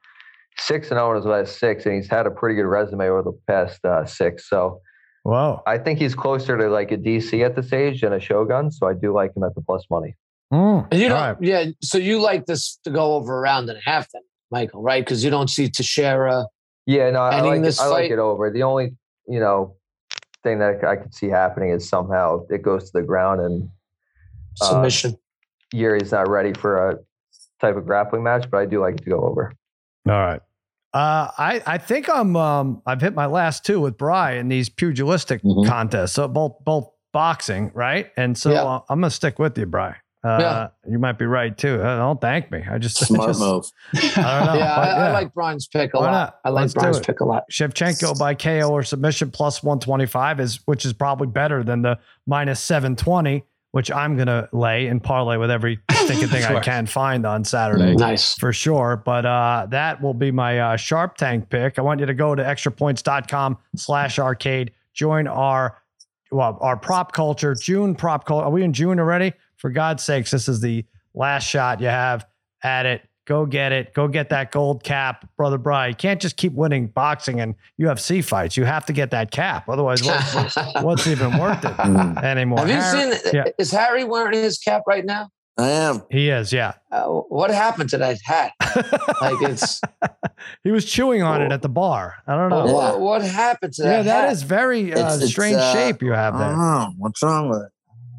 six 0.59 0.91
and 0.91 0.97
zero 0.99 1.11
in 1.11 1.17
his 1.17 1.27
last 1.27 1.59
six, 1.59 1.85
and 1.85 1.95
he's 1.95 2.09
had 2.09 2.27
a 2.27 2.31
pretty 2.31 2.55
good 2.55 2.65
resume 2.67 3.07
over 3.09 3.23
the 3.23 3.39
past 3.47 3.85
uh, 3.85 4.07
six. 4.07 4.49
So 4.49 4.81
Whoa. 5.25 5.61
I 5.67 5.77
think 5.77 5.99
he's 5.99 6.15
closer 6.15 6.57
to 6.57 6.69
like 6.71 6.91
a 6.91 6.97
DC 6.97 7.45
at 7.45 7.55
this 7.55 7.71
age 7.75 8.01
than 8.01 8.15
a 8.15 8.21
Shogun. 8.21 8.71
So 8.71 8.87
I 8.89 8.95
do 8.95 9.13
like 9.13 9.37
him 9.37 9.43
at 9.43 9.55
the 9.55 9.61
plus 9.61 9.85
money. 9.91 10.17
Mm. 10.53 10.89
And 10.91 11.01
you 11.01 11.09
All 11.09 11.17
don't, 11.17 11.21
right. 11.21 11.37
yeah. 11.41 11.65
So 11.83 11.99
you 11.99 12.21
like 12.21 12.47
this 12.47 12.79
to 12.85 12.91
go 12.91 13.15
over 13.15 13.37
a 13.37 13.41
round 13.41 13.69
and 13.69 13.79
a 13.79 13.83
half, 13.85 14.09
then, 14.13 14.23
Michael, 14.51 14.83
right? 14.83 15.05
Because 15.05 15.23
you 15.23 15.31
don't 15.31 15.49
see 15.49 15.69
Teixeira. 15.69 16.47
Yeah, 16.87 17.11
no, 17.11 17.21
I 17.21 17.37
Ending 17.37 17.53
like 17.53 17.63
this 17.63 17.79
it, 17.79 17.83
I 17.83 17.87
like 17.89 18.11
it 18.11 18.19
over. 18.19 18.51
The 18.51 18.63
only 18.63 18.97
you 19.29 19.41
know 19.41 19.77
thing 20.43 20.59
that 20.61 20.83
I 20.85 20.97
could 20.97 21.15
see 21.15 21.29
happening 21.29 21.71
is 21.71 21.87
somehow 21.89 22.47
it 22.49 22.63
goes 22.63 22.91
to 22.91 23.01
the 23.01 23.03
ground 23.07 23.41
and 23.43 23.69
Uh, 24.61 24.65
Submission. 24.65 25.17
Yuri's 25.73 26.13
not 26.13 26.29
ready 26.31 26.55
for 26.55 26.91
a 26.91 26.99
type 27.61 27.77
of 27.77 27.85
grappling 27.85 28.23
match, 28.23 28.51
but 28.51 28.57
I 28.59 28.65
do 28.65 28.81
like 28.81 28.95
it 28.95 29.05
to 29.05 29.11
go 29.11 29.21
over. 29.21 29.53
All 30.09 30.13
right. 30.15 30.41
Uh, 30.95 31.29
I 31.37 31.63
I 31.67 31.77
think 31.79 32.09
I'm 32.09 32.35
um 32.37 32.81
I've 32.87 33.03
hit 33.03 33.15
my 33.15 33.27
last 33.27 33.67
two 33.67 33.79
with 33.81 33.99
Bry 33.99 34.33
in 34.33 34.49
these 34.49 34.71
pugilistic 34.71 35.43
Mhm. 35.43 35.67
contests. 35.67 36.13
So 36.13 36.27
both 36.27 36.57
both 36.65 36.89
boxing, 37.13 37.71
right? 37.75 38.11
And 38.17 38.37
so 38.39 38.51
Yeah. 38.53 38.63
uh, 38.65 38.81
I'm 38.89 39.01
gonna 39.01 39.11
stick 39.11 39.39
with 39.39 39.59
you, 39.59 39.67
Bry. 39.67 39.97
Uh, 40.25 40.39
Yeah. 40.41 40.69
You 40.91 40.99
might 40.99 41.19
be 41.19 41.27
right 41.27 41.57
too. 41.57 41.81
Uh, 41.81 41.97
don't 41.97 42.21
thank 42.21 42.51
me. 42.51 42.63
I 42.69 42.79
just 42.79 43.01
I 43.03 43.07
Smart 43.07 43.29
just- 43.29 43.41
move. 43.41 43.65
I 43.95 43.99
don't 44.01 44.15
know. 44.17 44.55
yeah, 44.59 44.77
but 44.77 44.89
I, 44.89 44.91
I 45.09 45.13
like 45.13 45.33
Brian's 45.35 45.67
pick 45.69 45.93
a 45.95 45.99
Why 45.99 46.05
lot. 46.07 46.11
not? 46.13 46.39
I 46.45 46.49
like 46.51 46.63
Let's 46.63 46.75
do 46.75 46.81
Brian's 46.81 47.01
pick 47.01 47.21
a 47.21 47.25
lot. 47.25 47.45
Shevchenko 47.53 48.19
by 48.19 48.35
KO 48.35 48.69
or 48.71 48.83
submission 48.83 49.31
plus 49.31 49.63
125 49.63 50.41
is 50.41 50.61
which 50.67 50.85
is 50.85 50.93
probably 50.93 51.29
better 51.29 51.63
than 51.63 51.83
the 51.83 51.99
minus 52.27 52.61
720, 52.61 53.45
which 53.73 53.91
I'm 53.93 54.17
gonna 54.17 54.49
lay 54.53 54.87
and 54.89 55.03
parlay 55.03 55.37
with 55.37 55.51
every 55.51 55.79
stinking 55.93 56.29
thing 56.29 56.43
I 56.45 56.59
can 56.61 56.87
find 56.87 57.25
on 57.25 57.45
Saturday. 57.45 57.95
Nice. 57.95 58.35
for 58.35 58.53
sure. 58.53 59.01
But 59.05 59.25
uh, 59.25 59.67
that 59.71 60.03
will 60.03 60.15
be 60.15 60.31
my 60.33 60.59
uh, 60.59 60.77
Sharp 60.77 61.17
Tank 61.17 61.49
pick. 61.49 61.79
I 61.79 61.83
want 61.83 62.01
you 62.01 62.07
to 62.07 62.15
go 62.15 62.35
to 62.35 62.43
extrapoints.com 62.43 63.59
slash 63.77 64.19
arcade. 64.19 64.73
Join 64.95 65.27
our 65.29 65.79
well, 66.31 66.59
our 66.61 66.77
prop 66.77 67.13
culture, 67.13 67.55
June 67.55 67.95
prop 67.95 68.27
culture. 68.27 68.45
Are 68.47 68.51
we 68.51 68.63
in 68.65 68.73
June 68.73 68.99
already? 69.01 69.33
For 69.59 69.71
God's 69.71 70.03
sakes, 70.03 70.31
this 70.31 70.49
is 70.49 70.61
the 70.61 70.85
last 71.15 71.45
shot 71.45 71.81
you 71.81 71.87
have 71.89 72.27
at 72.63 72.87
it. 72.87 73.03
Go 73.27 73.45
get 73.45 73.73
it. 73.73 73.93
Go 73.93 74.09
get 74.09 74.31
that 74.31 74.51
gold 74.53 74.83
cap, 74.83 75.29
brother 75.37 75.59
Bry. 75.59 75.89
You 75.89 75.95
can't 75.95 76.19
just 76.19 76.39
keep 76.39 76.55
winning 76.55 76.87
boxing 76.87 77.41
and 77.41 77.55
UFC 77.79 78.25
fights. 78.25 78.57
You 78.57 78.65
have 78.65 78.87
to 78.87 78.95
get 78.95 79.11
that 79.11 79.31
cap. 79.31 79.69
Otherwise, 79.69 80.03
what's, 80.03 80.57
what's 80.83 81.07
even 81.07 81.37
worth 81.39 81.63
it 81.63 81.73
Mhm. 81.73 82.23
anymore? 82.25 82.61
Have 82.61 82.69
you 82.71 82.75
Harry- 82.77 83.13
seen? 83.17 83.31
yeah. 83.35 83.45
Is 83.59 83.71
Harry 83.71 84.05
wearing 84.05 84.33
his 84.33 84.57
cap 84.57 84.83
right 84.87 85.05
now? 85.05 85.29
I 85.59 85.69
am. 85.69 86.03
He 86.11 86.31
is, 86.31 86.53
yeah. 86.55 86.75
Uh, 86.91 87.05
what 87.07 87.51
happened 87.51 87.91
to 87.91 87.99
that 87.99 88.17
hat? 88.25 88.53
Like 89.21 89.43
it's 89.51 89.81
he 90.63 90.71
was 90.71 90.85
chewing 90.85 91.23
on 91.23 91.43
it 91.43 91.51
at 91.51 91.61
the 91.63 91.69
bar. 91.69 92.15
I 92.29 92.35
don't 92.37 92.49
know. 92.51 92.73
What, 92.73 93.01
what 93.01 93.23
happened 93.23 93.73
to 93.75 93.83
that? 93.83 93.91
Yeah, 93.91 94.03
that 94.05 94.25
hat? 94.25 94.33
is 94.33 94.43
very 94.43 94.93
uh, 94.95 94.99
It's- 95.01 95.23
it's, 95.23 95.31
strange 95.33 95.57
uh, 95.57 95.73
shape 95.73 96.01
you 96.01 96.13
have 96.13 96.35
I 96.35 96.39
there. 96.39 96.49
don't 96.51 96.59
know. 96.59 96.93
What's 96.99 97.23
wrong 97.23 97.49
with 97.51 97.63
it? 97.63 97.69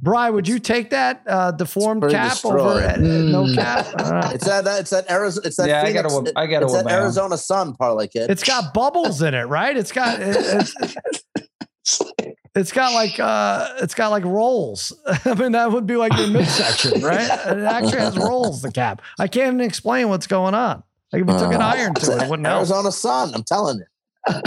Bry, 0.01 0.29
would 0.29 0.47
you 0.47 0.59
take 0.59 0.91
that 0.91 1.23
uh, 1.27 1.51
deformed 1.51 2.01
pretty 2.01 2.15
cap 2.15 2.37
over 2.45 2.57
destroyed. 2.81 2.85
uh, 2.85 2.97
no 2.97 3.43
Mm. 3.43 3.55
cap? 3.55 3.87
Uh, 3.97 4.31
It's 4.33 4.45
that. 4.45 4.65
It's 4.79 4.89
that 4.91 5.09
Arizona. 5.11 5.47
It's 5.47 5.57
that. 5.57 5.67
Yeah, 5.67 5.81
I 5.83 5.91
gotta- 5.91 6.31
I 6.37 6.47
gotta 6.47 6.65
It's 6.65 6.73
whip 6.73 6.83
that 6.83 6.89
my 6.89 6.95
own. 6.97 7.03
Arizona 7.03 7.37
Sun 7.37 7.73
parlay 7.75 8.07
kid. 8.07 8.29
it's 8.29 8.43
got 8.43 8.73
bubbles 8.73 9.21
in 9.21 9.33
it, 9.33 9.43
right? 9.43 9.75
It's 9.75 9.91
got. 9.91 10.19
it- 10.21 10.37
it's, 10.37 12.01
It's 12.55 12.71
got 12.71 12.93
like 12.93 13.19
uh 13.19 13.67
it's 13.81 13.93
got 13.93 14.09
like 14.09 14.23
rolls. 14.25 14.91
I 15.25 15.33
mean, 15.35 15.51
that 15.53 15.71
would 15.71 15.85
be 15.85 15.95
like 15.95 16.15
your 16.17 16.27
midsection, 16.27 17.01
right? 17.03 17.21
It 17.29 17.63
actually 17.63 17.99
has 17.99 18.17
rolls, 18.17 18.61
the 18.61 18.71
cap. 18.71 19.01
I 19.19 19.27
can't 19.27 19.47
even 19.55 19.61
explain 19.61 20.09
what's 20.09 20.27
going 20.27 20.55
on. 20.55 20.83
Like 21.13 21.21
if 21.23 21.27
you 21.27 21.37
took 21.39 21.53
an 21.53 21.61
Uh, 21.61 21.73
iron 21.75 21.93
to 21.95 22.11
it, 22.17 22.23
it 22.23 22.29
wouldn't 22.29 22.47
help. 22.47 22.59
Arizona 22.59 22.91
Sun. 22.91 23.33
I'm 23.33 23.43
telling 23.43 23.79
you. 23.79 23.85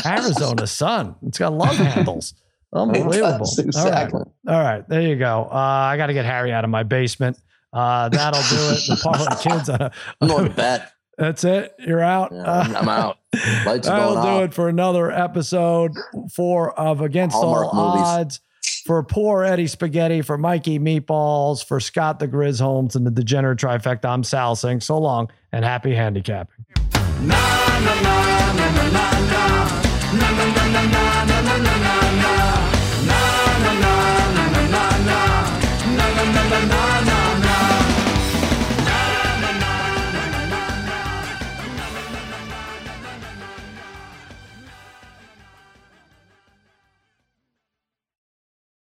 Arizona 0.05 0.67
Sun. 0.67 1.15
It's 1.27 1.39
got 1.39 1.53
love 1.53 1.77
handles. 1.77 2.35
Unbelievable. 2.73 3.39
That's 3.39 3.59
All 3.59 3.65
right. 3.65 3.67
exactly. 3.67 4.23
All 4.49 4.61
right. 4.61 4.89
There 4.89 5.03
you 5.03 5.17
go. 5.17 5.49
Uh, 5.51 5.55
I 5.55 5.97
got 5.97 6.07
to 6.07 6.15
get 6.15 6.25
Harry 6.25 6.53
out 6.53 6.65
of 6.65 6.71
my 6.71 6.83
basement. 6.83 7.39
Uh, 7.73 8.09
that'll 8.09 8.41
do 8.43 8.75
it. 8.75 8.87
The 8.89 9.01
parlay 9.03 9.37
kids. 9.43 9.69
Uh, 9.69 9.91
I'm 10.21 10.29
going 10.29 10.45
to 10.45 10.51
bet. 10.55 10.93
that's 11.19 11.45
it. 11.45 11.75
You're 11.79 12.03
out. 12.03 12.31
Yeah, 12.33 12.51
I'm, 12.51 12.77
I'm 12.77 12.89
out. 12.89 13.19
Lights 13.67 13.89
are 13.89 13.99
That'll 13.99 14.15
going 14.15 14.27
do 14.27 14.33
off. 14.43 14.45
it 14.45 14.55
for 14.55 14.69
another 14.69 15.11
episode 15.11 15.93
for 16.35 16.79
of 16.79 17.01
Against 17.01 17.35
Hallmark 17.35 17.75
All 17.75 17.93
movies. 17.93 18.09
Odds. 18.09 18.41
For 18.87 19.03
poor 19.05 19.45
Eddie 19.45 19.69
Spaghetti, 19.69 20.23
for 20.23 20.37
Mikey 20.37 20.79
Meatballs, 20.81 21.65
for 21.65 21.79
Scott 21.81 22.19
the 22.19 22.27
Grizz 22.29 22.61
Holmes 22.61 22.97
and 22.97 23.07
the 23.07 23.11
Degenerate 23.13 23.59
Trifecta, 23.59 24.07
I'm 24.07 24.25
Sal 24.25 24.57
saying 24.57 24.81
so 24.81 24.99
long 24.99 25.31
and 25.53 25.65
happy 25.65 25.95
handicapping. 25.95 26.65
Na 27.23 27.37
na 27.81 28.01
na 28.03 28.23